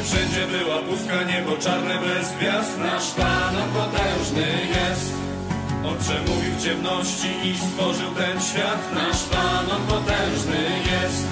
wszędzie 0.07 0.43
była 0.55 0.77
pustka, 0.87 1.17
niebo 1.31 1.57
czarne 1.57 1.95
bez 2.07 2.25
gwiazd. 2.35 2.77
Nasz 2.77 3.09
Pan 3.19 3.53
on 3.61 3.69
potężny 3.79 4.47
jest. 4.75 5.13
On 5.87 5.97
przemówił 6.03 6.53
w 6.57 6.63
ciemności 6.65 7.29
i 7.47 7.57
stworzył 7.57 8.11
ten 8.21 8.41
świat. 8.47 8.81
Nasz 8.93 9.23
Pan 9.31 9.65
on 9.75 9.83
potężny 9.93 10.61
jest. 10.91 11.23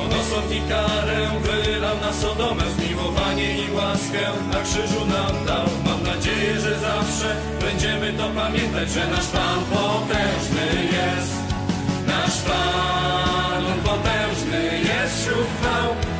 On 0.00 0.10
osąd 0.20 0.50
i 0.58 0.60
karę 0.72 1.18
wylał 1.44 1.96
na 2.00 2.12
Sodomę 2.12 2.64
Zmiłowanie 2.76 3.48
i 3.64 3.72
łaskę. 3.76 4.22
Na 4.52 4.60
krzyżu 4.66 5.02
nam 5.14 5.34
dał. 5.46 5.66
Mam 5.86 6.02
nadzieję, 6.02 6.60
że 6.64 6.72
zawsze 6.88 7.28
będziemy 7.60 8.12
to 8.12 8.26
pamiętać 8.40 8.90
Że 8.90 9.04
nasz 9.08 9.28
Pan 9.36 9.60
potężny 9.72 10.66
jest. 10.96 11.34
Nasz 12.06 12.38
Pan 12.48 13.66
on 13.72 13.80
potężny 13.90 14.62
jest 14.90 15.14
wśród 15.20 15.48
chwał. 15.58 16.19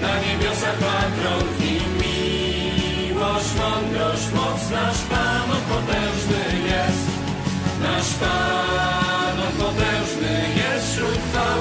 Na 0.00 0.12
niebiosach 0.24 0.80
ma 0.80 1.00
tron 1.16 1.44
w 1.54 1.60
miłość, 2.00 3.50
mądrość, 3.60 4.26
moc. 4.34 4.60
Nasz 4.70 5.00
Pan, 5.10 5.50
on 5.56 5.62
potężny 5.72 6.42
jest. 6.72 7.06
Nasz 7.82 8.12
Pan, 8.20 9.36
on 9.46 9.52
potężny 9.64 10.32
jest 10.60 10.92
wśród 10.92 11.18
chwał. 11.26 11.60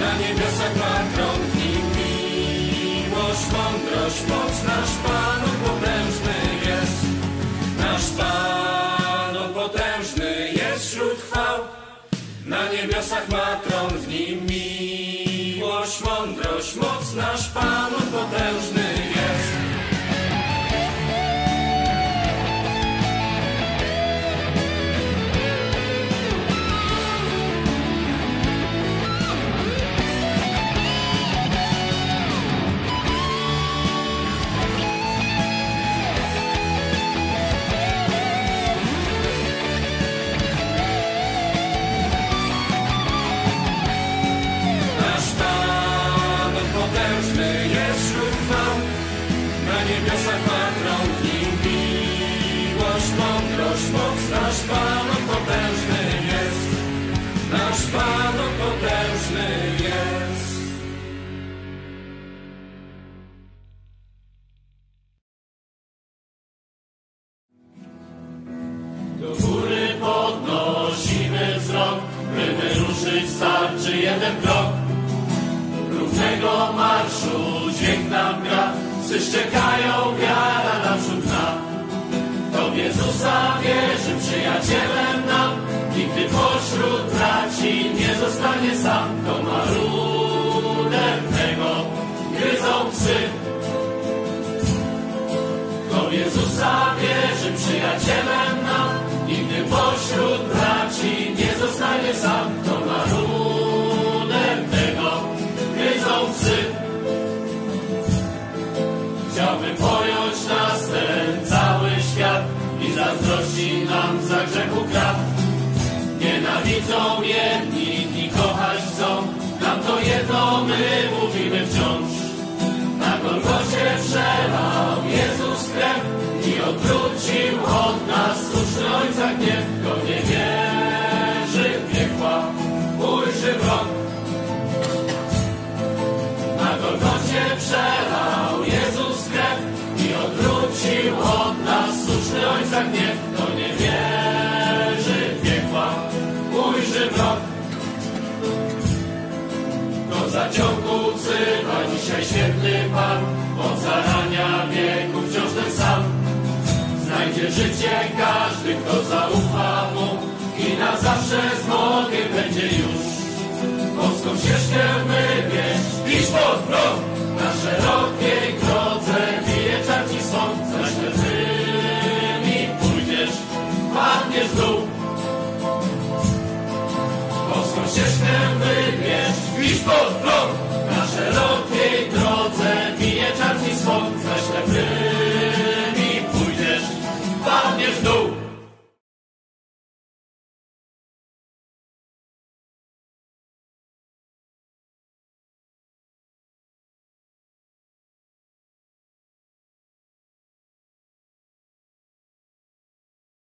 Na 0.00 0.10
niebiosach 0.18 0.76
ma 0.76 0.94
tron 1.14 1.40
w 1.50 1.54
miłość, 1.96 3.44
mądrość, 3.54 4.20
moc. 4.28 4.54
Nasz 4.70 4.94
Pan, 5.04 5.40
on 5.50 5.56
potężny 5.66 6.36
jest. 6.68 7.00
Nasz 7.78 8.10
Pan. 8.18 8.75
moc 16.74 17.14
nasz 17.14 17.48
Pan 17.48 17.92
potężny. 17.92 18.75